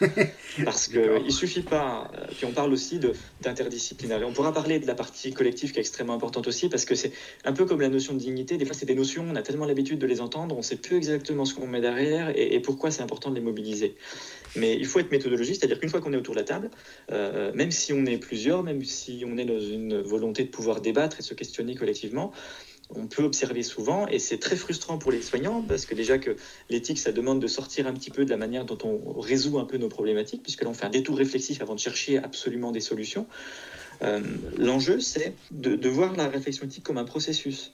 Parce 0.66 0.88
qu'il 0.88 1.02
ne 1.02 1.30
suffit 1.30 1.62
pas, 1.62 2.12
euh, 2.16 2.26
puis 2.36 2.46
on 2.46 2.52
parle 2.52 2.74
aussi 2.74 3.00
d'interdisciplinaire. 3.42 4.22
On 4.26 4.34
pourra 4.34 4.54
parler 4.54 4.80
de 4.80 4.88
la 4.88 4.96
partie 4.96 5.34
collective 5.34 5.72
qui 5.72 5.78
est 5.78 5.82
extrêmement 5.82 6.14
importante 6.14 6.48
aussi, 6.48 6.70
parce 6.70 6.86
que 6.86 6.96
c'est 6.96 7.12
un 7.46 7.54
peu 7.54 7.66
comme 7.66 7.82
la 7.82 7.90
notion 7.90 8.14
de 8.14 8.20
dignité. 8.20 8.58
Des 8.58 8.66
fois, 8.66 8.76
c'est 8.76 8.86
des 8.86 8.96
notions, 8.96 9.26
on 9.30 9.36
a 9.36 9.42
tellement 9.42 9.66
l'habitude 9.66 10.00
de 10.00 10.08
les 10.08 10.22
entendre, 10.22 10.56
on 10.56 10.60
ne 10.60 10.64
sait 10.64 10.76
plus 10.76 10.98
exactement 10.98 11.46
ce 11.46 11.54
qu'on 11.54 11.68
met 11.68 11.82
derrière 11.82 12.32
et, 12.36 12.60
pourquoi 12.60 12.92
c'est 12.92 13.02
important 13.02 13.30
de 13.30 13.36
les 13.36 13.42
mobiliser. 13.42 13.96
Mais 14.56 14.76
il 14.76 14.86
faut 14.86 15.00
être 15.00 15.12
méthodologique, 15.12 15.56
c'est-à-dire 15.56 15.80
qu'une 15.80 15.90
fois 15.90 16.02
qu'on 16.02 16.14
est 16.14 16.18
autour 16.18 16.36
de 16.36 16.40
la 16.40 16.46
table, 16.46 16.70
euh, 17.12 17.52
même 17.54 17.72
si 17.72 17.94
on 17.94 18.06
est 18.06 18.18
plusieurs, 18.18 18.64
même 18.64 18.84
si 18.84 19.24
on 19.28 19.38
est 19.38 19.46
dans 19.46 19.60
une 19.60 20.02
volonté 20.02 20.44
de 20.44 20.50
pouvoir 20.50 20.82
débattre 20.82 21.20
et 21.20 21.24
se 21.24 21.34
questionner 21.34 21.76
collectivement, 21.76 22.32
on 22.96 23.08
peut 23.08 23.24
observer 23.24 23.64
souvent, 23.64 24.08
et 24.08 24.20
c'est 24.20 24.38
très 24.38 24.56
frustrant 24.56 24.98
pour 24.98 25.12
les 25.12 25.22
soignants, 25.22 25.62
parce 25.62 25.86
que 25.86 25.96
déjà 25.96 26.18
que 26.18 26.36
l'éthique, 26.70 27.00
ça 27.00 27.12
demande 27.12 27.42
de 27.42 27.48
sortir 27.48 27.88
un 27.88 27.94
petit 27.94 28.12
peu 28.12 28.26
de 28.26 28.30
la 28.30 28.38
manière 28.38 28.66
dont 28.66 28.78
on 28.84 29.20
résout 29.20 29.60
un 29.60 29.66
peu 29.66 29.78
nos 29.78 29.90
problématiques, 29.90 30.44
puisque 30.44 30.64
là, 30.64 30.70
on 30.70 30.74
fait 30.74 30.86
un 30.86 30.90
détour 30.90 31.18
réflexif 31.18 31.62
avant 31.62 31.76
de 31.76 31.80
chercher 31.80 32.18
absolument 32.18 32.72
des 32.72 32.82
solutions. 32.82 33.28
Euh, 34.02 34.22
l'enjeu, 34.58 35.00
c'est 35.00 35.34
de, 35.52 35.90
voir 35.90 36.16
la 36.16 36.28
réflexion 36.28 36.66
éthique 36.66 36.84
comme 36.84 36.98
un 36.98 37.06
processus 37.06 37.74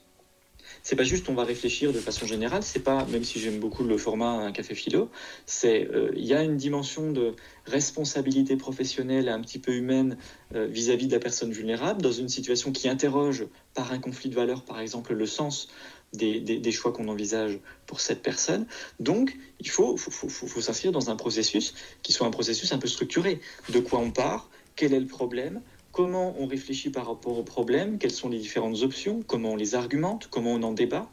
c'est 0.84 0.96
pas 0.96 1.04
juste 1.04 1.30
on 1.30 1.34
va 1.34 1.44
réfléchir 1.44 1.94
de 1.94 2.00
façon 2.00 2.26
générale, 2.26 2.64
c'est 2.64 2.84
pas, 2.84 3.06
même 3.06 3.24
si 3.24 3.40
j'aime 3.40 3.60
beaucoup 3.60 3.84
le 3.84 3.98
format 3.98 4.32
un 4.32 4.52
café 4.52 4.76
philo, 4.76 5.10
c'est 5.46 5.88
euh, 5.94 6.12
il 6.16 6.26
y 6.26 6.34
a 6.34 6.44
une 6.44 6.58
dimension 6.58 7.12
de 7.12 7.36
responsabilité 7.66 8.56
professionnelle 8.56 9.30
un 9.30 9.42
petit 9.42 9.60
peu 9.60 9.74
humaine 9.74 10.18
euh, 10.56 10.66
vis-à-vis 10.66 11.08
de 11.08 11.14
la 11.14 11.20
personne 11.20 11.52
vulnérable 11.52 12.02
dans 12.02 12.12
une 12.12 12.30
situation 12.30 12.72
qui 12.72 12.90
interroge 12.90 13.46
par 13.74 13.92
un 13.92 14.00
conflit 14.00 14.30
de 14.30 14.36
valeurs, 14.36 14.64
par 14.64 14.80
exemple, 14.80 15.14
le 15.14 15.26
sens 15.26 15.68
des, 16.14 16.40
des, 16.40 16.72
choix 16.72 16.92
qu'on 16.92 17.08
envisage 17.08 17.60
pour 17.86 18.00
cette 18.00 18.24
personne. 18.24 18.66
Donc, 19.00 19.38
il 19.60 19.70
faut 19.70 19.96
s'inscrire 19.98 20.92
dans 20.92 21.12
un 21.12 21.16
processus 21.16 21.76
qui 22.02 22.14
soit 22.14 22.26
un 22.26 22.32
processus 22.32 22.72
un 22.72 22.80
peu 22.80 22.88
structuré. 22.88 23.40
De 23.70 23.80
quoi 23.80 24.00
on 24.00 24.10
part 24.10 24.50
Quel 24.76 24.94
est 24.94 25.00
le 25.00 25.06
problème 25.06 25.62
comment 26.00 26.34
on 26.40 26.48
réfléchit 26.48 26.92
par 26.92 27.08
rapport 27.08 27.38
au 27.38 27.44
problème, 27.44 27.98
quelles 27.98 28.12
sont 28.12 28.30
les 28.30 28.38
différentes 28.38 28.84
options, 28.84 29.22
comment 29.28 29.52
on 29.52 29.56
les 29.58 29.76
argumente, 29.76 30.30
comment 30.32 30.54
on 30.54 30.64
en 30.64 30.72
débat, 30.72 31.10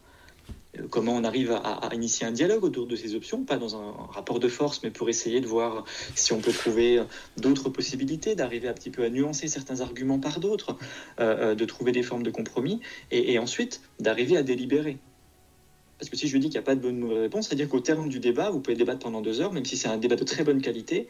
euh, 0.78 0.86
comment 0.88 1.12
on 1.16 1.24
arrive 1.24 1.50
à, 1.50 1.90
initier 1.92 2.24
un 2.24 2.30
dialogue 2.30 2.62
autour 2.62 2.86
de 2.86 2.94
ces 2.94 3.16
options, 3.16 3.42
pas 3.42 3.56
dans 3.56 3.74
un 3.74 3.90
rapport 4.10 4.38
de 4.38 4.46
force, 4.46 4.84
mais 4.84 4.92
pour 4.92 5.08
essayer 5.08 5.40
de 5.40 5.46
voir 5.48 5.84
si 6.14 6.32
on 6.32 6.40
peut 6.40 6.52
trouver 6.52 7.02
d'autres 7.36 7.68
possibilités, 7.68 8.36
d'arriver 8.36 8.68
un 8.68 8.74
petit 8.74 8.90
peu 8.90 9.02
à 9.02 9.10
nuancer 9.10 9.48
certains 9.48 9.80
arguments 9.80 10.20
par 10.20 10.38
d'autres, 10.38 10.76
euh, 11.18 11.50
euh, 11.50 11.54
de 11.56 11.64
trouver 11.64 11.90
des 11.90 12.04
formes 12.04 12.22
de 12.22 12.30
compromis, 12.30 12.80
et, 13.10 13.40
ensuite 13.40 13.80
d'arriver 13.98 14.36
à 14.36 14.44
délibérer. 14.44 14.98
Parce 15.98 16.10
que 16.10 16.16
si 16.16 16.28
je 16.28 16.38
dis 16.38 16.46
qu'il 16.46 16.60
n'y 16.60 16.62
a 16.62 16.62
pas 16.62 16.76
de 16.76 16.80
bonne 16.80 17.02
ou 17.02 17.08
mauvaise 17.08 17.22
réponse, 17.22 17.48
c'est-à-dire 17.48 17.68
qu'au 17.68 17.80
terme 17.80 18.08
du 18.08 18.20
débat, 18.20 18.50
vous 18.50 18.60
pouvez 18.60 18.76
débattre 18.76 19.00
pendant 19.00 19.20
deux 19.20 19.40
heures, 19.40 19.52
même 19.52 19.64
si 19.64 19.76
c'est 19.76 19.88
un 19.88 19.96
débat 19.96 20.14
de 20.14 20.22
très 20.22 20.44
bonne 20.44 20.62
qualité, 20.62 21.08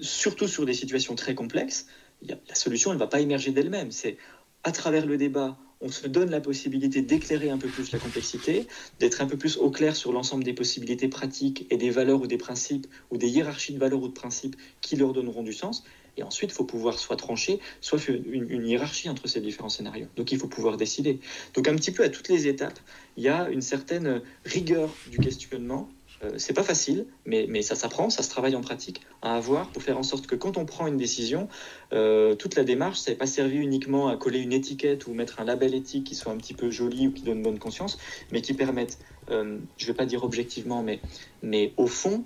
surtout 0.00 0.48
sur 0.48 0.66
des 0.66 0.74
situations 0.74 1.14
très 1.14 1.34
complexes, 1.34 1.86
la 2.22 2.54
solution, 2.54 2.92
ne 2.92 2.98
va 2.98 3.06
pas 3.06 3.20
émerger 3.20 3.50
d'elle-même. 3.50 3.90
C'est 3.90 4.16
à 4.64 4.72
travers 4.72 5.06
le 5.06 5.16
débat, 5.16 5.56
on 5.80 5.88
se 5.88 6.06
donne 6.06 6.30
la 6.30 6.40
possibilité 6.40 7.00
d'éclairer 7.00 7.50
un 7.50 7.58
peu 7.58 7.68
plus 7.68 7.92
la 7.92 7.98
complexité, 7.98 8.66
d'être 8.98 9.22
un 9.22 9.26
peu 9.26 9.38
plus 9.38 9.56
au 9.56 9.70
clair 9.70 9.96
sur 9.96 10.12
l'ensemble 10.12 10.44
des 10.44 10.52
possibilités 10.52 11.08
pratiques 11.08 11.66
et 11.70 11.76
des 11.78 11.90
valeurs 11.90 12.20
ou 12.20 12.26
des 12.26 12.36
principes 12.36 12.86
ou 13.10 13.16
des 13.16 13.28
hiérarchies 13.28 13.72
de 13.72 13.78
valeurs 13.78 14.02
ou 14.02 14.08
de 14.08 14.12
principes 14.12 14.56
qui 14.82 14.96
leur 14.96 15.12
donneront 15.12 15.42
du 15.42 15.54
sens. 15.54 15.84
Et 16.16 16.22
ensuite, 16.22 16.50
il 16.50 16.54
faut 16.54 16.64
pouvoir 16.64 16.98
soit 16.98 17.16
trancher, 17.16 17.60
soit 17.80 17.98
faire 17.98 18.16
une, 18.16 18.50
une, 18.50 18.66
hiérarchie 18.66 19.08
entre 19.08 19.26
ces 19.26 19.40
différents 19.40 19.68
scénarios. 19.70 20.08
Donc 20.16 20.32
il 20.32 20.38
faut 20.38 20.48
pouvoir 20.48 20.76
décider. 20.76 21.20
Donc 21.54 21.68
un 21.68 21.76
petit 21.76 21.92
peu 21.92 22.02
à 22.04 22.10
toutes 22.10 22.28
les 22.28 22.46
étapes, 22.46 22.78
il 23.16 23.22
y 23.22 23.28
a 23.28 23.48
une 23.48 23.62
certaine 23.62 24.20
rigueur 24.44 24.92
du 25.10 25.18
questionnement 25.18 25.88
euh, 26.22 26.32
c'est 26.36 26.52
pas 26.52 26.62
facile, 26.62 27.06
mais, 27.24 27.46
mais 27.48 27.62
ça 27.62 27.74
s'apprend, 27.74 28.10
ça 28.10 28.22
se 28.22 28.28
travaille 28.28 28.54
en 28.54 28.60
pratique 28.60 29.00
à 29.22 29.36
avoir 29.36 29.68
pour 29.70 29.82
faire 29.82 29.96
en 29.96 30.02
sorte 30.02 30.26
que 30.26 30.34
quand 30.34 30.58
on 30.58 30.66
prend 30.66 30.86
une 30.86 30.98
décision, 30.98 31.48
euh, 31.92 32.34
toute 32.34 32.56
la 32.56 32.64
démarche, 32.64 32.98
ça 32.98 33.10
n'est 33.10 33.16
pas 33.16 33.26
servi 33.26 33.56
uniquement 33.56 34.08
à 34.08 34.16
coller 34.16 34.40
une 34.40 34.52
étiquette 34.52 35.06
ou 35.06 35.14
mettre 35.14 35.40
un 35.40 35.44
label 35.44 35.74
éthique 35.74 36.04
qui 36.04 36.14
soit 36.14 36.32
un 36.32 36.36
petit 36.36 36.52
peu 36.52 36.70
joli 36.70 37.08
ou 37.08 37.12
qui 37.12 37.22
donne 37.22 37.42
bonne 37.42 37.58
conscience, 37.58 37.98
mais 38.32 38.42
qui 38.42 38.52
permette, 38.52 38.98
euh, 39.30 39.58
je 39.78 39.86
vais 39.86 39.94
pas 39.94 40.06
dire 40.06 40.22
objectivement, 40.22 40.82
mais, 40.82 41.00
mais 41.42 41.72
au 41.78 41.86
fond, 41.86 42.24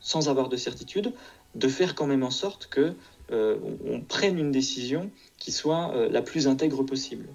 sans 0.00 0.28
avoir 0.28 0.50
de 0.50 0.56
certitude, 0.56 1.14
de 1.54 1.68
faire 1.68 1.94
quand 1.94 2.06
même 2.06 2.22
en 2.22 2.30
sorte 2.30 2.68
que 2.68 2.94
on 3.30 4.00
prenne 4.00 4.38
une 4.38 4.50
décision 4.50 5.10
qui 5.36 5.52
soit 5.52 6.08
la 6.10 6.22
plus 6.22 6.48
intègre 6.48 6.82
possible. 6.82 7.28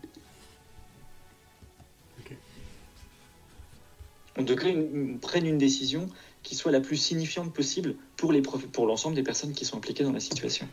On 4.38 4.44
devrait 4.44 4.76
prenne 5.22 5.46
une 5.46 5.58
décision 5.58 6.10
qui 6.42 6.56
soit 6.56 6.72
la 6.72 6.82
plus 6.82 6.98
signifiante 6.98 7.54
possible 7.54 7.96
pour, 8.18 8.32
les 8.32 8.42
pour 8.42 8.86
l'ensemble 8.86 9.16
des 9.16 9.24
personnes 9.24 9.54
qui 9.54 9.66
sont 9.66 9.78
impliquées 9.78 10.04
dans 10.04 10.12
la 10.12 10.20
situation. 10.20 10.68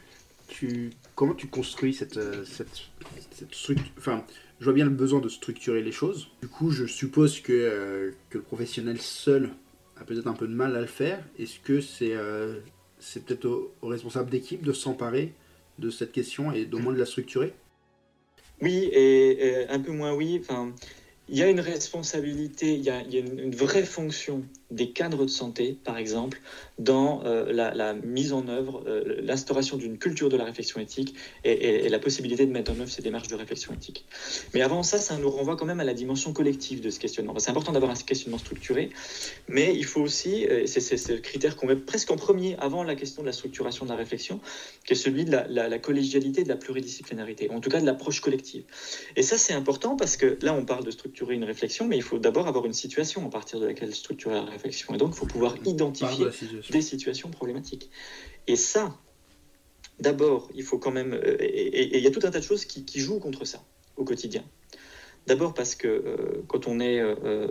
Tu, 0.48 0.90
comment 1.14 1.34
tu 1.34 1.46
construis 1.46 1.94
cette, 1.94 2.16
euh, 2.16 2.44
cette, 2.44 3.52
structure 3.52 3.86
Enfin, 3.96 4.24
je 4.58 4.64
vois 4.64 4.72
bien 4.72 4.84
le 4.84 4.90
besoin 4.90 5.20
de 5.20 5.28
structurer 5.28 5.80
les 5.80 5.92
choses. 5.92 6.28
Du 6.42 6.48
coup, 6.48 6.72
je 6.72 6.86
suppose 6.86 7.40
que, 7.40 7.52
euh, 7.52 8.10
que 8.30 8.38
le 8.38 8.44
professionnel 8.44 9.00
seul 9.00 9.50
a 9.96 10.04
peut-être 10.04 10.26
un 10.26 10.32
peu 10.32 10.48
de 10.48 10.54
mal 10.54 10.74
à 10.74 10.80
le 10.80 10.88
faire. 10.88 11.22
Est-ce 11.38 11.60
que 11.60 11.80
c'est 11.80 12.14
euh, 12.14 12.58
c'est 12.98 13.24
peut-être 13.24 13.46
au, 13.46 13.88
responsable 13.88 14.30
d'équipe 14.30 14.62
de 14.62 14.72
s'emparer 14.72 15.32
de 15.78 15.88
cette 15.88 16.12
question 16.12 16.52
et 16.52 16.66
d'au 16.66 16.78
moins 16.78 16.92
de 16.92 16.98
la 16.98 17.06
structurer? 17.06 17.54
Oui, 18.60 18.90
et, 18.92 19.66
un 19.68 19.80
peu 19.80 19.92
moins 19.92 20.12
oui. 20.14 20.38
Enfin, 20.40 20.74
il 21.30 21.38
y 21.38 21.42
a 21.42 21.48
une 21.48 21.60
responsabilité, 21.60 22.74
il 22.74 22.82
y 22.82 22.90
a, 22.90 23.02
une, 23.02 23.54
vraie 23.54 23.84
fonction 23.84 24.42
des 24.70 24.90
cadres 24.90 25.24
de 25.24 25.30
santé, 25.30 25.76
par 25.84 25.98
exemple, 25.98 26.40
dans 26.78 27.22
euh, 27.24 27.52
la, 27.52 27.94
mise 27.94 28.32
en 28.32 28.46
œuvre, 28.48 28.82
euh, 28.86 29.16
l'instauration 29.22 29.76
d'une 29.76 29.98
culture 29.98 30.28
de 30.28 30.36
la 30.36 30.44
réflexion 30.44 30.80
éthique 30.80 31.14
et, 31.44 31.88
la 31.88 31.98
possibilité 31.98 32.46
de 32.46 32.52
mettre 32.52 32.70
en 32.72 32.78
œuvre 32.78 32.88
ces 32.88 33.02
démarches 33.02 33.28
de 33.28 33.34
réflexion 33.34 33.74
éthique. 33.74 34.06
Mais 34.54 34.62
avant 34.62 34.82
ça, 34.82 34.98
ça 34.98 35.16
nous 35.16 35.30
renvoie 35.30 35.56
quand 35.56 35.66
même 35.66 35.80
à 35.80 35.84
la 35.84 35.94
dimension 35.94 36.32
collective 36.32 36.80
de 36.80 36.90
ce 36.90 36.98
questionnement. 37.00 37.38
C'est 37.38 37.50
important 37.50 37.72
d'avoir 37.72 37.90
un 37.90 37.94
questionnement 37.94 38.38
structuré, 38.38 38.90
mais 39.48 39.74
il 39.74 39.84
faut 39.84 40.00
aussi, 40.00 40.46
euh, 40.46 40.66
c'est 40.66 40.80
ce 40.80 41.12
critère 41.14 41.56
qu'on 41.56 41.66
met 41.66 41.76
presque 41.76 42.10
en 42.10 42.16
premier 42.16 42.56
avant 42.58 42.82
la 42.84 42.94
question 42.94 43.22
de 43.22 43.26
la 43.26 43.32
structuration 43.32 43.84
de 43.84 43.90
la 43.90 43.96
réflexion, 43.96 44.40
qui 44.86 44.92
est 44.92 44.96
celui 44.96 45.24
de 45.24 45.32
la, 45.32 45.46
la 45.68 45.78
collégialité, 45.78 46.44
de 46.44 46.48
la 46.48 46.56
pluridisciplinarité, 46.56 47.50
en 47.50 47.60
tout 47.60 47.70
cas 47.70 47.80
de 47.80 47.86
l'approche 47.86 48.20
collective. 48.20 48.62
Et 49.16 49.22
ça, 49.22 49.36
c'est 49.36 49.52
important 49.52 49.96
parce 49.96 50.16
que 50.16 50.38
là, 50.42 50.54
on 50.54 50.64
parle 50.64 50.84
de 50.84 50.90
structurer 50.90 51.34
une 51.34 51.44
réflexion, 51.44 51.86
mais 51.86 51.96
il 51.96 52.02
faut 52.02 52.18
d'abord 52.18 52.46
avoir 52.46 52.66
une 52.66 52.72
situation 52.72 53.26
à 53.26 53.30
partir 53.30 53.60
de 53.60 53.66
laquelle 53.66 53.94
structurer 53.94 54.34
la 54.34 54.42
réflexion. 54.42 54.59
Et 54.64 54.96
donc, 54.96 55.10
il 55.12 55.16
faut 55.16 55.26
pouvoir 55.26 55.56
identifier 55.64 56.26
des 56.70 56.82
situations 56.82 57.30
problématiques. 57.30 57.90
Et 58.46 58.56
ça, 58.56 58.96
d'abord, 60.00 60.48
il 60.54 60.62
faut 60.62 60.78
quand 60.78 60.90
même. 60.90 61.14
Euh, 61.14 61.36
et 61.40 61.96
il 61.98 62.02
y 62.02 62.06
a 62.06 62.10
tout 62.10 62.20
un 62.24 62.30
tas 62.30 62.40
de 62.40 62.44
choses 62.44 62.64
qui, 62.64 63.00
jouent 63.00 63.20
contre 63.20 63.44
ça 63.44 63.62
au 63.96 64.04
quotidien. 64.04 64.44
D'abord 65.26 65.52
parce 65.52 65.74
que 65.74 65.86
euh, 65.86 66.42
quand 66.48 66.66
on 66.66 66.80
est 66.80 66.98
euh, 66.98 67.48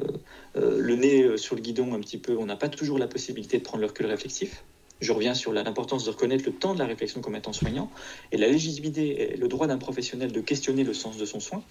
le 0.56 0.95
nez 0.95 1.38
sur 1.38 1.56
le 1.56 1.62
guidon 1.62 1.93
un 1.93 2.00
petit 2.00 2.17
peu, 2.17 2.36
on 2.38 2.45
n'a 2.45 2.56
pas 2.56 2.69
toujours 2.69 2.98
la 2.98 3.08
possibilité 3.08 3.60
de 3.60 3.63
prendre 3.63 3.82
le 3.82 3.88
recul 3.88 4.08
réflexif. 4.08 4.63
Je 5.02 5.13
reviens 5.13 5.34
sur 5.34 5.54
l'importance 5.54 6.04
de 6.04 6.10
reconnaître 6.10 6.43
le 6.45 6.52
temps 6.52 6.74
de 6.74 6.80
la 6.80 6.86
réflexion 6.86 7.22
comme 7.22 7.36
étant 7.36 7.54
soignant 7.54 7.89
et 8.34 8.38
la 8.38 8.48
légitimité 8.48 9.34
et 9.34 9.38
le 9.38 9.48
droit 9.48 9.65
d'un 9.65 9.78
professionnel 9.78 10.34
de 10.34 10.41
questionner 10.41 10.84
le 10.84 10.93
sens 10.93 11.15
de 11.15 11.26
son 11.26 11.39
soin 11.39 11.63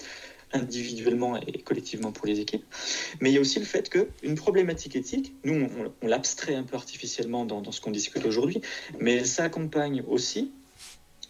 individuellement 0.53 1.37
et 1.37 1.61
collectivement 1.61 2.13
pour 2.13 2.27
les 2.27 2.41
équipes. 2.41 2.65
Mais 3.21 3.31
il 3.31 3.35
y 3.35 3.39
a 3.39 3.41
aussi 3.41 3.59
le 3.59 3.65
fait 3.65 3.89
qu'une 3.91 4.35
problématique 4.35 4.97
éthique, 4.97 5.35
nous, 5.45 5.69
on, 6.03 6.07
l'abstrait 6.07 6.55
un 6.55 6.63
peu 6.63 6.77
artificiellement 6.77 7.45
dans, 7.45 7.71
ce 7.71 7.81
qu'on 7.81 7.91
discute 7.91 8.25
aujourd'hui, 8.25 8.61
mais 8.99 9.15
elle 9.15 9.27
s'accompagne 9.27 10.03
aussi 10.07 10.51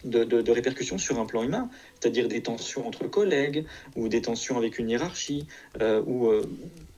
de, 0.03 0.51
répercussions 0.51 0.97
sur 0.97 1.19
un 1.19 1.25
plan 1.25 1.43
humain, 1.43 1.69
c'est-à-dire 1.99 2.27
des 2.27 2.41
tensions 2.41 2.87
entre 2.87 3.07
collègues 3.07 3.65
ou 3.95 4.07
des 4.07 4.21
tensions 4.21 4.57
avec 4.57 4.79
une 4.79 4.89
hiérarchie 4.89 5.45
euh, 5.81 6.01
ou 6.05 6.27
euh, 6.27 6.49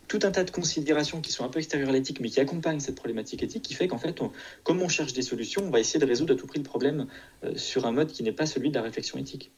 tout 0.07 0.19
un 0.23 0.31
tas 0.31 0.43
de 0.43 0.51
considérations 0.51 1.21
qui 1.21 1.31
sont 1.31 1.45
un 1.45 1.47
peu 1.47 1.60
extérieures 1.60 1.89
à 1.89 1.93
l'éthique 1.93 2.19
mais 2.19 2.29
qui 2.29 2.39
accompagnent 2.39 2.81
cette 2.81 2.95
problématique 2.95 3.43
éthique 3.43 3.63
qui 3.63 3.73
fait 3.73 3.88
qu'en 3.88 3.97
fait, 3.97 4.19
comme 4.63 4.81
on 4.81 4.89
cherche 4.89 5.13
des 5.13 5.21
solutions, 5.21 5.63
on 5.65 5.69
va 5.69 5.79
essayer 5.79 5.99
de 5.99 6.05
résoudre 6.05 6.34
à 6.34 6.38
tout 6.38 6.47
prix 6.47 6.60
le 6.60 6.65
problème 6.65 7.07
euh, 7.43 7.55
sur 7.55 7.86
un 7.86 7.91
mode 7.91 8.12
qui 8.12 8.21
n'est 8.21 8.34
pas 8.34 8.45
celui 8.45 8.69
de 8.69 8.75
la 8.75 8.81
réflexion 8.81 9.17
éthique. 9.17 9.51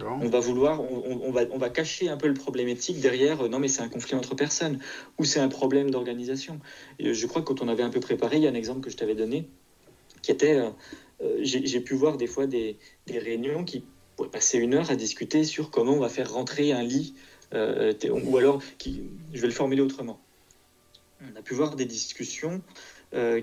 On 0.00 0.28
va 0.28 0.40
vouloir, 0.40 0.80
on, 0.80 1.30
va, 1.30 1.42
on 1.50 1.58
va 1.58 1.70
cacher 1.70 2.08
un 2.08 2.16
peu 2.16 2.28
le 2.28 2.34
problème 2.34 2.68
éthique 2.68 3.00
derrière, 3.00 3.42
euh, 3.42 3.48
non 3.48 3.58
mais 3.58 3.68
c'est 3.68 3.82
un 3.82 3.88
conflit 3.88 4.14
entre 4.14 4.34
personnes, 4.34 4.78
ou 5.18 5.24
c'est 5.24 5.40
un 5.40 5.48
problème 5.48 5.90
d'organisation. 5.90 6.60
Euh, 7.00 7.12
je 7.12 7.26
crois 7.26 7.42
que 7.42 7.46
quand 7.46 7.62
on 7.62 7.68
avait 7.68 7.82
un 7.82 7.90
peu 7.90 8.00
préparé, 8.00 8.36
il 8.36 8.42
y 8.42 8.46
a 8.46 8.50
un 8.50 8.54
exemple 8.54 8.80
que 8.80 8.90
je 8.90 8.96
t'avais 8.96 9.14
donné, 9.14 9.48
qui 10.22 10.30
était, 10.30 10.58
euh, 10.58 11.38
j'ai 11.42 11.80
pu 11.80 11.94
voir 11.94 12.16
des 12.16 12.26
fois 12.26 12.46
des, 12.46 12.78
réunions 13.08 13.64
qui 13.64 13.84
pourraient 14.16 14.30
passer 14.30 14.58
une 14.58 14.74
heure 14.74 14.90
à 14.90 14.96
discuter 14.96 15.44
sur 15.44 15.70
comment 15.70 15.92
on 15.92 16.00
va 16.00 16.08
faire 16.08 16.32
rentrer 16.32 16.72
un 16.72 16.82
lit, 16.82 17.14
ou 17.52 18.36
alors, 18.36 18.62
je 18.84 19.40
vais 19.40 19.46
le 19.46 19.52
formuler 19.52 19.82
autrement. 19.82 20.20
On 21.20 21.36
a 21.36 21.42
pu 21.42 21.54
voir 21.54 21.74
des 21.74 21.84
discussions 21.84 22.62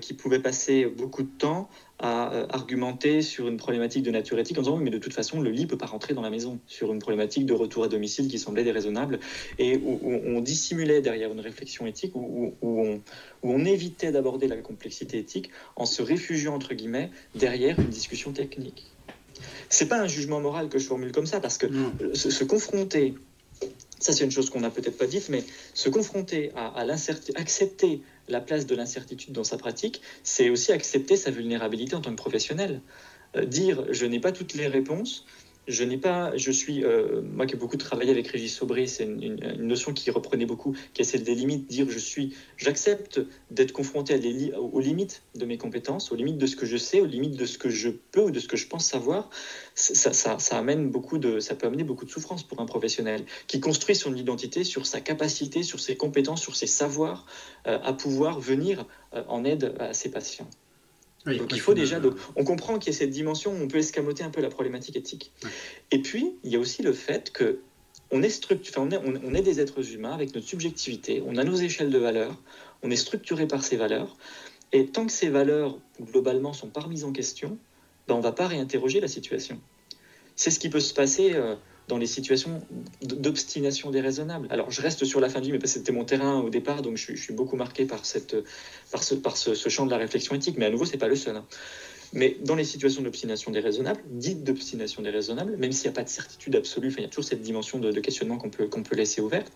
qui 0.00 0.14
pouvaient 0.14 0.40
passer 0.40 0.86
beaucoup 0.86 1.22
de 1.22 1.28
temps 1.28 1.68
à 1.98 2.32
euh, 2.32 2.46
argumenter 2.50 3.22
sur 3.22 3.48
une 3.48 3.56
problématique 3.56 4.04
de 4.04 4.10
nature 4.10 4.38
éthique 4.38 4.58
en 4.58 4.62
disant 4.62 4.76
mais 4.76 4.90
de 4.90 4.98
toute 4.98 5.12
façon 5.12 5.40
le 5.40 5.50
lit 5.50 5.66
peut 5.66 5.78
pas 5.78 5.86
rentrer 5.86 6.14
dans 6.14 6.22
la 6.22 6.30
maison 6.30 6.60
sur 6.66 6.92
une 6.92 7.00
problématique 7.00 7.44
de 7.44 7.52
retour 7.52 7.84
à 7.84 7.88
domicile 7.88 8.28
qui 8.28 8.38
semblait 8.38 8.64
déraisonnable 8.64 9.18
et 9.58 9.76
où, 9.76 9.98
on 10.02 10.40
dissimulait 10.40 11.00
derrière 11.00 11.32
une 11.32 11.40
réflexion 11.40 11.86
éthique 11.86 12.12
où, 12.14 12.54
on, 12.62 13.00
où 13.42 13.52
on, 13.52 13.64
évitait 13.64 14.12
d'aborder 14.12 14.46
la 14.46 14.56
complexité 14.56 15.18
éthique 15.18 15.50
en 15.76 15.86
se 15.86 16.02
réfugiant 16.02 16.54
entre 16.54 16.74
guillemets 16.74 17.10
derrière 17.34 17.78
une 17.78 17.90
discussion 17.90 18.32
technique. 18.32 18.86
C'est 19.68 19.88
pas 19.88 20.00
un 20.00 20.06
jugement 20.06 20.40
moral 20.40 20.68
que 20.68 20.78
je 20.78 20.86
formule 20.86 21.12
comme 21.12 21.26
ça 21.26 21.40
parce 21.40 21.58
que 21.58 21.66
se, 22.14 22.30
se 22.30 22.44
confronter 22.44 23.14
ça, 23.98 24.12
c'est 24.12 24.24
une 24.24 24.30
chose 24.30 24.50
qu'on 24.50 24.60
n'a 24.60 24.70
peut-être 24.70 24.96
pas 24.96 25.06
dite, 25.06 25.28
mais 25.28 25.44
se 25.74 25.88
confronter 25.88 26.52
à, 26.54 26.68
à 26.68 26.84
l'incertitude, 26.84 27.36
accepter 27.36 28.02
la 28.28 28.40
place 28.40 28.66
de 28.66 28.74
l'incertitude 28.74 29.32
dans 29.32 29.44
sa 29.44 29.58
pratique, 29.58 30.02
c'est 30.22 30.50
aussi 30.50 30.72
accepter 30.72 31.16
sa 31.16 31.30
vulnérabilité 31.30 31.94
en 31.96 32.00
tant 32.00 32.10
que 32.10 32.16
professionnel. 32.16 32.80
Euh, 33.36 33.44
dire 33.44 33.84
je 33.90 34.06
n'ai 34.06 34.20
pas 34.20 34.32
toutes 34.32 34.54
les 34.54 34.66
réponses, 34.66 35.26
je 35.68 35.84
n'ai 35.84 35.98
pas, 35.98 36.34
je 36.36 36.50
suis, 36.50 36.82
euh, 36.82 37.20
moi 37.22 37.46
qui 37.46 37.54
ai 37.54 37.58
beaucoup 37.58 37.76
travaillé 37.76 38.10
avec 38.10 38.26
Régis 38.28 38.54
Sobry, 38.54 38.88
c'est 38.88 39.04
une, 39.04 39.36
notion 39.58 39.92
qui 39.92 40.10
reprenait 40.10 40.46
beaucoup, 40.46 40.74
qui 40.94 41.02
est 41.02 41.04
celle 41.04 41.22
des 41.22 41.34
limites, 41.34 41.68
dire 41.68 41.86
je 41.90 41.98
suis, 41.98 42.34
j'accepte 42.56 43.20
d'être 43.50 43.72
confronté 43.72 44.18
aux 44.56 44.80
limites 44.80 45.22
de 45.34 45.44
mes 45.44 45.58
compétences, 45.58 46.10
aux 46.10 46.16
limites 46.16 46.38
de 46.38 46.46
ce 46.46 46.56
que 46.56 46.64
je 46.64 46.78
sais, 46.78 47.00
aux 47.00 47.06
limites 47.06 47.36
de 47.36 47.44
ce 47.44 47.58
que 47.58 47.68
je 47.68 47.90
peux 47.90 48.22
ou 48.22 48.30
de 48.30 48.40
ce 48.40 48.48
que 48.48 48.56
je 48.56 48.66
pense 48.66 48.86
savoir. 48.86 49.28
Ça 49.74 50.58
amène 50.58 50.90
beaucoup 50.90 51.18
de, 51.18 51.38
ça 51.38 51.54
peut 51.54 51.66
amener 51.66 51.84
beaucoup 51.84 52.06
de 52.06 52.10
souffrance 52.10 52.42
pour 52.42 52.60
un 52.60 52.66
professionnel 52.66 53.24
qui 53.46 53.60
construit 53.60 53.94
son 53.94 54.16
identité 54.16 54.64
sur 54.64 54.86
sa 54.86 55.00
capacité, 55.00 55.62
sur 55.62 55.80
ses 55.80 55.96
compétences, 55.96 56.40
sur 56.40 56.56
ses 56.56 56.66
savoirs, 56.66 57.26
euh, 57.66 57.78
à 57.82 57.92
pouvoir 57.92 58.40
venir 58.40 58.86
euh, 59.14 59.22
en 59.28 59.44
aide 59.44 59.74
à 59.78 59.92
ses 59.92 60.10
patients. 60.10 60.48
Donc 61.26 61.52
il 61.52 61.60
faut 61.60 61.74
déjà. 61.74 62.00
on 62.36 62.44
comprend 62.44 62.78
qu'il 62.78 62.92
y 62.92 62.96
a 62.96 62.98
cette 62.98 63.10
dimension 63.10 63.52
où 63.52 63.62
on 63.62 63.68
peut 63.68 63.78
escamoter 63.78 64.22
un 64.24 64.30
peu 64.30 64.40
la 64.40 64.48
problématique 64.48 64.96
éthique. 64.96 65.32
Et 65.90 66.00
puis, 66.00 66.32
il 66.44 66.52
y 66.52 66.56
a 66.56 66.58
aussi 66.58 66.82
le 66.82 66.92
fait 66.92 67.30
que 67.32 67.60
on 68.10 68.22
est, 68.22 68.50
on, 68.78 68.90
est, 68.90 68.98
on 69.24 69.34
est 69.34 69.42
des 69.42 69.60
êtres 69.60 69.92
humains 69.92 70.12
avec 70.12 70.34
notre 70.34 70.46
subjectivité, 70.46 71.22
on 71.26 71.36
a 71.36 71.44
nos 71.44 71.56
échelles 71.56 71.90
de 71.90 71.98
valeurs, 71.98 72.40
on 72.82 72.90
est 72.90 72.96
structuré 72.96 73.46
par 73.46 73.62
ces 73.62 73.76
valeurs. 73.76 74.16
Et 74.72 74.86
tant 74.86 75.06
que 75.06 75.12
ces 75.12 75.28
valeurs, 75.28 75.78
globalement, 76.00 76.52
sont 76.52 76.68
pas 76.68 76.80
remises 76.80 77.04
en 77.04 77.12
question, 77.12 77.58
ben 78.06 78.14
on 78.14 78.18
ne 78.18 78.22
va 78.22 78.32
pas 78.32 78.46
réinterroger 78.46 79.00
la 79.00 79.08
situation. 79.08 79.60
C'est 80.36 80.50
ce 80.50 80.58
qui 80.58 80.70
peut 80.70 80.80
se 80.80 80.94
passer. 80.94 81.34
Euh, 81.34 81.56
dans 81.88 81.98
les 81.98 82.06
situations 82.06 82.60
d'obstination 83.02 83.90
déraisonnable. 83.90 84.46
Alors, 84.50 84.70
je 84.70 84.80
reste 84.82 85.04
sur 85.04 85.20
la 85.20 85.28
fin 85.28 85.40
de 85.40 85.46
vie, 85.46 85.52
mais 85.52 85.66
c'était 85.66 85.92
mon 85.92 86.04
terrain 86.04 86.40
au 86.40 86.50
départ, 86.50 86.82
donc 86.82 86.96
je, 86.96 87.14
suis 87.14 87.32
beaucoup 87.32 87.56
marqué 87.56 87.86
par, 87.86 88.04
cette, 88.04 88.36
par, 88.90 89.02
ce, 89.02 89.14
par 89.14 89.36
ce, 89.36 89.54
champ 89.68 89.86
de 89.86 89.90
la 89.90 89.96
réflexion 89.96 90.34
éthique. 90.34 90.56
Mais 90.58 90.66
à 90.66 90.70
nouveau, 90.70 90.84
c'est 90.84 90.98
pas 90.98 91.08
le 91.08 91.16
seul. 91.16 91.36
Hein. 91.36 91.46
Mais 92.12 92.38
dans 92.44 92.54
les 92.54 92.64
situations 92.64 93.02
d'obstination 93.02 93.50
déraisonnable, 93.50 94.00
dites 94.10 94.44
d'obstination 94.44 95.02
déraisonnable, 95.02 95.56
même 95.56 95.72
s'il 95.72 95.90
n'y 95.90 95.94
a 95.94 95.96
pas 95.96 96.04
de 96.04 96.08
certitude 96.08 96.56
absolue, 96.56 96.92
il 96.96 97.02
y 97.02 97.04
a 97.04 97.08
toujours 97.08 97.24
cette 97.24 97.42
dimension 97.42 97.78
de, 97.78 97.90
questionnement 98.00 98.38
qu'on 98.38 98.50
peut, 98.50 98.66
qu'on 98.66 98.82
peut 98.82 98.96
laisser 98.96 99.20
ouverte, 99.20 99.52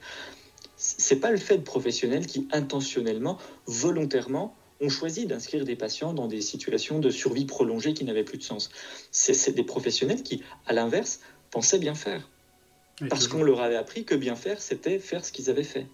c'est 0.77 1.21
pas 1.21 1.31
le 1.31 1.37
fait 1.37 1.59
de 1.59 1.63
professionnels 1.63 2.27
qui 2.27 2.49
intentionnellement, 2.53 3.39
volontairement, 3.67 4.57
ont 4.81 4.89
choisi 4.89 5.27
d'inscrire 5.27 5.65
des 5.65 5.77
patients 5.77 6.13
dans 6.13 6.27
des 6.27 6.41
situations 6.41 6.99
de 6.99 7.09
survie 7.09 7.45
prolongée 7.45 7.95
qui 7.95 8.05
n'avaient 8.05 8.25
plus 8.25 8.39
de 8.39 8.43
sens. 8.43 8.71
C'est 9.13 9.55
des 9.55 9.63
professionnels 9.63 10.23
qui, 10.23 10.43
à 10.67 10.73
l'inverse, 10.73 11.21
pensaient 11.53 11.79
bien 11.79 11.95
faire. 11.95 12.29
Parce 13.09 13.29
qu'on 13.29 13.43
leur 13.43 13.61
avait 13.61 13.77
appris 13.77 14.05
que 14.05 14.15
bien 14.15 14.35
faire, 14.35 14.61
c'était 14.61 14.99
faire 14.99 15.25
ce 15.25 15.33
qu'ils 15.33 15.51
avaient 15.51 15.63
fait. 15.63 15.87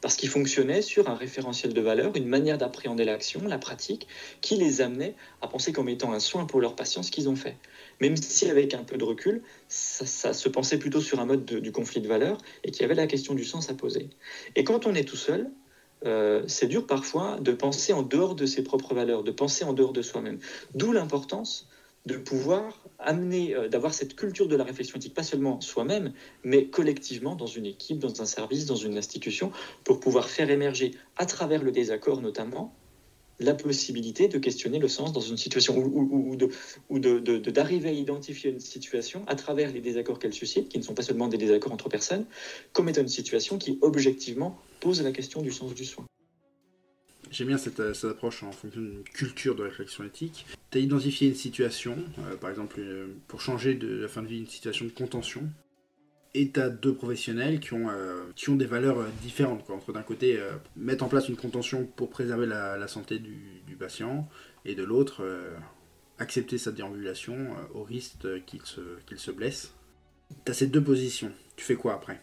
Parce 0.00 0.16
qu'ils 0.16 0.28
fonctionnaient 0.28 0.82
sur 0.82 1.08
un 1.08 1.14
référentiel 1.14 1.72
de 1.72 1.80
valeur, 1.80 2.16
une 2.16 2.26
manière 2.26 2.58
d'appréhender 2.58 3.04
l'action, 3.04 3.40
la 3.46 3.58
pratique, 3.58 4.08
qui 4.40 4.56
les 4.56 4.80
amenait 4.80 5.14
à 5.40 5.46
penser 5.46 5.72
comme 5.72 5.88
étant 5.88 6.12
un 6.12 6.18
soin 6.18 6.44
pour 6.44 6.60
leurs 6.60 6.74
patients 6.74 7.02
ce 7.02 7.10
qu'ils 7.10 7.28
ont 7.28 7.36
fait. 7.36 7.56
Même 8.00 8.16
si 8.16 8.50
avec 8.50 8.74
un 8.74 8.82
peu 8.82 8.96
de 8.96 9.04
recul, 9.04 9.42
ça, 9.68 10.32
se 10.34 10.48
pensait 10.48 10.78
plutôt 10.78 11.00
sur 11.00 11.20
un 11.20 11.26
mode 11.26 11.44
du 11.44 11.72
conflit 11.72 12.00
de 12.00 12.08
valeurs 12.08 12.38
et 12.64 12.72
qu'il 12.72 12.82
y 12.82 12.84
avait 12.84 12.94
la 12.94 13.06
question 13.06 13.34
du 13.34 13.44
sens 13.44 13.70
à 13.70 13.74
poser. 13.74 14.10
Et 14.56 14.64
quand 14.64 14.86
on 14.86 14.94
est 14.94 15.04
tout 15.04 15.16
seul, 15.16 15.50
euh, 16.04 16.42
c'est 16.48 16.66
dur 16.66 16.86
parfois 16.86 17.38
de 17.40 17.52
penser 17.52 17.92
en 17.92 18.02
dehors 18.02 18.34
de 18.34 18.44
ses 18.44 18.64
propres 18.64 18.94
valeurs, 18.94 19.22
de 19.22 19.30
penser 19.30 19.64
en 19.64 19.72
dehors 19.72 19.92
de 19.92 20.02
soi-même. 20.02 20.40
D'où 20.74 20.92
l'importance 20.92 21.68
de 22.06 22.16
pouvoir 22.16 22.82
amener, 22.98 23.54
euh, 23.54 23.68
d'avoir 23.68 23.94
cette 23.94 24.16
culture 24.16 24.48
de 24.48 24.56
la 24.56 24.64
réflexion 24.64 24.96
éthique, 24.96 25.14
pas 25.14 25.22
seulement 25.22 25.60
soi-même, 25.60 26.12
mais 26.44 26.66
collectivement 26.66 27.36
dans 27.36 27.46
une 27.46 27.66
équipe, 27.66 27.98
dans 27.98 28.22
un 28.22 28.26
service, 28.26 28.66
dans 28.66 28.76
une 28.76 28.98
institution, 28.98 29.52
pour 29.84 30.00
pouvoir 30.00 30.28
faire 30.28 30.50
émerger, 30.50 30.92
à 31.16 31.26
travers 31.26 31.62
le 31.62 31.70
désaccord 31.70 32.20
notamment, 32.20 32.74
la 33.38 33.54
possibilité 33.54 34.28
de 34.28 34.38
questionner 34.38 34.78
le 34.78 34.88
sens 34.88 35.12
dans 35.12 35.20
une 35.20 35.36
situation 35.36 35.76
ou, 35.76 36.36
ou, 36.88 36.98
d'arriver 36.98 37.88
à 37.88 37.92
identifier 37.92 38.50
une 38.50 38.60
situation 38.60 39.24
à 39.26 39.34
travers 39.34 39.72
les 39.72 39.80
désaccords 39.80 40.18
qu'elle 40.18 40.32
suscite, 40.32 40.68
qui 40.68 40.78
ne 40.78 40.82
sont 40.82 40.94
pas 40.94 41.02
seulement 41.02 41.28
des 41.28 41.38
désaccords 41.38 41.72
entre 41.72 41.88
personnes, 41.88 42.26
comme 42.72 42.88
étant 42.88 43.00
une 43.00 43.08
situation 43.08 43.58
qui 43.58 43.78
objectivement 43.82 44.58
pose 44.80 45.02
la 45.02 45.12
question 45.12 45.42
du 45.42 45.50
sens 45.50 45.74
du 45.74 45.84
soin. 45.84 46.06
J'aime 47.32 47.48
bien 47.48 47.56
euh, 47.56 47.94
cette, 47.94 48.04
approche 48.04 48.42
en 48.42 48.52
fonction 48.52 48.82
d'une 48.82 49.02
culture 49.04 49.56
de 49.56 49.62
réflexion 49.62 50.04
éthique. 50.04 50.46
Tu 50.70 50.78
as 50.78 50.80
identifié 50.82 51.28
une 51.28 51.34
situation, 51.34 51.96
euh, 52.18 52.36
par 52.36 52.50
exemple 52.50 52.76
euh, 52.78 53.06
pour 53.26 53.40
changer 53.40 53.74
de 53.74 54.02
la 54.02 54.08
fin 54.08 54.22
de 54.22 54.26
vie 54.26 54.38
une 54.38 54.46
situation 54.46 54.84
de 54.84 54.90
contention, 54.90 55.48
et 56.34 56.50
tu 56.50 56.60
as 56.60 56.68
deux 56.68 56.94
professionnels 56.94 57.58
qui 57.58 57.72
ont, 57.72 58.56
des 58.56 58.66
valeurs 58.66 59.06
différentes. 59.22 59.68
Entre 59.70 59.92
d'un 59.92 60.02
côté, 60.02 60.40
mettre 60.76 61.04
en 61.04 61.08
place 61.08 61.28
une 61.28 61.36
contention 61.36 61.84
pour 61.84 62.08
préserver 62.08 62.46
la, 62.46 62.88
santé 62.88 63.18
du, 63.18 63.76
patient, 63.78 64.26
et 64.64 64.74
de 64.74 64.82
l'autre, 64.82 65.22
accepter 66.18 66.56
sa 66.56 66.72
déambulation 66.72 67.48
au 67.74 67.82
risque 67.82 68.26
qu'il 68.46 68.62
se, 68.62 68.80
qu'il 69.04 69.18
se 69.18 69.30
blesse. 69.30 69.74
Tu 70.46 70.50
as 70.50 70.54
ces 70.54 70.68
deux 70.68 70.82
positions. 70.82 71.32
Tu 71.54 71.66
fais 71.66 71.76
quoi 71.76 71.92
après? 71.92 72.22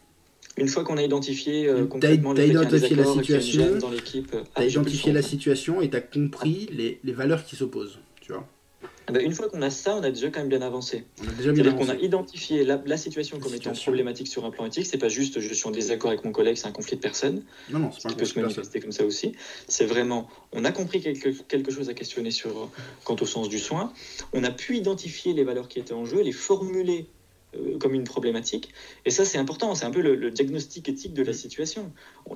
Une 0.60 0.68
fois 0.68 0.84
qu'on 0.84 0.98
a 0.98 1.04
identifié 1.04 1.68
euh, 1.68 1.86
complètement 1.86 2.34
as, 2.34 2.46
identifié 2.46 2.96
la 2.96 3.06
situation, 3.06 3.78
dans 3.78 3.90
l'équipe, 3.90 4.34
euh, 4.34 4.44
tu 4.56 4.62
as 4.62 4.66
identifié 4.66 5.12
la 5.12 5.22
situation 5.22 5.82
et 5.82 5.90
tu 5.90 5.96
as 5.96 6.02
compris 6.02 6.70
les, 6.72 7.00
les, 7.04 7.14
valeurs 7.14 7.46
qui 7.46 7.56
s'opposent, 7.56 8.00
tu 8.22 8.34
vois. 8.34 8.48
Ah 9.08 9.12
bah, 9.12 9.22
une 9.22 9.34
fois 9.34 9.50
qu'on 9.50 9.64
a 9.64 9.72
ça, 9.72 9.96
on 9.96 10.04
a 10.04 10.12
déjà 10.12 10.30
quand 10.30 10.40
même 10.40 10.50
bien 10.50 10.62
avancé. 10.62 11.06
On 11.24 11.28
a 11.28 11.32
déjà 11.32 11.52
bien 11.52 11.66
avancé. 11.66 11.86
qu'on 11.86 11.92
a 11.92 11.96
identifié 11.96 12.64
la, 12.64 12.80
la 12.86 12.98
situation 12.98 13.40
comme 13.40 13.56
étant 13.56 13.72
problématique 13.72 14.28
sur 14.28 14.46
un 14.46 14.52
plan 14.52 14.68
éthique. 14.68 14.86
C'est 14.86 15.00
pas 15.00 15.10
juste 15.10 15.40
je 15.40 15.54
suis 15.54 15.68
en 15.68 15.72
désaccord 15.72 16.12
avec 16.12 16.24
mon 16.24 16.32
collègue, 16.32 16.58
c'est 16.58 16.68
un 16.68 16.72
conflit 16.72 16.96
de 16.96 17.02
personnes. 17.02 17.44
Non, 17.72 17.80
non, 17.80 17.92
c'est 17.92 18.04
pas 18.04 18.10
qui 18.10 18.16
peut 18.16 18.26
se 18.26 18.40
manifester 18.40 18.80
comme 18.80 18.92
ça 18.92 19.06
aussi. 19.06 19.32
C'est 19.68 19.86
vraiment, 19.86 20.28
on 20.52 20.64
a 20.64 20.72
compris 20.72 21.02
quelque, 21.02 21.30
quelque 21.30 21.72
chose 21.72 21.90
à 21.90 21.96
questionner 21.96 22.30
sur 22.30 22.70
quant 23.04 23.16
au 23.20 23.26
sens 23.26 23.50
du 23.50 23.58
soin. 23.58 23.92
On 24.34 24.44
a 24.44 24.52
pu 24.52 24.78
identifier 24.78 25.34
les 25.34 25.44
valeurs 25.44 25.70
qui 25.70 25.80
étaient 25.80 25.94
en 25.94 26.06
jeu, 26.06 26.22
les 26.22 26.32
formuler 26.32 27.08
comme 27.80 27.94
une 27.94 28.04
problématique. 28.04 28.72
Et 29.06 29.10
ça, 29.10 29.26
c'est 29.26 29.38
important, 29.38 29.74
c'est 29.76 29.86
un 29.86 29.92
peu 29.92 30.02
le, 30.02 30.32
diagnostic 30.32 30.88
éthique 30.88 31.14
de 31.14 31.24
la 31.24 31.34
situation. 31.34 31.92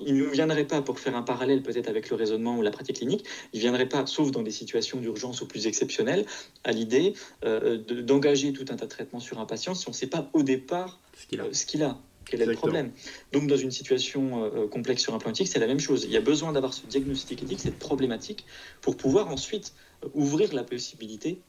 Il 0.06 0.18
ne 0.18 0.26
viendrait 0.26 0.66
pas, 0.66 0.82
pour 0.82 1.00
faire 1.00 1.16
un 1.16 1.22
parallèle 1.22 1.62
peut-être 1.62 1.88
avec 1.88 2.10
le 2.10 2.16
raisonnement 2.16 2.58
ou 2.58 2.62
la 2.62 2.72
pratique 2.72 2.98
clinique, 2.98 3.26
il 3.54 3.58
ne 3.58 3.62
viendrait 3.62 3.90
pas, 3.90 4.06
sauf 4.06 4.32
dans 4.32 4.42
des 4.42 4.52
situations 4.52 5.00
d'urgence 5.00 5.42
ou 5.42 5.48
plus 5.48 5.68
exceptionnelles, 5.68 6.26
à 6.64 6.72
l'idée 6.72 7.14
euh, 7.46 7.78
d'engager 7.78 8.54
tout 8.54 8.66
un 8.70 8.76
tas 8.76 8.86
de 8.86 8.92
traitements 8.92 9.20
sur 9.20 9.40
un 9.40 9.46
patient 9.46 9.76
si 9.76 9.88
on 9.88 9.92
ne 9.92 9.96
sait 9.96 10.08
pas 10.08 10.30
au 10.34 10.44
départ 10.44 11.00
ce 11.18 11.28
qu'il 11.66 11.84
a. 11.84 11.90
a. 11.90 12.02
Quel 12.26 12.42
est 12.42 12.46
le 12.46 12.56
problème 12.56 12.92
Donc, 13.34 13.48
dans 13.48 13.58
une 13.58 13.70
situation 13.70 14.46
euh, 14.46 14.68
complexe 14.68 15.02
sur 15.02 15.14
un 15.14 15.18
plan 15.18 15.32
éthique, 15.32 15.50
c'est 15.50 15.60
la 15.60 15.68
même 15.68 15.82
chose. 15.82 16.06
Il 16.06 16.12
y 16.12 16.18
a 16.18 16.22
besoin 16.22 16.54
d'avoir 16.54 16.74
ce 16.74 16.88
diagnostic 16.88 17.44
éthique, 17.44 17.60
cette 17.60 17.78
problématique, 17.78 18.46
pour 18.82 18.96
pouvoir 18.96 19.28
ensuite 19.28 19.74
ouvrir 20.14 20.54
la 20.54 20.64
possibilité 20.64 21.42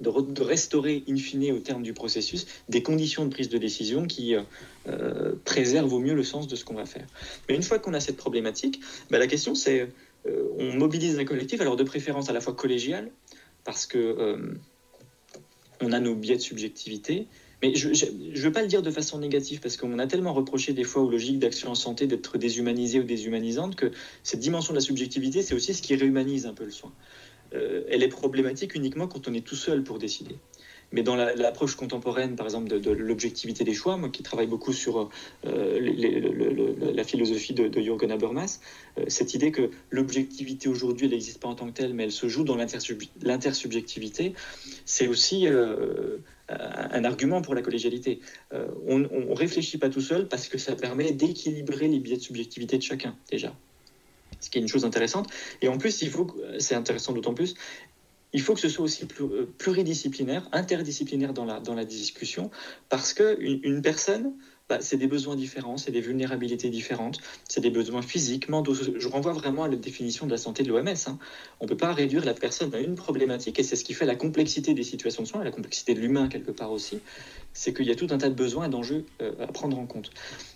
de, 0.00 0.42
restaurer, 0.42 1.04
in 1.08 1.16
fine, 1.16 1.52
au 1.52 1.58
terme 1.58 1.82
du 1.82 1.92
processus, 1.92 2.46
des 2.68 2.82
conditions 2.82 3.24
de 3.24 3.30
prise 3.30 3.48
de 3.48 3.58
décision 3.58 4.06
qui 4.06 4.34
euh, 4.34 4.42
euh, 4.88 5.34
préservent 5.44 5.92
au 5.92 6.00
mieux 6.00 6.14
le 6.14 6.24
sens 6.24 6.48
de 6.48 6.56
ce 6.56 6.64
qu'on 6.64 6.74
va 6.74 6.86
faire. 6.86 7.06
Mais 7.48 7.54
une 7.54 7.62
fois 7.62 7.78
qu'on 7.78 7.94
a 7.94 8.00
cette 8.00 8.16
problématique, 8.16 8.80
bah, 9.10 9.18
la 9.18 9.26
question 9.26 9.54
c'est, 9.54 9.88
euh, 10.26 10.48
on 10.58 10.72
mobilise 10.74 11.18
un 11.18 11.24
collectif, 11.24 11.60
alors 11.60 11.76
de 11.76 11.84
préférence 11.84 12.28
à 12.28 12.32
la 12.32 12.40
fois 12.40 12.54
collégial, 12.54 13.10
parce 13.64 13.86
que 13.86 14.36
on 15.80 15.92
a 15.92 16.00
nos 16.00 16.14
biais 16.14 16.36
de 16.36 16.40
subjectivité, 16.40 17.26
mais 17.62 17.76
je 17.76 17.88
ne 17.88 18.40
veux 18.40 18.50
pas 18.50 18.62
le 18.62 18.66
dire 18.66 18.82
de 18.82 18.90
façon 18.90 19.18
négative 19.18 19.60
parce 19.60 19.76
qu'on 19.76 20.00
a 20.00 20.06
tellement 20.08 20.32
reproché 20.32 20.72
des 20.72 20.82
fois 20.82 21.02
aux 21.02 21.10
logiques 21.10 21.38
d'action 21.38 21.70
en 21.70 21.76
santé 21.76 22.08
d'être 22.08 22.36
déshumanisées 22.36 22.98
ou 22.98 23.04
déshumanisantes 23.04 23.76
que 23.76 23.92
cette 24.24 24.40
dimension 24.40 24.72
de 24.72 24.78
la 24.78 24.84
subjectivité, 24.84 25.42
c'est 25.42 25.54
aussi 25.54 25.72
ce 25.72 25.80
qui 25.80 25.94
réhumanise 25.94 26.46
un 26.46 26.54
peu 26.54 26.64
le 26.64 26.72
soin. 26.72 26.92
Euh, 27.54 27.84
elle 27.88 28.02
est 28.02 28.08
problématique 28.08 28.74
uniquement 28.74 29.06
quand 29.06 29.28
on 29.28 29.34
est 29.34 29.46
tout 29.46 29.56
seul 29.56 29.82
pour 29.82 29.98
décider. 29.98 30.36
Mais 30.94 31.02
dans 31.02 31.16
l'approche 31.16 31.74
contemporaine, 31.74 32.36
par 32.36 32.44
exemple, 32.44 32.68
de, 32.68 32.90
l'objectivité 32.90 33.64
des 33.64 33.72
choix, 33.72 33.96
moi 33.96 34.10
qui 34.10 34.22
travaille 34.22 34.46
beaucoup 34.46 34.74
sur 34.74 35.08
euh, 35.46 35.80
la 36.94 37.02
philosophie 37.02 37.54
de, 37.54 37.80
Jürgen 37.80 38.10
Habermas, 38.10 38.60
euh, 38.98 39.04
cette 39.08 39.32
idée 39.32 39.52
que 39.52 39.70
l'objectivité 39.90 40.68
aujourd'hui, 40.68 41.08
n'existe 41.08 41.40
pas 41.40 41.48
en 41.48 41.54
tant 41.54 41.66
que 41.68 41.72
telle, 41.72 41.94
mais 41.94 42.04
elle 42.04 42.12
se 42.12 42.28
joue 42.28 42.44
dans 42.44 42.56
l'intersubjectivité, 42.56 44.34
c'est 44.84 45.08
aussi 45.08 45.46
un 46.50 47.04
argument 47.04 47.40
pour 47.40 47.54
la 47.54 47.62
collégialité. 47.62 48.20
on 48.86 48.98
ne 48.98 49.34
réfléchit 49.34 49.78
pas 49.78 49.88
tout 49.88 50.02
seul 50.02 50.28
parce 50.28 50.48
que 50.48 50.58
ça 50.58 50.76
permet 50.76 51.12
d'équilibrer 51.12 51.88
les 51.88 52.00
biais 52.00 52.18
de 52.18 52.22
subjectivité 52.22 52.76
de 52.76 52.82
chacun, 52.82 53.16
déjà. 53.30 53.56
Ce 54.42 54.50
qui 54.50 54.58
est 54.58 54.60
une 54.60 54.68
chose 54.68 54.84
intéressante. 54.84 55.28
Et 55.62 55.68
en 55.68 55.78
plus, 55.78 56.02
il 56.02 56.10
faut, 56.10 56.26
c'est 56.58 56.74
intéressant 56.74 57.12
d'autant 57.12 57.34
plus, 57.34 57.54
il 58.32 58.40
faut 58.40 58.54
que 58.54 58.60
ce 58.60 58.68
soit 58.68 58.84
aussi 58.84 59.06
pluridisciplinaire, 59.58 60.48
interdisciplinaire 60.52 61.32
dans 61.32 61.44
la, 61.44 61.60
dans 61.60 61.74
la 61.74 61.84
discussion, 61.84 62.50
parce 62.88 63.12
qu'une 63.12 63.60
une 63.62 63.82
personne 63.82 64.34
bah, 64.68 64.78
c'est 64.80 64.96
des 64.96 65.06
besoins 65.06 65.36
différents, 65.36 65.76
c'est 65.76 65.90
des 65.90 66.00
vulnérabilités 66.00 66.70
différentes, 66.70 67.18
c'est 67.48 67.60
des 67.60 67.70
besoins 67.70 68.02
physiques, 68.02 68.48
mentaux. 68.48 68.74
Je 68.74 69.08
renvoie 69.08 69.32
vraiment 69.32 69.64
à 69.64 69.68
la 69.68 69.76
définition 69.76 70.26
de 70.26 70.30
la 70.30 70.38
santé 70.38 70.62
de 70.62 70.68
l'OMS. 70.68 70.88
Hein. 70.88 71.18
On 71.60 71.64
ne 71.64 71.68
peut 71.68 71.76
pas 71.76 71.92
réduire 71.92 72.24
la 72.24 72.34
personne 72.34 72.74
à 72.74 72.78
une 72.78 72.94
problématique, 72.94 73.58
et 73.58 73.62
c'est 73.62 73.76
ce 73.76 73.84
qui 73.84 73.94
fait 73.94 74.06
la 74.06 74.16
complexité 74.16 74.74
des 74.74 74.84
situations 74.84 75.22
de 75.22 75.28
soins, 75.28 75.42
et 75.42 75.44
la 75.44 75.50
complexité 75.50 75.94
de 75.94 76.00
l'humain 76.00 76.28
quelque 76.28 76.50
part 76.50 76.72
aussi, 76.72 77.00
c'est 77.52 77.74
qu'il 77.74 77.86
y 77.86 77.90
a 77.90 77.96
tout 77.96 78.08
un 78.10 78.18
tas 78.18 78.28
de 78.28 78.34
besoins 78.34 78.66
et 78.66 78.70
d'enjeux 78.70 79.04
euh, 79.20 79.32
à 79.40 79.46
prendre 79.48 79.78
en 79.78 79.86
compte. 79.86 80.10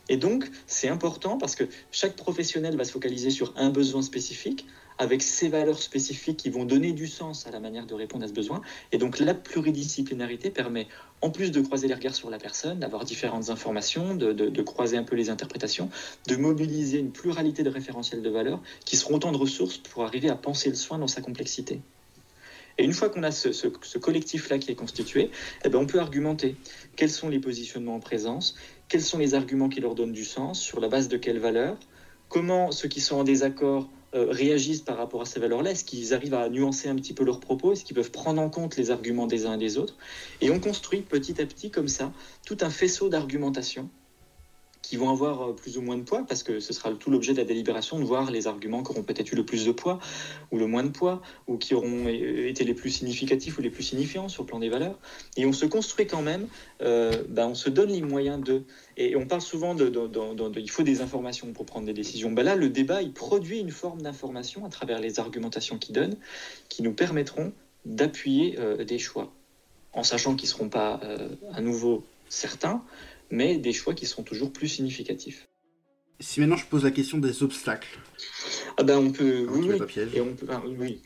Et 0.09 0.17
donc, 0.17 0.49
c'est 0.67 0.89
important 0.89 1.37
parce 1.37 1.57
que 1.57 1.65
chaque 1.91 2.17
professionnel 2.17 2.77
va 2.77 2.85
se 2.85 2.93
focaliser 2.93 3.31
sur 3.31 3.53
un 3.57 3.71
besoin 3.71 4.03
spécifique, 4.03 4.67
avec 4.99 5.23
ses 5.23 5.49
valeurs 5.49 5.81
spécifiques 5.81 6.37
qui 6.37 6.51
vont 6.51 6.65
donner 6.65 6.93
du 6.93 7.07
sens 7.07 7.47
à 7.47 7.51
la 7.51 7.61
manière 7.61 7.87
de 7.87 7.95
répondre 7.95 8.25
à 8.25 8.29
ce 8.29 8.33
besoin. 8.33 8.61
Et 8.93 8.99
donc 8.99 9.19
la 9.19 9.35
pluridisciplinarité 9.35 10.51
permet, 10.51 10.89
en 11.21 11.31
plus 11.31 11.51
de 11.51 11.61
croiser 11.61 11.89
les 11.89 11.95
regards 11.95 12.15
sur 12.15 12.31
la 12.31 12.39
personne, 12.39 12.81
d'avoir 12.81 13.05
différentes 13.05 13.51
informations, 13.51 14.15
de, 14.15 14.63
croiser 14.63 14.97
un 14.97 15.05
peu 15.05 15.17
les 15.17 15.31
interprétations, 15.31 15.91
de 16.29 16.37
mobiliser 16.37 16.99
une 16.99 17.13
pluralité 17.13 17.63
de 17.63 17.71
référentiels 17.71 18.23
de 18.23 18.31
valeurs 18.31 18.61
qui 18.85 18.97
seront 18.97 19.17
autant 19.17 19.33
de 19.33 19.37
ressources 19.37 19.79
pour 19.79 20.05
arriver 20.05 20.29
à 20.29 20.37
penser 20.37 20.69
le 20.69 20.75
soin 20.75 20.99
dans 20.99 21.09
sa 21.09 21.21
complexité. 21.21 21.81
Et 22.79 22.85
une 22.85 22.93
fois 22.93 23.09
qu'on 23.09 23.23
a 23.23 23.31
ce, 23.31 23.97
collectif-là 23.97 24.59
qui 24.59 24.71
est 24.71 24.75
constitué, 24.75 25.31
eh 25.65 25.69
ben 25.71 25.79
on 25.79 25.87
peut 25.87 25.99
argumenter 25.99 26.57
quels 26.95 27.11
sont 27.11 27.31
les 27.31 27.39
positionnements 27.39 27.95
en 27.95 28.01
présence, 28.01 28.55
quels 28.89 29.03
sont 29.03 29.17
les 29.17 29.35
arguments 29.35 29.71
qui 29.71 29.81
leur 29.81 29.95
donnent 29.95 30.13
du 30.13 30.27
sens, 30.27 30.61
sur 30.61 30.81
la 30.81 30.89
base 30.89 31.09
de 31.09 31.17
quelles 31.17 31.39
valeurs, 31.39 31.79
comment 32.29 32.73
ceux 32.73 32.89
qui 32.89 33.01
sont 33.01 33.17
en 33.17 33.25
désaccord 33.25 33.89
euh, 34.17 34.27
réagissent 34.31 34.81
par 34.81 34.97
rapport 34.97 35.23
à 35.23 35.27
ces 35.27 35.39
valeurs-là 35.41 35.73
Est-ce 35.73 35.85
qu'ils 35.85 36.15
arrivent 36.15 36.35
à 36.35 36.49
nuancer 36.49 36.89
un 36.89 36.97
petit 36.97 37.13
peu 37.13 37.25
leurs 37.25 37.41
propos 37.41 37.73
Est-ce 37.73 37.85
qu'ils 37.85 37.97
peuvent 37.97 38.11
prendre 38.11 38.41
en 38.41 38.49
compte 38.49 38.77
les 38.77 38.91
arguments 38.91 39.27
des 39.27 39.47
uns 39.47 39.55
et 39.55 39.59
des 39.59 39.79
autres 39.79 39.97
Et 40.41 40.51
on 40.51 40.59
construit 40.59 41.03
petit 41.03 41.41
à 41.41 41.47
petit 41.47 41.71
comme 41.71 41.89
ça 41.89 42.13
tout 42.47 42.57
un 42.63 42.71
faisceau 42.71 43.09
d'argumentation 43.09 43.89
qui 44.87 44.97
vont 44.97 45.11
avoir 45.11 45.43
euh, 45.43 45.53
plus 45.53 45.79
ou 45.79 45.83
moins 45.83 45.97
de 45.97 46.03
poids, 46.03 46.25
parce 46.29 46.45
que 46.45 46.61
ce 46.61 46.73
sera 46.73 46.93
tout 46.93 47.11
l'objet 47.11 47.33
de 47.33 47.39
la 47.39 47.45
délibération 47.45 47.99
de 47.99 48.05
voir 48.05 48.31
les 48.31 48.47
arguments 48.47 48.85
qui 48.85 48.93
auront 48.93 49.03
peut-être 49.03 49.33
eu 49.33 49.35
le 49.35 49.45
plus 49.45 49.67
de 49.67 49.73
poids 49.73 49.99
ou 50.53 50.59
le 50.59 50.69
moins 50.69 50.85
de 50.85 50.91
poids, 50.91 51.23
ou 51.49 51.57
qui 51.57 51.75
auront 51.75 52.07
été 52.07 52.63
les 52.63 52.75
plus 52.75 52.91
significatifs 52.91 53.59
ou 53.59 53.63
les 53.63 53.71
plus 53.71 53.83
signifiants 53.83 54.29
sur 54.29 54.45
le 54.45 54.47
plan 54.47 54.61
des 54.61 54.69
valeurs. 54.69 54.97
Et 55.37 55.45
on 55.45 55.53
se 55.53 55.67
construit 55.67 56.07
quand 56.07 56.23
même, 56.23 56.47
euh, 56.83 57.25
ben 57.29 57.49
on 57.49 57.55
se 57.57 57.69
donne 57.69 57.91
les 57.91 58.01
moyens 58.01 58.43
de. 58.45 58.63
Et 58.97 59.17
on 59.17 59.27
parle 59.27 59.41
souvent 59.41 59.75
de, 59.75 59.93
il 60.57 60.71
faut 60.71 60.85
des 60.85 61.01
informations 61.01 61.53
pour 61.53 61.67
prendre 61.67 61.87
des 61.87 61.93
décisions. 61.93 62.31
Ben 62.31 62.45
là, 62.45 62.55
le 62.55 62.69
débat, 62.69 63.03
il 63.03 63.13
produit 63.13 63.59
une 63.59 63.73
forme 63.73 64.03
d'information 64.03 64.65
à 64.65 64.69
travers 64.69 65.01
les 65.01 65.19
argumentations 65.19 65.79
qu'il 65.79 65.97
donne, 65.97 66.17
qui 66.69 66.85
nous 66.85 66.93
permettront 66.93 67.53
d'appuyer 67.85 68.57
euh, 68.61 68.85
des 68.85 69.01
choix, 69.01 69.33
en 69.93 70.05
sachant 70.05 70.37
qu'ils 70.37 70.49
ne 70.49 70.53
seront 70.53 70.69
pas 70.69 71.01
à 71.53 71.61
nouveau 71.61 72.05
certains, 72.29 72.83
mais 73.31 73.59
des 73.59 73.73
choix 73.73 73.95
qui 73.95 74.07
seront 74.07 74.23
toujours 74.23 74.53
plus 74.53 74.69
significatifs. 74.69 75.49
Si 76.19 76.41
maintenant 76.41 76.57
je 76.57 76.65
pose 76.65 76.83
la 76.83 76.91
question 76.91 77.19
des 77.19 77.43
obstacles. 77.43 77.99
Ah 78.79 78.83
ben 78.83 78.99
on 78.99 79.11
peut, 79.11 79.47
oui, 79.51 79.69
oui. 79.69 80.03
Et 80.15 80.21
on 80.21 80.35
peut, 80.35 80.47
ah, 80.49 80.63
oui, 80.67 81.03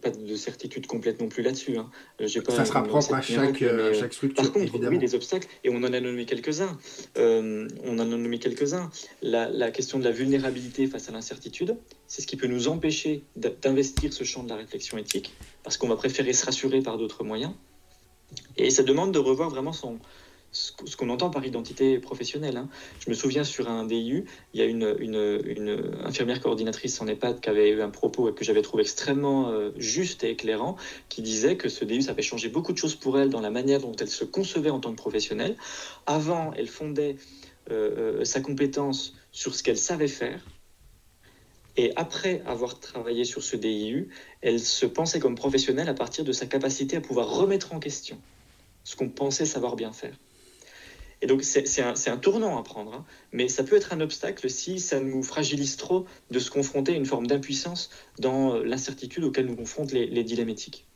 pas 0.00 0.10
de 0.10 0.34
certitude 0.34 0.86
complète 0.86 1.20
non 1.20 1.28
plus 1.28 1.42
là-dessus. 1.42 1.76
Hein. 1.76 1.90
Ça 2.26 2.64
sera 2.64 2.82
propre 2.82 3.14
à 3.14 3.20
chaque, 3.20 3.60
euh, 3.60 3.92
chaque, 3.92 4.14
structure. 4.14 4.42
Par 4.42 4.52
contre, 4.52 4.88
oui, 4.88 4.98
des 4.98 5.14
obstacles, 5.14 5.46
et 5.62 5.68
on 5.68 5.76
en 5.78 5.92
a 5.92 6.00
nommé 6.00 6.24
quelques-uns. 6.24 6.78
Euh, 7.18 7.68
on 7.84 7.94
en 7.94 7.98
a 8.00 8.04
nommé 8.04 8.38
quelques-uns. 8.38 8.90
La, 9.20 9.50
la, 9.50 9.70
question 9.70 9.98
de 9.98 10.04
la 10.04 10.10
vulnérabilité 10.10 10.86
face 10.86 11.08
à 11.10 11.12
l'incertitude, 11.12 11.76
c'est 12.06 12.22
ce 12.22 12.26
qui 12.26 12.36
peut 12.36 12.46
nous 12.46 12.68
empêcher 12.68 13.24
d'investir 13.36 14.12
ce 14.12 14.24
champ 14.24 14.42
de 14.42 14.48
la 14.48 14.56
réflexion 14.56 14.96
éthique, 14.96 15.34
parce 15.62 15.76
qu'on 15.76 15.88
va 15.88 15.96
préférer 15.96 16.32
se 16.32 16.46
rassurer 16.46 16.80
par 16.80 16.96
d'autres 16.96 17.24
moyens. 17.24 17.52
Et 18.56 18.70
ça 18.70 18.82
demande 18.82 19.12
de 19.12 19.18
revoir 19.18 19.50
vraiment 19.50 19.72
son, 19.72 19.98
ce 20.52 20.96
qu'on 20.96 21.10
entend 21.10 21.30
par 21.30 21.44
identité 21.46 21.98
professionnelle. 21.98 22.56
Hein. 22.56 22.68
Je 22.98 23.10
me 23.10 23.14
souviens 23.14 23.44
sur 23.44 23.68
un 23.68 23.84
DIU, 23.84 24.24
il 24.52 24.60
y 24.60 24.62
a 24.62 24.66
une, 24.66 26.00
infirmière 26.04 26.40
coordinatrice 26.40 27.00
en 27.00 27.06
EHPAD 27.06 27.40
qui 27.40 27.48
avait 27.48 27.70
eu 27.70 27.82
un 27.82 27.90
propos 27.90 28.32
que 28.32 28.44
j'avais 28.44 28.62
trouvé 28.62 28.82
extrêmement 28.82 29.50
euh, 29.50 29.70
juste 29.76 30.24
et 30.24 30.30
éclairant, 30.30 30.76
qui 31.08 31.22
disait 31.22 31.56
que 31.56 31.68
ce 31.68 31.84
DIU, 31.84 32.02
ça 32.02 32.12
avait 32.12 32.22
changé 32.22 32.48
beaucoup 32.48 32.72
de 32.72 32.78
choses 32.78 32.96
pour 32.96 33.18
elle 33.18 33.30
dans 33.30 33.40
la 33.40 33.50
manière 33.50 33.80
dont 33.80 33.94
elle 33.94 34.08
se 34.08 34.24
concevait 34.24 34.70
en 34.70 34.80
tant 34.80 34.90
que 34.90 34.96
professionnelle. 34.96 35.56
Avant, 36.06 36.52
elle 36.54 36.68
fondait 36.68 37.16
euh, 37.70 38.20
euh, 38.20 38.24
sa 38.24 38.40
compétence 38.40 39.14
sur 39.30 39.54
ce 39.54 39.62
qu'elle 39.62 39.78
savait 39.78 40.08
faire. 40.08 40.44
Et 41.76 41.92
après 41.94 42.42
avoir 42.46 42.80
travaillé 42.80 43.24
sur 43.24 43.44
ce 43.44 43.54
DIU, 43.54 44.08
elle 44.40 44.58
se 44.58 44.86
pensait 44.86 45.20
comme 45.20 45.36
professionnelle 45.36 45.88
à 45.88 45.94
partir 45.94 46.24
de 46.24 46.32
sa 46.32 46.46
capacité 46.46 46.96
à 46.96 47.00
pouvoir 47.00 47.30
remettre 47.30 47.72
en 47.72 47.78
question 47.78 48.18
ce 48.82 48.96
qu'on 48.96 49.08
pensait 49.08 49.46
savoir 49.46 49.76
bien 49.76 49.92
faire. 49.92 50.16
Et 51.22 51.26
donc 51.26 51.42
c'est 51.42 51.82
un, 51.82 52.16
tournant 52.16 52.58
à 52.58 52.62
prendre, 52.62 52.94
hein. 52.94 53.04
mais 53.32 53.48
ça 53.48 53.62
peut 53.62 53.76
être 53.76 53.92
un 53.92 54.00
obstacle 54.00 54.48
si 54.48 54.80
ça 54.80 55.00
nous 55.00 55.22
fragilise 55.22 55.76
trop 55.76 56.06
de 56.30 56.38
se 56.38 56.50
confronter 56.50 56.92
à 56.92 56.96
une 56.96 57.04
forme 57.04 57.26
d'impuissance 57.26 57.90
dans 58.18 58.54
euh, 58.54 58.64
l'incertitude 58.64 59.24
auquel 59.24 59.44
nous 59.44 59.56
confrontent 59.56 59.92
les, 59.92 60.06
les 60.06 60.24
dilemmes 60.24 60.48
éthiques. 60.48 60.86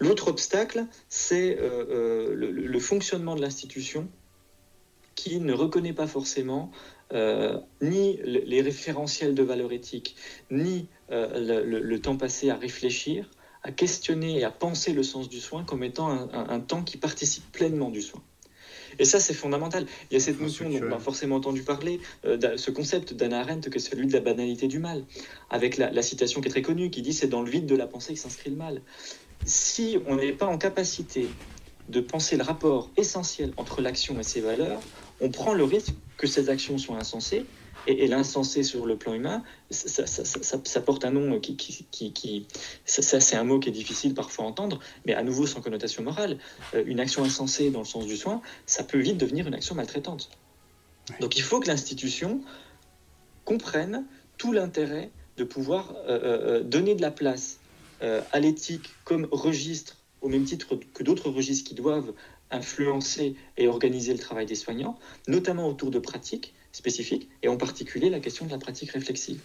L'autre 0.00 0.28
obstacle, 0.28 0.86
c'est 1.08 1.58
euh, 1.60 1.86
euh, 1.90 2.34
le, 2.34 2.78
fonctionnement 2.80 3.36
de 3.36 3.40
l'institution 3.40 4.08
qui 5.14 5.38
ne 5.38 5.52
reconnaît 5.52 5.92
pas 5.92 6.08
forcément 6.08 6.72
ni 7.82 8.18
les 8.24 8.62
référentiels 8.62 9.34
de 9.34 9.42
valeur 9.42 9.70
éthique, 9.70 10.16
ni 10.50 10.88
le, 11.10 11.96
temps 11.98 12.16
passé 12.16 12.48
à 12.48 12.56
réfléchir, 12.56 13.30
à 13.62 13.70
questionner 13.70 14.38
et 14.38 14.44
à 14.44 14.50
penser 14.50 14.94
le 14.94 15.02
sens 15.02 15.28
du 15.28 15.38
soin 15.38 15.62
comme 15.62 15.84
étant 15.84 16.08
un 16.08 16.60
temps 16.60 16.82
qui 16.82 16.96
participe 16.96 17.52
pleinement 17.52 17.90
du 17.90 18.00
soin. 18.00 18.22
Et 18.98 19.04
ça, 19.04 19.20
c'est 19.20 19.34
fondamental. 19.34 19.86
Il 20.10 20.14
y 20.14 20.16
a 20.16 20.20
cette 20.20 20.40
notion 20.40 20.68
dont 20.68 20.80
on 20.82 20.92
a 20.92 20.98
forcément 20.98 21.36
entendu 21.36 21.62
parler, 21.62 22.00
euh, 22.24 22.56
ce 22.56 22.70
concept 22.70 23.14
d'Anna 23.14 23.40
Arendt, 23.40 23.70
que 23.70 23.78
celui 23.78 24.06
de 24.06 24.12
la 24.12 24.20
banalité 24.20 24.68
du 24.68 24.78
mal, 24.78 25.04
avec 25.50 25.76
la, 25.76 26.02
citation 26.02 26.40
qui 26.40 26.48
est 26.48 26.50
très 26.50 26.62
connue, 26.62 26.90
qui 26.90 27.02
dit 27.02 27.12
c'est 27.12 27.28
dans 27.28 27.42
le 27.42 27.50
vide 27.50 27.66
de 27.66 27.76
la 27.76 27.86
pensée 27.86 28.14
que 28.14 28.20
s'inscrit 28.20 28.50
le 28.50 28.56
mal. 28.56 28.82
Si 29.44 29.98
on 30.06 30.16
n'est 30.16 30.32
pas 30.32 30.46
en 30.46 30.58
capacité 30.58 31.28
de 31.88 32.00
penser 32.00 32.36
le 32.36 32.42
rapport 32.42 32.90
essentiel 32.96 33.52
entre 33.56 33.80
l'action 33.80 34.18
et 34.20 34.22
ses 34.22 34.40
valeurs, 34.40 34.80
on 35.20 35.30
prend 35.30 35.54
le 35.54 35.64
risque 35.64 35.94
que 36.16 36.26
ces 36.26 36.48
actions 36.48 36.78
soient 36.78 36.96
insensées 36.96 37.44
et, 37.86 38.06
l'insensé 38.06 38.62
sur 38.62 38.86
le 38.86 38.96
plan 38.96 39.14
humain, 39.14 39.42
ça, 39.70 40.80
porte 40.80 41.04
un 41.04 41.10
nom 41.10 41.40
qui, 41.40 41.56
qui, 41.56 42.46
ça, 42.84 43.20
c'est 43.20 43.36
un 43.36 43.44
mot 43.44 43.58
qui 43.58 43.68
est 43.68 43.72
difficile 43.72 44.14
parfois 44.14 44.44
à 44.44 44.48
entendre, 44.48 44.80
mais 45.06 45.14
à 45.14 45.22
nouveau 45.22 45.46
sans 45.46 45.60
connotation 45.60 46.02
morale. 46.02 46.38
Euh, 46.74 46.84
une 46.86 47.00
action 47.00 47.24
insensée 47.24 47.70
dans 47.70 47.80
le 47.80 47.84
sens 47.84 48.06
du 48.06 48.16
soin, 48.16 48.40
ça 48.66 48.84
peut 48.84 48.98
vite 48.98 49.18
devenir 49.18 49.46
une 49.46 49.54
action 49.54 49.74
maltraitante. 49.74 50.30
Donc 51.20 51.36
il 51.36 51.42
faut 51.42 51.60
que 51.60 51.68
l'institution 51.68 52.40
comprenne 53.44 54.04
tout 54.38 54.52
l'intérêt 54.52 55.10
de 55.36 55.44
pouvoir 55.44 55.92
euh, 56.06 56.20
euh, 56.22 56.62
donner 56.62 56.94
de 56.94 57.02
la 57.02 57.10
place 57.10 57.58
à 58.32 58.40
l'éthique 58.40 58.90
comme 59.04 59.28
registre, 59.30 59.96
au 60.22 60.28
même 60.28 60.42
titre 60.42 60.74
que 60.92 61.04
d'autres 61.04 61.30
registres 61.30 61.68
qui 61.68 61.76
doivent 61.76 62.12
influencer 62.50 63.36
et 63.56 63.68
organiser 63.68 64.12
le 64.12 64.18
travail 64.18 64.44
des 64.44 64.56
soignants, 64.56 64.98
notamment 65.28 65.68
autour 65.68 65.92
de 65.92 66.00
pratiques 66.00 66.52
spécifique, 66.72 67.28
et 67.42 67.48
en 67.48 67.56
particulier 67.56 68.10
la 68.10 68.20
question 68.20 68.46
de 68.46 68.50
la 68.50 68.58
pratique 68.58 68.90
réflexive. 68.90 69.40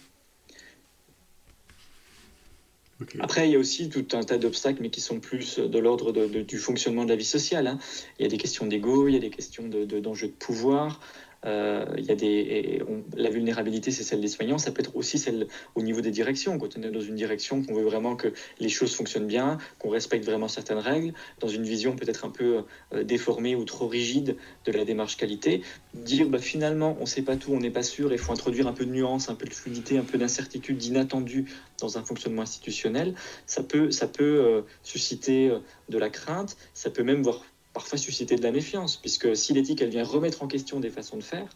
Après, 3.20 3.48
il 3.48 3.52
y 3.52 3.54
a 3.54 3.58
aussi 3.58 3.88
tout 3.88 4.06
un 4.12 4.24
tas 4.24 4.38
d'obstacles, 4.38 4.82
mais 4.82 4.90
qui 4.90 5.00
sont 5.00 5.20
plus 5.20 5.58
de 5.60 5.78
l'ordre 5.78 6.10
du 6.12 6.58
fonctionnement 6.58 7.04
de 7.04 7.10
la 7.10 7.16
vie 7.16 7.24
sociale. 7.24 7.68
Hein. 7.68 7.78
Il 8.18 8.24
y 8.24 8.26
a 8.26 8.28
des 8.28 8.38
questions 8.38 8.66
d'ego, 8.66 9.06
il 9.06 9.14
y 9.14 9.16
a 9.16 9.20
des 9.20 9.30
questions 9.30 9.68
d'enjeux 9.68 10.26
de, 10.26 10.32
de, 10.32 10.36
pouvoir, 10.36 11.00
euh, 11.46 11.84
y 11.98 12.10
a 12.10 12.14
des, 12.14 12.82
la 13.16 13.30
vulnérabilité, 13.30 13.90
c'est 13.90 14.02
celle 14.02 14.20
des 14.20 14.28
soignants, 14.28 14.58
ça 14.58 14.72
peut 14.72 14.80
être 14.80 14.96
aussi 14.96 15.18
celle 15.18 15.46
au 15.74 15.82
niveau 15.82 16.00
des 16.00 16.10
directions. 16.10 16.58
Quand 16.58 16.76
on 16.76 16.82
est 16.82 16.90
dans 16.90 17.00
une 17.00 17.14
direction, 17.14 17.62
qu'on 17.62 17.74
veut 17.74 17.84
vraiment 17.84 18.16
que 18.16 18.32
les 18.58 18.68
choses 18.68 18.94
fonctionnent 18.94 19.26
bien, 19.26 19.58
qu'on 19.78 19.90
respecte 19.90 20.24
vraiment 20.24 20.48
certaines 20.48 20.78
règles, 20.78 21.12
dans 21.40 21.48
une 21.48 21.62
vision 21.62 21.94
peut-être 21.94 22.24
un 22.24 22.30
peu 22.30 22.64
euh, 22.92 23.04
déformée 23.04 23.54
ou 23.54 23.64
trop 23.64 23.86
rigide 23.86 24.36
de 24.64 24.72
la 24.72 24.84
démarche 24.84 25.16
qualité, 25.16 25.62
dire 25.94 26.28
bah, 26.28 26.38
finalement 26.38 26.96
on 26.98 27.02
ne 27.02 27.06
sait 27.06 27.22
pas 27.22 27.36
tout, 27.36 27.52
on 27.52 27.60
n'est 27.60 27.70
pas 27.70 27.82
sûr, 27.82 28.12
il 28.12 28.18
faut 28.18 28.32
introduire 28.32 28.66
un 28.66 28.72
peu 28.72 28.84
de 28.84 28.90
nuance, 28.90 29.28
un 29.28 29.34
peu 29.34 29.46
de 29.46 29.54
fluidité, 29.54 29.98
un 29.98 30.04
peu 30.04 30.18
d'incertitude, 30.18 30.76
d'inattendu 30.76 31.46
dans 31.80 31.98
un 31.98 32.02
fonctionnement 32.02 32.42
institutionnel, 32.42 33.14
ça 33.46 33.62
peut, 33.62 33.90
ça 33.90 34.08
peut 34.08 34.24
euh, 34.24 34.62
susciter 34.82 35.52
de 35.88 35.98
la 35.98 36.10
crainte, 36.10 36.56
ça 36.74 36.90
peut 36.90 37.02
même 37.02 37.22
voir 37.22 37.44
parfois 37.78 37.96
susciter 37.96 38.34
de 38.34 38.42
la 38.42 38.50
méfiance, 38.50 38.96
puisque 38.96 39.36
si 39.36 39.52
l'éthique 39.52 39.80
elle 39.82 39.90
vient 39.90 40.02
remettre 40.02 40.42
en 40.42 40.48
question 40.48 40.80
des 40.80 40.90
façons 40.90 41.16
de 41.16 41.22
faire, 41.22 41.46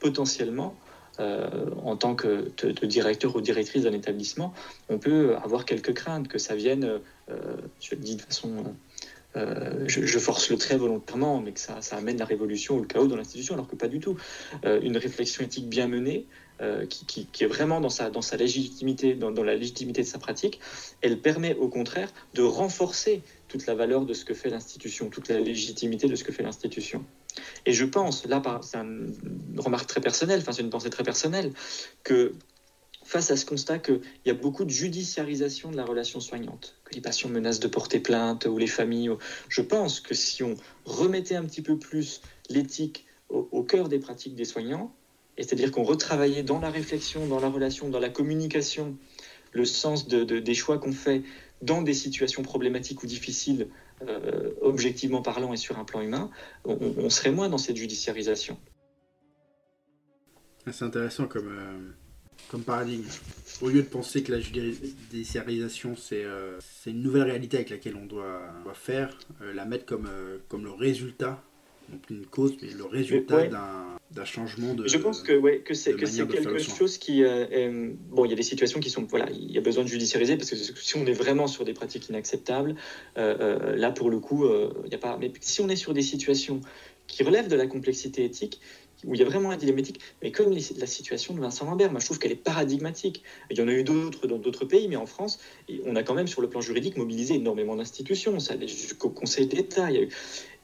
potentiellement, 0.00 0.74
euh, 1.20 1.66
en 1.84 1.96
tant 1.96 2.14
que 2.14 2.50
directeur 2.86 3.36
ou 3.36 3.42
directrice 3.42 3.82
d'un 3.82 3.92
établissement, 3.92 4.54
on 4.88 4.96
peut 4.96 5.36
avoir 5.44 5.66
quelques 5.66 5.92
craintes 5.92 6.28
que 6.28 6.38
ça 6.38 6.54
vienne, 6.56 7.00
euh, 7.28 7.56
je 7.82 7.94
le 7.94 8.00
dis 8.00 8.16
de 8.16 8.22
façon 8.22 8.74
euh, 9.36 9.84
je, 9.86 10.18
force 10.18 10.48
le 10.48 10.56
trait 10.56 10.78
volontairement, 10.78 11.42
mais 11.42 11.52
que 11.52 11.60
ça, 11.60 11.78
amène 11.92 12.16
la 12.16 12.24
révolution 12.24 12.76
ou 12.76 12.80
le 12.80 12.86
chaos 12.86 13.06
dans 13.06 13.16
l'institution, 13.16 13.52
alors 13.52 13.68
que 13.68 13.76
pas 13.76 13.88
du 13.88 14.00
tout. 14.00 14.16
Une 14.64 14.96
réflexion 14.96 15.44
éthique 15.44 15.68
bien 15.68 15.88
menée, 15.88 16.24
qui, 16.88 17.28
est 17.40 17.46
vraiment 17.46 17.82
dans 17.82 17.90
sa, 17.90 18.08
dans 18.08 18.22
sa 18.22 18.38
légitimité, 18.38 19.14
dans, 19.14 19.30
la 19.42 19.56
légitimité 19.56 20.00
de 20.00 20.06
sa 20.06 20.18
pratique, 20.18 20.58
elle 21.02 21.20
permet 21.20 21.54
au 21.54 21.68
contraire 21.68 22.08
de 22.32 22.42
renforcer 22.42 23.22
toute 23.56 23.66
la 23.66 23.74
valeur 23.74 24.04
de 24.04 24.12
ce 24.12 24.26
que 24.26 24.34
fait 24.34 24.50
l'institution, 24.50 25.08
toute 25.08 25.28
la 25.28 25.40
légitimité 25.40 26.08
de 26.08 26.14
ce 26.14 26.24
que 26.24 26.32
fait 26.32 26.42
l'institution. 26.42 27.04
Et 27.64 27.72
je 27.72 27.86
pense, 27.86 28.26
là, 28.26 28.42
c'est 28.62 28.76
une 28.76 29.14
remarque 29.56 29.86
très 29.86 30.02
personnelle, 30.02 30.40
enfin 30.40 30.52
c'est 30.52 30.60
une 30.60 30.70
pensée 30.70 30.90
très 30.90 31.04
personnelle, 31.04 31.52
que 32.04 32.34
face 33.02 33.30
à 33.30 33.36
ce 33.36 33.46
constat 33.46 33.78
qu'il 33.78 34.00
y 34.26 34.30
a 34.30 34.34
beaucoup 34.34 34.64
de 34.64 34.70
judiciarisation 34.70 35.70
de 35.70 35.76
la 35.76 35.86
relation 35.86 36.20
soignante, 36.20 36.76
que 36.84 36.94
les 36.94 37.00
patients 37.00 37.30
menacent 37.30 37.60
de 37.60 37.68
porter 37.68 37.98
plainte 37.98 38.44
ou 38.44 38.58
les 38.58 38.66
familles. 38.66 39.10
Je 39.48 39.62
pense 39.62 40.00
que 40.00 40.14
si 40.14 40.42
on 40.42 40.54
remettait 40.84 41.36
un 41.36 41.44
petit 41.44 41.62
peu 41.62 41.78
plus 41.78 42.20
l'éthique 42.50 43.06
au, 43.30 43.62
cœur 43.62 43.88
des 43.88 43.98
pratiques 43.98 44.34
des 44.34 44.44
soignants, 44.44 44.92
c'est-à-dire 45.38 45.70
qu'on 45.70 45.82
retravaillait 45.82 46.42
dans 46.42 46.60
la 46.60 46.70
réflexion, 46.70 47.26
dans 47.26 47.40
la 47.40 47.48
relation, 47.48 47.88
dans 47.88 48.00
la 48.00 48.10
communication, 48.10 48.96
le 49.52 49.64
sens 49.64 50.08
des 50.08 50.54
choix 50.54 50.78
qu'on 50.78 50.92
fait 50.92 51.22
dans 51.62 51.82
des 51.82 51.94
situations 51.94 52.42
problématiques 52.42 53.02
ou 53.02 53.06
difficiles, 53.06 53.68
euh, 54.06 54.52
objectivement 54.60 55.22
parlant 55.22 55.52
et 55.52 55.56
sur 55.56 55.78
un 55.78 55.84
plan 55.84 56.00
humain, 56.00 56.30
on, 56.64 57.08
serait 57.08 57.32
moins 57.32 57.48
dans 57.48 57.58
cette 57.58 57.76
judiciarisation. 57.76 58.58
C'est 60.70 60.84
intéressant 60.84 61.26
comme, 61.26 61.48
euh, 61.48 61.78
comme 62.50 62.62
paradigme. 62.62 63.04
Au 63.62 63.68
lieu 63.68 63.82
de 63.82 63.88
penser 63.88 64.22
que 64.22 64.32
la 64.32 64.40
judiciarisation, 64.40 65.96
c'est 65.96 66.24
euh, 66.24 66.58
une 66.86 67.02
nouvelle 67.02 67.22
réalité 67.22 67.56
avec 67.56 67.70
laquelle 67.70 67.96
on 67.96 68.06
doit, 68.06 68.52
faire, 68.74 69.16
euh, 69.40 69.54
la 69.54 69.64
mettre 69.64 69.86
comme, 69.86 70.08
comme 70.48 70.64
le 70.64 70.72
résultat, 70.72 71.42
non 71.90 71.98
plus 71.98 72.16
une 72.16 72.26
cause, 72.26 72.56
mais 72.62 72.68
le 72.70 72.84
résultat 72.84 73.48
d'un 74.10 74.24
changement 74.24 74.74
de. 74.74 74.86
Je 74.86 74.98
pense 74.98 75.22
que, 75.22 75.32
ouais, 75.36 75.60
que 75.60 75.74
c'est 75.74 75.94
quelque 75.94 76.58
chose 76.58 76.98
qui. 76.98 77.22
bon, 77.22 78.24
il 78.24 78.30
y 78.30 78.32
a 78.32 78.36
des 78.36 78.42
situations 78.42 78.80
qui 78.80 78.90
sont. 78.90 79.06
Voilà, 79.08 79.28
il 79.30 79.50
y 79.50 79.58
a 79.58 79.60
besoin 79.60 79.84
de 79.84 79.88
judiciariser 79.88 80.36
parce 80.36 80.50
que 80.50 80.56
si 80.56 80.96
on 80.96 81.06
est 81.06 81.12
vraiment 81.12 81.46
sur 81.46 81.64
des 81.64 81.74
pratiques 81.74 82.08
inacceptables, 82.08 82.76
là, 83.16 83.90
pour 83.90 84.10
le 84.10 84.18
coup, 84.18 84.46
il 84.84 84.88
n'y 84.88 84.94
a 84.94 84.98
pas. 84.98 85.16
Mais 85.18 85.32
si 85.40 85.60
on 85.60 85.68
est 85.68 85.76
sur 85.76 85.94
des 85.94 86.02
situations 86.02 86.60
qui 87.06 87.22
relèvent 87.22 87.48
de 87.48 87.56
la 87.56 87.66
complexité 87.66 88.24
éthique, 88.24 88.60
où 89.04 89.14
il 89.14 89.20
y 89.20 89.22
a 89.22 89.26
vraiment 89.26 89.50
un 89.50 89.56
dilemme 89.56 89.78
éthique, 89.78 90.00
mais 90.22 90.32
comme 90.32 90.52
la 90.52 90.86
situation 90.86 91.34
de 91.34 91.40
Vincent 91.40 91.66
Lambert, 91.66 91.90
moi 91.90 92.00
je 92.00 92.06
trouve 92.06 92.18
qu'elle 92.18 92.32
est 92.32 92.34
paradigmatique. 92.34 93.22
Il 93.50 93.58
y 93.58 93.60
en 93.60 93.68
a 93.68 93.72
eu 93.72 93.84
d'autres 93.84 94.26
dans 94.26 94.38
d'autres 94.38 94.64
pays, 94.64 94.88
mais 94.88 94.96
en 94.96 95.06
France, 95.06 95.38
on 95.84 95.96
a 95.96 96.02
quand 96.02 96.14
même 96.14 96.26
sur 96.26 96.40
le 96.40 96.48
plan 96.48 96.60
juridique 96.60 96.96
mobilisé 96.96 97.34
énormément 97.34 97.76
d'institutions, 97.76 98.40
ça 98.40 98.58
jusqu'au 98.60 99.10
Conseil 99.10 99.46
d'État. 99.46 99.88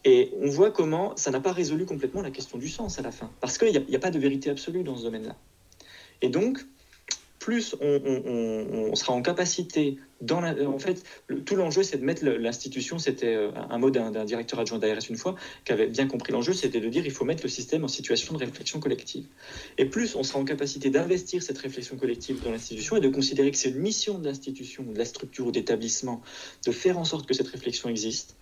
Et 0.04 0.32
on 0.40 0.48
voit 0.48 0.70
comment 0.70 1.16
ça 1.16 1.30
n'a 1.30 1.40
pas 1.40 1.52
résolu 1.52 1.84
complètement 1.86 2.22
la 2.22 2.30
question 2.30 2.58
du 2.58 2.68
sens 2.68 2.98
à 2.98 3.02
la 3.02 3.12
fin, 3.12 3.30
parce 3.40 3.58
qu'il 3.58 3.70
n'y 3.70 3.96
a, 3.96 4.00
pas 4.00 4.10
de 4.10 4.18
vérité 4.18 4.50
absolue 4.50 4.82
dans 4.82 4.96
ce 4.96 5.04
domaine-là. 5.04 5.36
Et 6.22 6.28
donc, 6.28 6.64
plus 7.42 7.74
on, 7.80 8.94
sera 8.94 9.12
en 9.12 9.20
capacité, 9.20 9.98
en 10.30 10.78
fait, 10.78 11.02
tout 11.44 11.56
l'enjeu, 11.56 11.82
c'est 11.82 11.98
de 11.98 12.04
mettre 12.04 12.24
l'institution, 12.24 12.98
c'était 12.98 13.34
euh, 13.34 13.50
un 13.68 13.78
mot 13.78 13.90
d'un 13.90 14.24
directeur 14.24 14.60
adjoint 14.60 14.78
d'ARS 14.78 15.10
une 15.10 15.16
fois, 15.16 15.34
qui 15.64 15.72
avait 15.72 15.88
bien 15.88 16.06
compris 16.06 16.32
l'enjeu, 16.32 16.52
c'était 16.52 16.78
de 16.78 16.88
dire 16.88 17.04
il 17.04 17.10
faut 17.10 17.24
mettre 17.24 17.42
le 17.42 17.48
système 17.48 17.82
en 17.82 17.88
situation 17.88 18.34
de 18.34 18.38
réflexion 18.38 18.78
collective. 18.78 19.24
Et 19.76 19.86
plus 19.86 20.14
on 20.14 20.22
sera 20.22 20.38
en 20.38 20.44
capacité 20.44 20.90
d'investir 20.90 21.42
cette 21.42 21.58
réflexion 21.58 21.96
collective 21.96 22.40
dans 22.44 22.52
l'institution 22.52 22.96
et 22.96 23.00
de 23.00 23.08
considérer 23.08 23.50
que 23.50 23.56
c'est 23.56 23.70
une 23.70 23.80
mission 23.80 24.18
de 24.18 24.26
l'institution, 24.26 24.84
de 24.84 24.96
la 24.96 25.04
structure 25.04 25.48
ou 25.48 25.50
d'établissement, 25.50 26.22
de 26.64 26.70
faire 26.70 26.96
en 26.96 27.04
sorte 27.04 27.26
que 27.26 27.34
cette 27.34 27.48
réflexion 27.48 27.88
existe, 27.88 28.36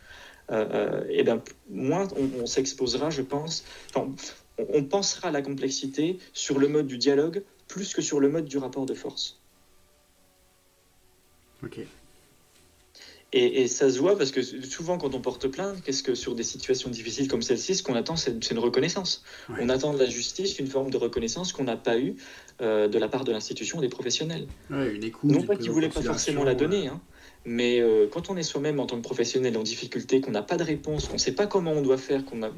euh, 0.51 0.67
euh, 0.73 1.05
et 1.09 1.23
bien 1.23 1.43
moins 1.69 2.09
on, 2.17 2.47
s'exposera, 2.47 3.11
je 3.11 3.23
pense, 3.23 3.65
on 3.95 4.85
pensera 4.85 5.29
à 5.29 5.31
la 5.31 5.43
complexité 5.43 6.19
sur 6.33 6.59
le 6.59 6.69
mode 6.69 6.87
du 6.87 6.99
dialogue 6.99 7.43
plus 7.69 7.95
que 7.95 8.03
sur 8.03 8.21
le 8.21 8.29
mode 8.29 8.47
du 8.47 8.59
rapport 8.59 8.87
de 8.87 8.95
force. 8.95 9.41
Ok. 11.63 11.81
Et, 13.33 13.69
ça 13.69 13.89
se 13.91 13.99
voit 14.01 14.19
parce 14.19 14.33
que 14.33 14.43
souvent, 14.43 14.99
quand 14.99 15.15
on 15.15 15.21
porte 15.21 15.47
plainte, 15.47 15.83
qu'est-ce 15.85 16.03
que 16.03 16.17
sur 16.17 16.35
des 16.35 16.43
situations 16.43 16.91
difficiles 16.91 17.29
comme 17.29 17.43
celle-ci, 17.43 17.77
ce 17.77 17.83
qu'on 17.85 17.95
attend, 17.95 18.17
c'est 18.17 18.51
une 18.51 18.59
reconnaissance. 18.59 19.23
On 19.49 19.69
attend 19.69 19.95
de 19.95 19.99
la 19.99 20.07
justice 20.07 20.59
une 20.59 20.67
forme 20.67 20.91
de 20.91 20.97
reconnaissance 20.97 21.53
qu'on 21.53 21.63
n'a 21.65 21.77
pas 21.77 21.97
eue 21.97 22.17
euh, 22.61 22.89
de 22.89 22.99
la 22.99 23.07
part 23.07 23.23
de 23.23 23.31
l'institution 23.31 23.81
des 23.81 23.89
professionnels. 23.89 24.49
une 24.71 25.05
écoute, 25.05 25.31
non 25.31 25.43
pas 25.43 25.55
qu'ils 25.55 25.69
ne 25.69 25.73
voulaient 25.73 25.89
pas 25.89 26.03
forcément 26.03 26.43
la 26.43 26.55
donner, 26.55 26.89
hein, 26.89 27.01
mais 27.45 27.81
euh, 27.81 28.07
quand 28.11 28.29
on 28.31 28.37
est 28.37 28.43
soi-même 28.43 28.81
en 28.81 28.87
tant 28.87 28.97
que 28.97 29.03
professionnel 29.03 29.57
en 29.57 29.63
difficulté, 29.63 30.21
qu'on 30.21 30.31
n'a 30.31 30.43
pas 30.43 30.57
de 30.57 30.65
réponse, 30.65 31.07
qu'on 31.07 31.15
ne 31.15 31.19
sait 31.19 31.35
pas 31.35 31.47
comment 31.47 31.73
on 31.73 31.83
doit 31.83 31.99
faire, 31.99 32.25
qu'on 32.25 32.37
n'a 32.37 32.51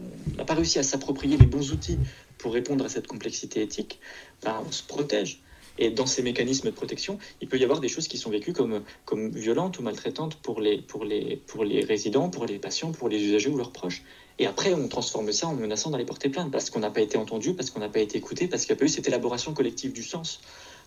pas 0.47 0.55
réussi 0.55 0.79
à 0.79 0.83
s'approprier 0.83 1.37
les 1.37 1.47
bons 1.47 1.73
outils 1.73 1.99
pour 2.39 2.53
répondre 2.53 2.85
à 2.85 2.89
cette 2.89 3.07
complexité 3.07 3.63
éthique, 3.63 4.01
ben, 4.43 4.63
on 4.67 4.73
se 4.73 4.83
protège. 4.83 5.41
Et 5.79 5.91
dans 5.91 6.05
ces 6.05 6.23
mécanismes 6.23 6.67
de 6.67 6.75
protection, 6.75 7.19
il 7.41 7.49
peut 7.49 7.59
y 7.59 7.65
avoir 7.65 7.81
des 7.81 7.89
choses 7.89 8.07
qui 8.07 8.19
sont 8.19 8.29
vécues 8.29 8.53
comme, 8.53 8.83
comme 9.07 9.31
violentes 9.31 9.79
ou 9.79 9.83
maltraitantes 9.83 10.35
pour 10.37 10.61
les, 10.61 10.83
pour, 10.83 11.05
les, 11.05 11.37
pour 11.47 11.65
les 11.65 11.83
résidents, 11.83 12.29
pour 12.29 12.45
les 12.45 12.59
patients, 12.59 12.93
pour 12.93 13.09
les 13.09 13.23
usagers 13.23 13.49
ou 13.49 13.57
leurs 13.57 13.73
proches. 13.73 14.03
Et 14.39 14.47
après, 14.47 14.75
on 14.75 14.89
transforme 14.89 15.33
ça 15.33 15.47
en 15.47 15.55
menaçant 15.55 15.91
d'aller 15.91 16.05
porter 16.05 16.29
plainte 16.29 16.51
parce 16.51 16.69
qu'on 16.69 16.81
n'a 16.81 16.91
pas 16.91 17.01
été 17.01 17.17
entendu, 17.17 17.55
parce 17.55 17.71
qu'on 17.71 17.81
n'a 17.81 17.89
pas 17.89 18.01
été 18.01 18.19
écouté, 18.19 18.49
parce 18.49 18.67
qu'il 18.67 18.75
n'y 18.75 18.79
a 18.79 18.81
pas 18.81 18.85
eu 18.87 18.91
cette 18.91 19.09
élaboration 19.09 19.55
collective 19.55 19.93
du 19.93 20.03
sens 20.03 20.41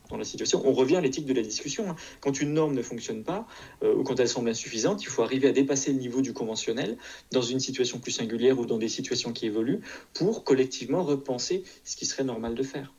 dans 0.09 0.17
la 0.17 0.25
situation. 0.25 0.61
On 0.65 0.73
revient 0.73 0.97
à 0.97 1.01
l'éthique 1.01 1.25
de 1.25 1.33
la 1.33 1.41
discussion. 1.41 1.89
Hein. 1.89 1.95
Quand 2.21 2.39
une 2.39 2.53
norme 2.53 2.73
ne 2.73 2.81
fonctionne 2.81 3.23
pas 3.23 3.47
euh, 3.83 3.95
ou 3.95 4.03
quand 4.03 4.19
elle 4.19 4.29
semble 4.29 4.49
insuffisante, 4.49 5.03
il 5.03 5.07
faut 5.07 5.23
arriver 5.23 5.47
à 5.47 5.51
dépasser 5.51 5.91
le 5.91 5.99
niveau 5.99 6.21
du 6.21 6.33
conventionnel 6.33 6.97
dans 7.31 7.41
une 7.41 7.59
situation 7.59 7.99
plus 7.99 8.11
singulière 8.11 8.59
ou 8.59 8.65
dans 8.65 8.77
des 8.77 8.89
situations 8.89 9.33
qui 9.33 9.45
évoluent 9.45 9.81
pour 10.13 10.43
collectivement 10.43 11.03
repenser 11.03 11.63
ce 11.83 11.95
qui 11.95 12.05
serait 12.05 12.23
normal 12.23 12.55
de 12.55 12.63
faire 12.63 12.93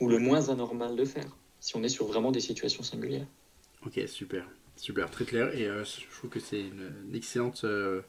ou 0.00 0.08
le 0.08 0.18
moins 0.18 0.48
anormal 0.48 0.96
de 0.96 1.04
faire, 1.04 1.36
si 1.60 1.76
on 1.76 1.82
est 1.82 1.88
sur 1.88 2.06
vraiment 2.06 2.32
des 2.32 2.40
situations 2.40 2.82
singulières. 2.82 3.26
Ok, 3.86 4.00
super, 4.06 4.48
super, 4.76 5.10
très 5.10 5.24
clair. 5.24 5.54
Et 5.54 5.66
euh, 5.66 5.84
je 5.84 6.18
trouve 6.18 6.30
que 6.30 6.40
c'est 6.40 6.60
une, 6.60 7.14
excellente, 7.14 7.64
euh, 7.64 8.02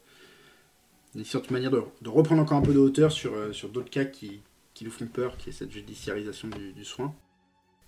excellente 1.17 1.51
manière 1.51 1.71
de, 1.71 1.83
reprendre 2.05 2.41
encore 2.41 2.57
un 2.57 2.61
peu 2.61 2.73
de 2.73 2.79
hauteur 2.79 3.11
sur, 3.11 3.53
sur 3.53 3.69
d'autres 3.69 3.89
cas 3.89 4.05
qui, 4.05 4.41
qui, 4.73 4.85
nous 4.85 4.91
font 4.91 5.07
peur, 5.07 5.37
qui 5.37 5.49
est 5.49 5.53
cette 5.53 5.71
judiciarisation 5.71 6.47
du, 6.47 6.85
soin. 6.85 7.13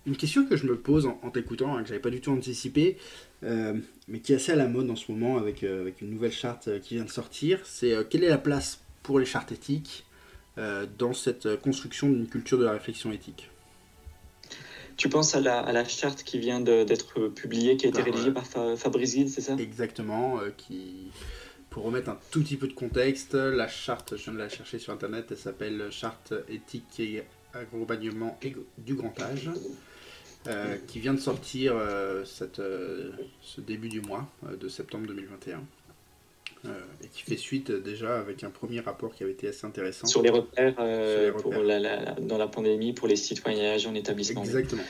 Une 0.08 0.16
question 0.16 0.46
que 0.46 0.56
je 0.56 0.66
me 0.66 0.76
pose 0.76 1.06
en, 1.06 1.30
t'écoutant, 1.30 1.76
hein, 1.76 1.82
que 1.82 1.88
j'avais 1.88 2.00
pas 2.00 2.10
du 2.10 2.20
tout 2.20 2.32
anticipé, 2.32 2.96
mais 3.42 4.20
qui 4.20 4.32
est 4.32 4.36
assez 4.36 4.52
à 4.52 4.56
la 4.56 4.66
mode 4.66 4.90
en 4.90 4.96
ce 4.96 5.12
moment 5.12 5.36
avec, 5.36 5.62
avec 5.62 6.00
une 6.00 6.10
nouvelle 6.10 6.32
charte 6.32 6.80
qui 6.80 6.94
vient 6.94 7.04
de 7.04 7.10
sortir, 7.10 7.60
c'est 7.64 7.94
quelle 8.08 8.24
est 8.24 8.28
la 8.28 8.38
place 8.38 8.80
pour 9.02 9.20
les 9.20 9.26
chartes 9.26 9.52
éthiques 9.52 10.06
dans 10.56 11.12
cette 11.12 11.60
construction 11.60 12.08
d'une 12.08 12.26
culture 12.26 12.58
de 12.58 12.64
la 12.64 12.72
réflexion 12.72 13.12
éthique? 13.12 13.50
Tu 14.98 15.08
penses 15.08 15.36
à 15.36 15.40
la, 15.40 15.84
charte 15.84 16.24
qui 16.24 16.40
vient 16.40 16.60
d'être 16.60 17.28
publiée, 17.28 17.76
qui 17.76 17.86
a 17.86 17.88
été 17.88 18.02
rédigée 18.02 18.32
par 18.32 18.44
Fabrice 18.76 19.14
Guide, 19.14 19.28
c'est 19.28 19.40
ça? 19.40 19.54
Exactement. 19.56 20.40
Euh, 20.40 20.50
qui, 20.56 21.12
pour 21.70 21.84
remettre 21.84 22.10
un 22.10 22.18
tout 22.32 22.42
petit 22.42 22.56
peu 22.56 22.66
de 22.66 22.72
contexte, 22.72 23.34
la 23.34 23.68
charte, 23.68 24.16
je 24.16 24.24
viens 24.24 24.32
de 24.32 24.38
la 24.38 24.48
chercher 24.48 24.80
sur 24.80 24.92
Internet, 24.92 25.26
elle 25.30 25.36
s'appelle 25.36 25.86
Charte 25.92 26.34
éthique 26.48 26.98
et 26.98 27.22
accompagnement 27.54 28.36
du 28.76 28.94
grand 28.94 29.14
âge. 29.20 29.48
Euh, 30.48 30.76
qui 30.86 30.98
vient 30.98 31.12
de 31.12 31.20
sortir 31.20 31.74
euh, 31.76 32.24
cette, 32.24 32.62
ce 33.42 33.60
début 33.60 33.88
du 33.88 34.00
mois 34.00 34.26
de 34.58 34.68
septembre 34.68 35.06
2021. 35.06 35.62
Euh, 36.64 36.70
et 37.04 37.06
qui 37.08 37.22
fait 37.22 37.36
suite 37.36 37.70
euh, 37.70 37.80
déjà 37.80 38.18
avec 38.18 38.42
un 38.42 38.50
premier 38.50 38.80
rapport 38.80 39.14
qui 39.14 39.22
avait 39.22 39.32
été 39.32 39.46
assez 39.48 39.64
intéressant. 39.64 40.08
Sur 40.08 40.22
les 40.22 40.30
repères, 40.30 40.74
euh, 40.80 41.30
Pour 41.32 41.52
dans 41.52 42.38
la 42.38 42.48
pandémie 42.48 42.92
pour 42.92 43.06
les 43.06 43.14
citoyens 43.14 43.76
en 43.86 43.94
établissement. 43.94 44.42
Exactement. 44.42 44.82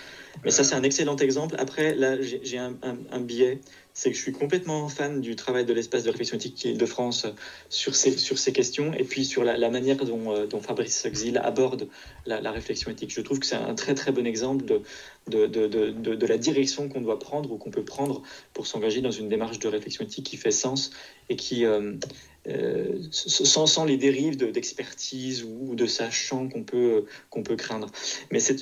Mais 0.45 0.51
ça, 0.51 0.64
c'est 0.64 0.74
un 0.74 0.82
excellent 0.82 1.16
exemple. 1.16 1.57
Après, 1.59 1.95
là, 1.95 2.16
j'ai 2.20 2.59
un, 2.59 3.20
biais, 3.20 3.61
c'est 3.93 4.11
que 4.11 4.16
je 4.16 4.22
suis 4.22 4.32
complètement 4.32 4.89
fan 4.89 5.20
du 5.20 5.36
travail 5.36 5.64
de 5.64 5.72
l'espace 5.72 6.05
de 6.05 6.11
réflexion 6.11 6.36
éthique 6.36 6.76
de 6.76 6.86
France 6.86 7.26
sur 7.68 7.95
ces, 7.95 8.16
sur 8.16 8.39
ces 8.39 8.53
questions 8.53 8.93
et 8.93 9.05
puis 9.05 9.24
sur 9.24 9.45
la, 9.45 9.70
manière 9.70 9.97
dont, 9.97 10.47
dont, 10.47 10.61
Fabrice 10.61 11.07
Xil 11.07 11.39
aborde 11.39 11.89
la, 12.26 12.53
réflexion 12.53 12.91
éthique. 12.91 13.12
Je 13.12 13.20
trouve 13.20 13.41
que 13.41 13.47
c'est 13.47 13.57
un 13.57 13.74
très 13.74 13.95
très 13.95 14.12
bon 14.12 14.26
exemple 14.26 14.64
de, 14.64 14.82
de, 15.26 15.47
de, 15.66 15.91
de 15.91 16.26
la 16.26 16.39
direction 16.39 16.89
qu'on 16.89 17.01
doit 17.01 17.18
prendre 17.18 17.51
ou 17.53 17.57
qu'on 17.57 17.70
peut 17.70 17.84
prendre 17.84 18.22
pour 18.55 18.66
s'engager 18.66 19.01
dans 19.01 19.11
une 19.11 19.28
démarche 19.28 19.59
de 19.59 19.68
réflexion 19.68 20.05
éthique 20.05 20.26
qui 20.26 20.36
fait 20.36 20.51
sens 20.51 20.93
et 21.28 21.36
qui, 21.36 21.64
euh, 21.64 21.95
euh, 22.49 22.99
sans, 23.11 23.66
sans, 23.66 23.84
les 23.84 23.96
dérives 23.96 24.36
d'expertise 24.36 25.44
ou 25.44 25.74
de 25.74 25.86
sachant 25.86 26.49
qu'on 26.49 26.64
peut, 26.64 27.05
peut 27.44 27.57
craindre. 27.57 27.90
Mais 28.30 28.40
c'est, 28.40 28.57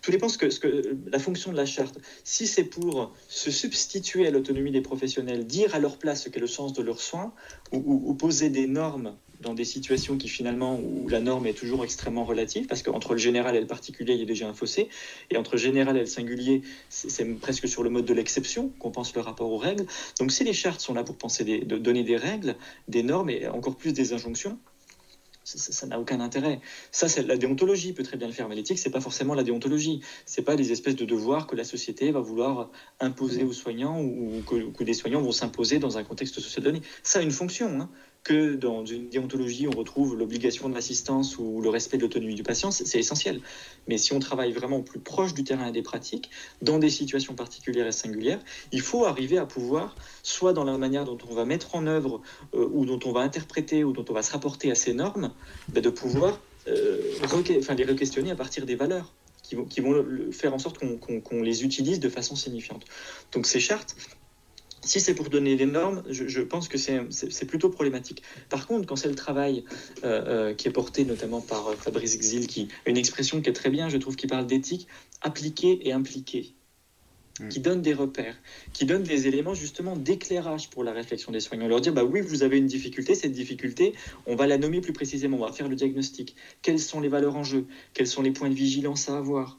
tout 0.00 0.10
dépend 0.10 0.28
ce 0.28 0.38
que, 0.38 0.50
ce 0.50 0.60
que 0.60 0.96
la 1.06 1.18
fonction 1.18 1.52
de 1.52 1.56
la 1.56 1.66
charte. 1.66 1.98
Si 2.24 2.46
c'est 2.46 2.64
pour 2.64 3.14
se 3.28 3.50
substituer 3.50 4.26
à 4.26 4.30
l'autonomie 4.30 4.70
des 4.70 4.80
professionnels, 4.80 5.46
dire 5.46 5.74
à 5.74 5.78
leur 5.78 5.98
place 5.98 6.24
ce 6.24 6.28
qu'est 6.28 6.40
le 6.40 6.46
sens 6.46 6.72
de 6.72 6.82
leurs 6.82 7.00
soins, 7.00 7.32
ou, 7.72 8.14
poser 8.14 8.50
des 8.50 8.66
normes 8.66 9.16
dans 9.40 9.54
des 9.54 9.64
situations 9.64 10.16
qui 10.16 10.28
finalement 10.28 10.78
où 10.78 11.08
la 11.08 11.20
norme 11.20 11.46
est 11.46 11.52
toujours 11.52 11.84
extrêmement 11.84 12.24
relative, 12.24 12.66
parce 12.66 12.82
qu'entre 12.82 13.12
le 13.12 13.18
général 13.18 13.56
et 13.56 13.60
le 13.60 13.66
particulier, 13.66 14.14
il 14.14 14.20
y 14.20 14.22
a 14.22 14.26
déjà 14.26 14.48
un 14.48 14.54
fossé, 14.54 14.88
et 15.30 15.36
entre 15.36 15.52
le 15.52 15.58
général 15.58 15.96
et 15.96 16.00
le 16.00 16.06
singulier, 16.06 16.62
c'est 16.88 17.24
presque 17.40 17.68
sur 17.68 17.82
le 17.82 17.90
mode 17.90 18.04
de 18.04 18.14
l'exception 18.14 18.70
qu'on 18.78 18.90
pense 18.90 19.14
le 19.14 19.20
rapport 19.20 19.50
aux 19.50 19.58
règles. 19.58 19.86
Donc 20.18 20.32
si 20.32 20.44
les 20.44 20.52
chartes 20.52 20.80
sont 20.80 20.94
là 20.94 21.04
pour 21.04 21.16
penser 21.16 21.44
de 21.44 21.78
donner 21.78 22.04
des 22.04 22.16
règles, 22.16 22.56
des 22.88 23.02
normes 23.02 23.30
et 23.30 23.46
encore 23.48 23.76
plus 23.76 23.92
des 23.92 24.12
injonctions, 24.12 24.58
ça 25.46 25.86
n'a 25.86 26.00
aucun 26.00 26.20
intérêt. 26.20 26.60
Ça, 26.90 27.08
c'est 27.08 27.22
la 27.22 27.36
déontologie 27.36 27.92
peut 27.92 28.02
très 28.02 28.16
bien 28.16 28.26
le 28.26 28.32
faire, 28.32 28.48
mais 28.48 28.56
l'éthique, 28.56 28.78
c'est 28.78 28.90
pas 28.90 29.00
forcément 29.00 29.34
la 29.34 29.44
déontologie. 29.44 30.00
C'est 30.24 30.42
pas 30.42 30.56
des 30.56 30.72
espèces 30.72 30.96
de 30.96 31.04
devoirs 31.04 31.46
que 31.46 31.54
la 31.54 31.62
société 31.62 32.10
va 32.10 32.20
vouloir 32.20 32.70
imposer 32.98 33.44
aux 33.44 33.52
soignants 33.52 34.00
ou 34.00 34.42
que, 34.44 34.72
que 34.72 34.82
des 34.82 34.94
soignants 34.94 35.22
vont 35.22 35.32
s'imposer 35.32 35.78
dans 35.78 35.98
un 35.98 36.04
contexte 36.04 36.40
social 36.40 36.64
donné. 36.64 36.82
Ça 37.04 37.20
a 37.20 37.22
une 37.22 37.30
fonction. 37.30 37.80
Hein 37.80 37.90
que 38.26 38.56
dans 38.56 38.84
une 38.84 39.08
déontologie, 39.08 39.68
on 39.68 39.78
retrouve 39.78 40.16
l'obligation 40.16 40.68
de 40.68 40.74
l'assistance 40.74 41.38
ou 41.38 41.60
le 41.60 41.68
respect 41.68 41.96
de 41.96 42.02
l'autonomie 42.02 42.34
du 42.34 42.42
patient, 42.42 42.72
c'est 42.72 42.98
essentiel. 42.98 43.40
Mais 43.86 43.98
si 43.98 44.14
on 44.14 44.18
travaille 44.18 44.50
vraiment 44.50 44.82
plus 44.82 44.98
proche 44.98 45.32
du 45.32 45.44
terrain 45.44 45.68
et 45.68 45.70
des 45.70 45.82
pratiques, 45.82 46.28
dans 46.60 46.80
des 46.80 46.90
situations 46.90 47.34
particulières 47.36 47.86
et 47.86 47.92
singulières, 47.92 48.40
il 48.72 48.80
faut 48.80 49.04
arriver 49.04 49.38
à 49.38 49.46
pouvoir, 49.46 49.94
soit 50.24 50.52
dans 50.52 50.64
la 50.64 50.76
manière 50.76 51.04
dont 51.04 51.18
on 51.30 51.34
va 51.34 51.44
mettre 51.44 51.76
en 51.76 51.86
œuvre 51.86 52.20
euh, 52.54 52.68
ou 52.72 52.84
dont 52.84 52.98
on 53.04 53.12
va 53.12 53.20
interpréter 53.20 53.84
ou 53.84 53.92
dont 53.92 54.04
on 54.08 54.12
va 54.12 54.22
se 54.22 54.32
rapporter 54.32 54.72
à 54.72 54.74
ces 54.74 54.92
normes, 54.92 55.30
ben, 55.68 55.80
de 55.80 55.90
pouvoir 55.90 56.40
euh, 56.66 57.00
enfin, 57.22 57.74
les 57.76 57.84
re-questionner 57.84 58.32
à 58.32 58.36
partir 58.36 58.66
des 58.66 58.74
valeurs 58.74 59.14
qui 59.44 59.54
vont, 59.54 59.66
qui 59.66 59.80
vont 59.80 60.04
faire 60.32 60.52
en 60.52 60.58
sorte 60.58 60.80
qu'on 60.80 61.42
les 61.42 61.64
utilise 61.64 62.00
de 62.00 62.08
façon 62.08 62.34
signifiante. 62.34 62.86
Donc 63.30 63.46
ces 63.46 63.60
chartes, 63.60 63.94
si 64.86 65.00
c'est 65.00 65.14
pour 65.14 65.28
donner 65.30 65.56
des 65.56 65.66
normes, 65.66 66.02
je, 66.08 66.40
pense 66.40 66.68
que 66.68 66.78
c'est 66.78 67.46
plutôt 67.46 67.68
problématique. 67.70 68.22
Par 68.48 68.66
contre, 68.66 68.86
quand 68.86 68.96
c'est 68.96 69.08
le 69.08 69.14
travail 69.14 69.64
euh, 70.04 70.50
euh, 70.50 70.54
qui 70.54 70.68
est 70.68 70.72
porté 70.72 71.04
notamment 71.04 71.40
par 71.40 71.68
euh, 71.68 71.74
Fabrice 71.74 72.14
Exil, 72.14 72.46
qui 72.46 72.68
une 72.86 72.96
expression 72.96 73.40
qui 73.42 73.50
est 73.50 73.52
très 73.52 73.70
bien, 73.70 73.88
je 73.88 73.96
trouve, 73.96 74.16
qui 74.16 74.26
parle 74.26 74.46
d'éthique, 74.46 74.86
appliquée 75.22 75.80
et 75.88 75.92
impliquée, 75.92 76.54
hmm. 77.40 77.48
qui 77.48 77.58
donne 77.58 77.82
des 77.82 77.94
repères, 77.94 78.36
qui 78.72 78.86
donne 78.86 79.02
des 79.02 79.26
éléments 79.26 79.54
justement 79.54 79.96
d'éclairage 79.96 80.70
pour 80.70 80.84
la 80.84 80.92
réflexion 80.92 81.32
des 81.32 81.40
soignants. 81.40 81.66
Leur 81.66 81.80
dire, 81.80 81.92
bah 81.92 82.04
oui, 82.04 82.20
vous 82.20 82.44
avez 82.44 82.58
une 82.58 82.66
difficulté, 82.66 83.16
cette 83.16 83.32
difficulté, 83.32 83.92
on 84.26 84.36
va 84.36 84.46
la 84.46 84.56
nommer 84.56 84.80
plus 84.80 84.92
précisément, 84.92 85.38
on 85.38 85.46
va 85.46 85.52
faire 85.52 85.68
le 85.68 85.74
diagnostic. 85.74 86.36
Quelles 86.62 86.80
sont 86.80 87.00
les 87.00 87.08
valeurs 87.08 87.36
en 87.36 87.44
jeu? 87.44 87.66
Quels 87.92 88.06
sont 88.06 88.22
les 88.22 88.30
points 88.30 88.50
de 88.50 88.54
vigilance 88.54 89.08
à 89.08 89.18
avoir? 89.18 89.58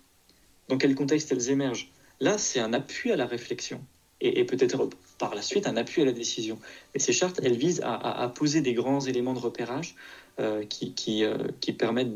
Dans 0.69 0.77
quel 0.77 0.95
contexte 0.95 1.31
elles 1.33 1.49
émergent? 1.49 1.91
Là, 2.19 2.37
c'est 2.37 2.59
un 2.59 2.73
appui 2.73 3.11
à 3.11 3.15
la 3.15 3.25
réflexion 3.25 3.81
et, 4.21 4.43
peut-être 4.45 4.89
par 5.17 5.35
la 5.35 5.41
suite 5.41 5.67
un 5.67 5.77
appui 5.77 6.01
à 6.01 6.05
la 6.05 6.11
décision. 6.11 6.59
Mais 6.93 6.99
ces 6.99 7.13
chartes, 7.13 7.39
elles 7.43 7.57
visent 7.57 7.81
à, 7.83 8.31
poser 8.33 8.61
des 8.61 8.73
grands 8.73 9.01
éléments 9.01 9.33
de 9.33 9.39
repérage 9.39 9.95
euh, 10.39 10.63
euh, 10.63 11.47
qui, 11.61 11.73
permettent 11.73 12.13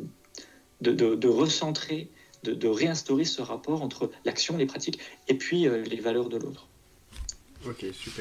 de, 0.81 1.27
recentrer, 1.27 2.09
de, 2.43 2.53
de, 2.53 2.67
réinstaurer 2.67 3.25
ce 3.25 3.41
rapport 3.41 3.81
entre 3.81 4.11
l'action, 4.25 4.57
les 4.57 4.65
pratiques 4.65 4.99
et 5.27 5.35
puis 5.35 5.67
euh, 5.67 5.83
les 5.83 5.99
valeurs 5.99 6.29
de 6.29 6.37
l'autre. 6.37 6.67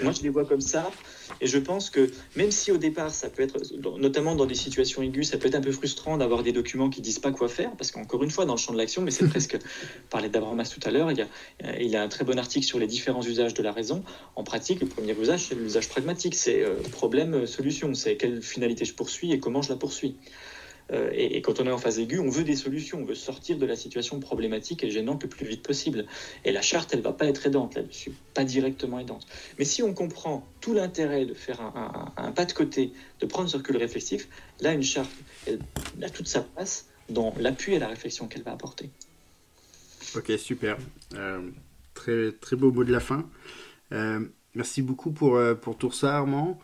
Moi, 0.03 0.13
je 0.13 0.23
les 0.23 0.29
vois 0.29 0.45
comme 0.45 0.61
ça. 0.61 0.91
Et 1.41 1.47
je 1.47 1.59
pense 1.59 1.91
que 1.91 2.11
même 2.37 2.51
si 2.51 2.73
au 2.73 2.77
départ, 2.77 3.11
ça 3.11 3.31
peut 3.31 3.43
être, 3.43 3.61
notamment 3.99 4.35
dans 4.35 4.47
des 4.47 4.55
situations 4.55 5.03
aiguës, 5.03 5.29
ça 5.29 5.39
peut 5.39 5.49
être 5.49 5.55
un 5.55 5.61
peu 5.61 5.73
frustrant 5.73 6.19
d'avoir 6.19 6.43
des 6.43 6.53
documents 6.53 6.91
qui 6.91 7.01
disent 7.01 7.19
pas 7.19 7.33
quoi 7.33 7.49
faire, 7.49 7.75
parce 7.77 7.91
qu'encore 7.91 8.23
une 8.23 8.31
fois, 8.31 8.45
dans 8.45 8.55
le 8.55 8.59
champ 8.59 8.73
de 8.73 8.79
l'action, 8.79 9.03
mais 9.03 9.11
c'est 9.11 9.29
presque, 9.31 9.59
parlait 10.11 10.29
d'Abramas 10.29 10.71
tout 10.71 10.81
à 10.85 10.91
l'heure, 10.91 11.11
il 11.11 11.19
y, 11.19 11.23
a, 11.23 11.81
il 11.81 11.89
y 11.89 11.97
a 11.97 12.03
un 12.03 12.09
très 12.09 12.25
bon 12.25 12.39
article 12.39 12.67
sur 12.67 12.79
les 12.79 12.87
différents 12.87 13.25
usages 13.25 13.55
de 13.55 13.63
la 13.63 13.73
raison. 13.73 14.05
En 14.37 14.45
pratique, 14.45 14.81
le 14.81 14.89
premier 14.89 15.19
usage, 15.19 15.47
c'est 15.49 15.55
l'usage 15.55 15.89
pragmatique. 15.89 16.35
C'est 16.35 16.63
euh, 16.63 16.83
problème-solution. 16.91 17.95
C'est 17.95 18.17
quelle 18.17 18.43
finalité 18.43 18.85
je 18.85 18.95
poursuis 18.95 19.33
et 19.33 19.39
comment 19.39 19.63
je 19.63 19.71
la 19.71 19.77
poursuis. 19.77 20.17
Euh, 20.93 21.11
et, 21.13 21.41
quand 21.43 21.61
on 21.61 21.67
est 21.67 21.71
en 21.71 21.79
phase 21.79 21.99
aiguë, 21.99 22.19
on 22.19 22.31
veut 22.31 22.45
des 22.45 22.57
solutions, 22.57 23.01
on 23.01 23.05
veut 23.05 23.15
sortir 23.15 23.59
de 23.59 23.67
la 23.67 23.77
situation 23.77 24.19
problématique 24.21 24.83
et 24.83 24.91
gênante 24.91 25.23
le 25.23 25.29
plus 25.29 25.47
vite 25.47 25.63
possible. 25.63 26.07
Et 26.45 26.53
la 26.53 26.63
charte, 26.63 26.93
elle 26.93 27.01
va 27.01 27.13
pas 27.13 27.27
être 27.27 27.47
aidante 27.47 27.75
là-dessus, 27.75 28.13
pas 28.35 28.45
directement 28.45 28.99
aidante. 28.99 29.27
Mais 29.59 29.65
si 29.65 29.83
on 29.83 29.95
comprend 29.95 30.47
tout 30.61 30.75
l'intérêt 30.75 31.27
de 31.27 31.35
faire 31.35 31.61
un, 31.61 32.33
pas 32.33 32.45
de 32.45 32.53
côté, 32.53 32.93
de 33.21 33.27
prendre 33.27 33.49
ce 33.49 33.57
recul 33.57 33.77
réflexif, 33.77 34.29
là, 34.61 34.73
une 34.73 34.83
charte, 34.83 35.11
elle, 35.47 35.61
a 36.03 36.11
toute 36.11 36.29
sa 36.29 36.41
place 36.41 36.87
dans 37.09 37.35
l'appui 37.39 37.77
à 37.77 37.79
la 37.79 37.89
réflexion 37.89 38.27
qu'elle 38.27 38.43
va 38.43 38.53
apporter. 38.53 38.91
Ok, 40.17 40.33
super. 40.39 40.77
Euh, 41.15 41.51
très, 41.95 42.33
très 42.33 42.57
beau 42.57 42.73
mot 42.73 42.85
de 42.85 42.93
la 42.93 43.01
fin. 43.01 43.29
Euh, 43.93 44.25
merci 44.55 44.83
beaucoup 44.83 45.13
pour, 45.13 45.41
pour 45.61 45.77
tout 45.79 45.93
ça, 45.93 46.17
Armand. 46.17 46.59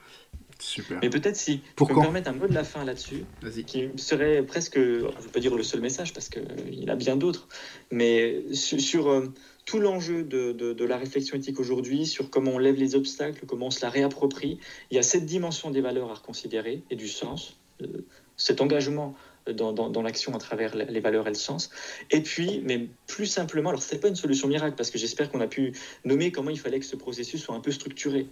Super. 0.58 0.98
Mais 1.02 1.10
peut-être 1.10 1.36
si 1.36 1.60
je 1.78 1.84
peux 1.84 1.94
me 1.94 2.00
permettre 2.00 2.30
un 2.30 2.32
mot 2.32 2.46
de 2.46 2.54
la 2.54 2.64
fin 2.64 2.84
là-dessus, 2.84 3.24
qui 3.66 3.90
serait 3.96 4.42
presque, 4.42 4.76
je 4.76 5.04
ne 5.04 5.22
veux 5.22 5.30
pas 5.32 5.40
dire 5.40 5.54
le 5.54 5.62
seul 5.62 5.80
message 5.80 6.14
parce 6.14 6.28
qu'il 6.28 6.74
y 6.74 6.84
en 6.84 6.92
a 6.92 6.96
bien 6.96 7.16
d'autres, 7.16 7.46
mais 7.90 8.42
sur, 8.52 9.10
euh, 9.10 9.26
tout 9.66 9.80
l'enjeu 9.80 10.22
de, 10.22 10.52
de, 10.52 10.84
la 10.84 10.96
réflexion 10.96 11.36
éthique 11.36 11.60
aujourd'hui, 11.60 12.06
sur 12.06 12.30
comment 12.30 12.52
on 12.52 12.58
lève 12.58 12.76
les 12.76 12.94
obstacles, 12.94 13.44
comment 13.46 13.66
on 13.66 13.70
se 13.70 13.84
la 13.84 13.90
réapproprie, 13.90 14.58
il 14.90 14.94
y 14.94 14.98
a 14.98 15.02
cette 15.02 15.26
dimension 15.26 15.70
des 15.70 15.80
valeurs 15.80 16.10
à 16.10 16.14
reconsidérer 16.14 16.82
et 16.90 16.96
du 16.96 17.08
sens, 17.08 17.56
euh, 17.82 18.06
cet 18.36 18.60
engagement 18.60 19.14
dans, 19.52 19.72
dans, 19.72 19.90
dans 19.90 20.02
l'action 20.02 20.34
à 20.34 20.38
travers 20.38 20.74
les 20.74 21.00
valeurs 21.00 21.26
et 21.26 21.30
le 21.30 21.36
sens. 21.36 21.70
Et 22.10 22.20
puis, 22.20 22.62
mais 22.64 22.88
plus 23.06 23.26
simplement, 23.26 23.70
alors 23.70 23.82
ce 23.82 23.94
n'est 23.94 24.00
pas 24.00 24.08
une 24.08 24.16
solution 24.16 24.48
miracle 24.48 24.74
parce 24.76 24.90
que 24.90 24.98
j'espère 24.98 25.30
qu'on 25.30 25.40
a 25.40 25.46
pu 25.46 25.72
nommer 26.04 26.32
comment 26.32 26.50
il 26.50 26.58
fallait 26.58 26.80
que 26.80 26.86
ce 26.86 26.96
processus 26.96 27.42
soit 27.42 27.54
un 27.54 27.60
peu 27.60 27.70
structuré 27.70 28.26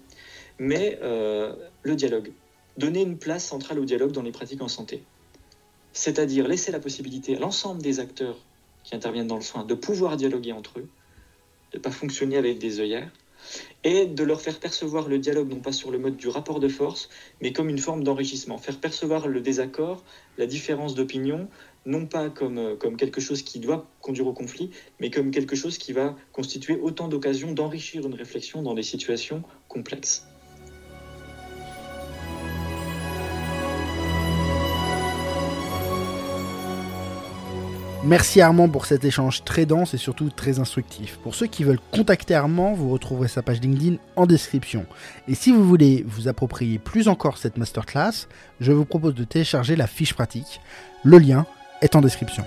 mais 0.58 0.98
euh, 1.02 1.54
le 1.82 1.96
dialogue. 1.96 2.32
Donner 2.76 3.02
une 3.02 3.18
place 3.18 3.44
centrale 3.44 3.78
au 3.78 3.84
dialogue 3.84 4.12
dans 4.12 4.22
les 4.22 4.32
pratiques 4.32 4.62
en 4.62 4.68
santé. 4.68 5.02
C'est-à-dire 5.92 6.48
laisser 6.48 6.72
la 6.72 6.80
possibilité 6.80 7.36
à 7.36 7.38
l'ensemble 7.38 7.82
des 7.82 8.00
acteurs 8.00 8.36
qui 8.82 8.94
interviennent 8.94 9.28
dans 9.28 9.36
le 9.36 9.42
soin 9.42 9.64
de 9.64 9.74
pouvoir 9.74 10.16
dialoguer 10.16 10.52
entre 10.52 10.80
eux, 10.80 10.88
de 11.72 11.78
ne 11.78 11.82
pas 11.82 11.90
fonctionner 11.90 12.36
avec 12.36 12.58
des 12.58 12.80
œillères, 12.80 13.10
et 13.82 14.06
de 14.06 14.24
leur 14.24 14.40
faire 14.40 14.58
percevoir 14.58 15.08
le 15.08 15.18
dialogue 15.18 15.50
non 15.50 15.60
pas 15.60 15.72
sur 15.72 15.90
le 15.90 15.98
mode 15.98 16.16
du 16.16 16.28
rapport 16.28 16.60
de 16.60 16.68
force, 16.68 17.08
mais 17.40 17.52
comme 17.52 17.68
une 17.68 17.78
forme 17.78 18.02
d'enrichissement. 18.02 18.58
Faire 18.58 18.78
percevoir 18.78 19.28
le 19.28 19.40
désaccord, 19.40 20.02
la 20.38 20.46
différence 20.46 20.94
d'opinion, 20.94 21.48
non 21.86 22.06
pas 22.06 22.30
comme, 22.30 22.58
euh, 22.58 22.76
comme 22.76 22.96
quelque 22.96 23.20
chose 23.20 23.42
qui 23.42 23.60
doit 23.60 23.86
conduire 24.00 24.26
au 24.26 24.32
conflit, 24.32 24.70
mais 25.00 25.10
comme 25.10 25.30
quelque 25.30 25.56
chose 25.56 25.78
qui 25.78 25.92
va 25.92 26.16
constituer 26.32 26.78
autant 26.80 27.08
d'occasions 27.08 27.52
d'enrichir 27.52 28.06
une 28.06 28.14
réflexion 28.14 28.62
dans 28.62 28.74
des 28.74 28.82
situations 28.82 29.42
complexes. 29.68 30.26
Merci 38.06 38.42
Armand 38.42 38.68
pour 38.68 38.84
cet 38.84 39.02
échange 39.06 39.44
très 39.44 39.64
dense 39.64 39.94
et 39.94 39.96
surtout 39.96 40.28
très 40.28 40.58
instructif. 40.58 41.16
Pour 41.22 41.34
ceux 41.34 41.46
qui 41.46 41.64
veulent 41.64 41.80
contacter 41.90 42.34
Armand, 42.34 42.74
vous 42.74 42.90
retrouverez 42.90 43.28
sa 43.28 43.40
page 43.40 43.62
LinkedIn 43.62 43.96
en 44.16 44.26
description. 44.26 44.84
Et 45.26 45.34
si 45.34 45.50
vous 45.50 45.64
voulez 45.66 46.04
vous 46.06 46.28
approprier 46.28 46.78
plus 46.78 47.08
encore 47.08 47.38
cette 47.38 47.56
masterclass, 47.56 48.28
je 48.60 48.72
vous 48.72 48.84
propose 48.84 49.14
de 49.14 49.24
télécharger 49.24 49.74
la 49.74 49.86
fiche 49.86 50.12
pratique. 50.12 50.60
Le 51.02 51.16
lien 51.16 51.46
est 51.80 51.96
en 51.96 52.02
description. 52.02 52.44